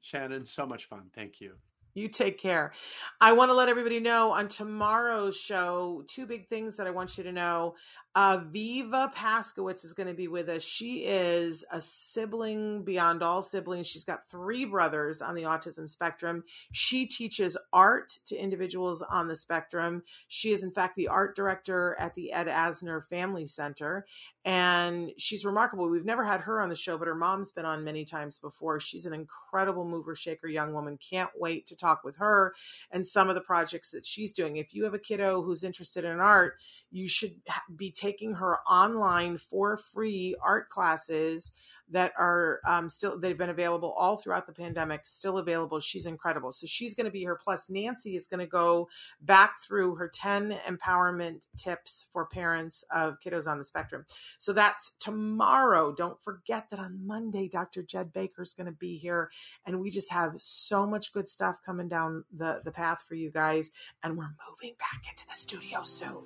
Shannon, 0.00 0.46
so 0.46 0.64
much 0.64 0.86
fun. 0.86 1.10
Thank 1.14 1.42
you. 1.42 1.56
You 1.98 2.08
take 2.08 2.38
care. 2.38 2.72
I 3.20 3.32
want 3.32 3.50
to 3.50 3.54
let 3.54 3.68
everybody 3.68 3.98
know 3.98 4.30
on 4.30 4.48
tomorrow's 4.48 5.36
show 5.36 6.04
two 6.06 6.26
big 6.26 6.48
things 6.48 6.76
that 6.76 6.86
I 6.86 6.90
want 6.90 7.18
you 7.18 7.24
to 7.24 7.32
know. 7.32 7.74
Uh, 8.14 8.38
Viva 8.50 9.12
Paskowitz 9.14 9.84
is 9.84 9.94
going 9.94 10.08
to 10.08 10.14
be 10.14 10.28
with 10.28 10.48
us. 10.48 10.62
She 10.62 11.04
is 11.04 11.64
a 11.70 11.80
sibling 11.80 12.82
beyond 12.82 13.22
all 13.22 13.42
siblings. 13.42 13.86
She's 13.86 14.04
got 14.04 14.28
three 14.28 14.64
brothers 14.64 15.20
on 15.20 15.34
the 15.34 15.42
autism 15.42 15.88
spectrum. 15.88 16.42
She 16.72 17.06
teaches 17.06 17.56
art 17.72 18.18
to 18.26 18.36
individuals 18.36 19.02
on 19.02 19.28
the 19.28 19.36
spectrum. 19.36 20.02
She 20.26 20.52
is, 20.52 20.64
in 20.64 20.72
fact, 20.72 20.96
the 20.96 21.08
art 21.08 21.36
director 21.36 21.96
at 22.00 22.14
the 22.14 22.32
Ed 22.32 22.48
Asner 22.48 23.04
Family 23.04 23.46
Center. 23.46 24.06
And 24.48 25.10
she's 25.18 25.44
remarkable. 25.44 25.90
We've 25.90 26.06
never 26.06 26.24
had 26.24 26.40
her 26.40 26.58
on 26.58 26.70
the 26.70 26.74
show, 26.74 26.96
but 26.96 27.06
her 27.06 27.14
mom's 27.14 27.52
been 27.52 27.66
on 27.66 27.84
many 27.84 28.06
times 28.06 28.38
before. 28.38 28.80
She's 28.80 29.04
an 29.04 29.12
incredible 29.12 29.84
mover 29.84 30.14
shaker 30.14 30.48
young 30.48 30.72
woman. 30.72 30.96
Can't 30.96 31.28
wait 31.36 31.66
to 31.66 31.76
talk 31.76 32.02
with 32.02 32.16
her 32.16 32.54
and 32.90 33.06
some 33.06 33.28
of 33.28 33.34
the 33.34 33.42
projects 33.42 33.90
that 33.90 34.06
she's 34.06 34.32
doing. 34.32 34.56
If 34.56 34.74
you 34.74 34.84
have 34.84 34.94
a 34.94 34.98
kiddo 34.98 35.42
who's 35.42 35.64
interested 35.64 36.02
in 36.06 36.18
art, 36.18 36.54
you 36.90 37.08
should 37.08 37.34
be 37.76 37.90
taking 37.90 38.32
her 38.36 38.60
online 38.60 39.36
for 39.36 39.76
free 39.76 40.34
art 40.42 40.70
classes 40.70 41.52
that 41.90 42.12
are 42.18 42.60
um, 42.66 42.88
still 42.88 43.18
they've 43.18 43.38
been 43.38 43.50
available 43.50 43.94
all 43.96 44.16
throughout 44.16 44.46
the 44.46 44.52
pandemic 44.52 45.06
still 45.06 45.38
available. 45.38 45.80
She's 45.80 46.06
incredible. 46.06 46.52
So 46.52 46.66
she's 46.66 46.94
going 46.94 47.06
to 47.06 47.10
be 47.10 47.20
here. 47.20 47.38
Plus 47.42 47.70
nancy 47.70 48.16
is 48.16 48.28
going 48.28 48.40
to 48.40 48.46
go 48.46 48.88
back 49.20 49.62
through 49.62 49.96
her 49.96 50.08
10 50.08 50.58
empowerment 50.66 51.42
tips 51.56 52.06
for 52.12 52.26
parents 52.26 52.84
of 52.90 53.18
kiddos 53.24 53.46
on 53.46 53.58
the 53.58 53.64
spectrum. 53.64 54.04
So 54.38 54.52
that's 54.52 54.92
tomorrow. 55.00 55.92
Don't 55.92 56.22
forget 56.22 56.70
that 56.70 56.78
on 56.78 57.06
monday 57.06 57.48
dr 57.48 57.82
jed 57.84 58.12
baker 58.12 58.42
is 58.42 58.54
going 58.54 58.66
to 58.66 58.72
be 58.72 58.96
here. 58.96 59.30
And 59.66 59.80
we 59.80 59.90
just 59.90 60.10
have 60.10 60.32
so 60.36 60.86
much 60.86 61.12
good 61.12 61.28
stuff 61.28 61.60
coming 61.64 61.88
down 61.88 62.24
the 62.36 62.60
the 62.64 62.72
path 62.72 63.04
for 63.06 63.14
you 63.14 63.30
guys. 63.30 63.70
And 64.02 64.16
we're 64.16 64.34
moving 64.48 64.76
back 64.78 65.04
into 65.10 65.26
the 65.26 65.34
studio 65.34 65.82
soon. 65.84 66.24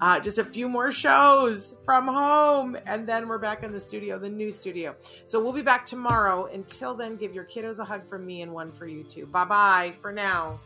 Uh, 0.00 0.20
just 0.20 0.38
a 0.38 0.44
few 0.44 0.68
more 0.68 0.92
shows 0.92 1.74
from 1.84 2.06
home. 2.06 2.76
And 2.86 3.06
then 3.06 3.28
we're 3.28 3.38
back 3.38 3.62
in 3.62 3.72
the 3.72 3.80
studio 3.80 4.18
the 4.18 4.28
new 4.28 4.52
studio 4.52 4.85
so 5.24 5.42
we'll 5.42 5.52
be 5.52 5.62
back 5.62 5.86
tomorrow. 5.86 6.46
Until 6.46 6.94
then, 6.94 7.16
give 7.16 7.34
your 7.34 7.44
kiddos 7.44 7.78
a 7.78 7.84
hug 7.84 8.08
from 8.08 8.26
me 8.26 8.42
and 8.42 8.52
one 8.52 8.72
for 8.72 8.86
you 8.86 9.02
too. 9.02 9.26
Bye 9.26 9.44
bye 9.44 9.92
for 10.00 10.12
now. 10.12 10.58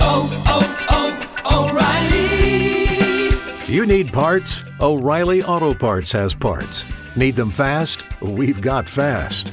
Oh, 0.00 0.44
oh, 0.46 1.40
oh, 1.44 1.70
O'Reilly! 1.70 3.72
You 3.72 3.86
need 3.86 4.12
parts? 4.12 4.62
O'Reilly 4.80 5.42
Auto 5.42 5.74
Parts 5.74 6.12
has 6.12 6.34
parts. 6.34 6.84
Need 7.16 7.34
them 7.34 7.50
fast? 7.50 8.04
We've 8.20 8.60
got 8.60 8.88
fast. 8.88 9.52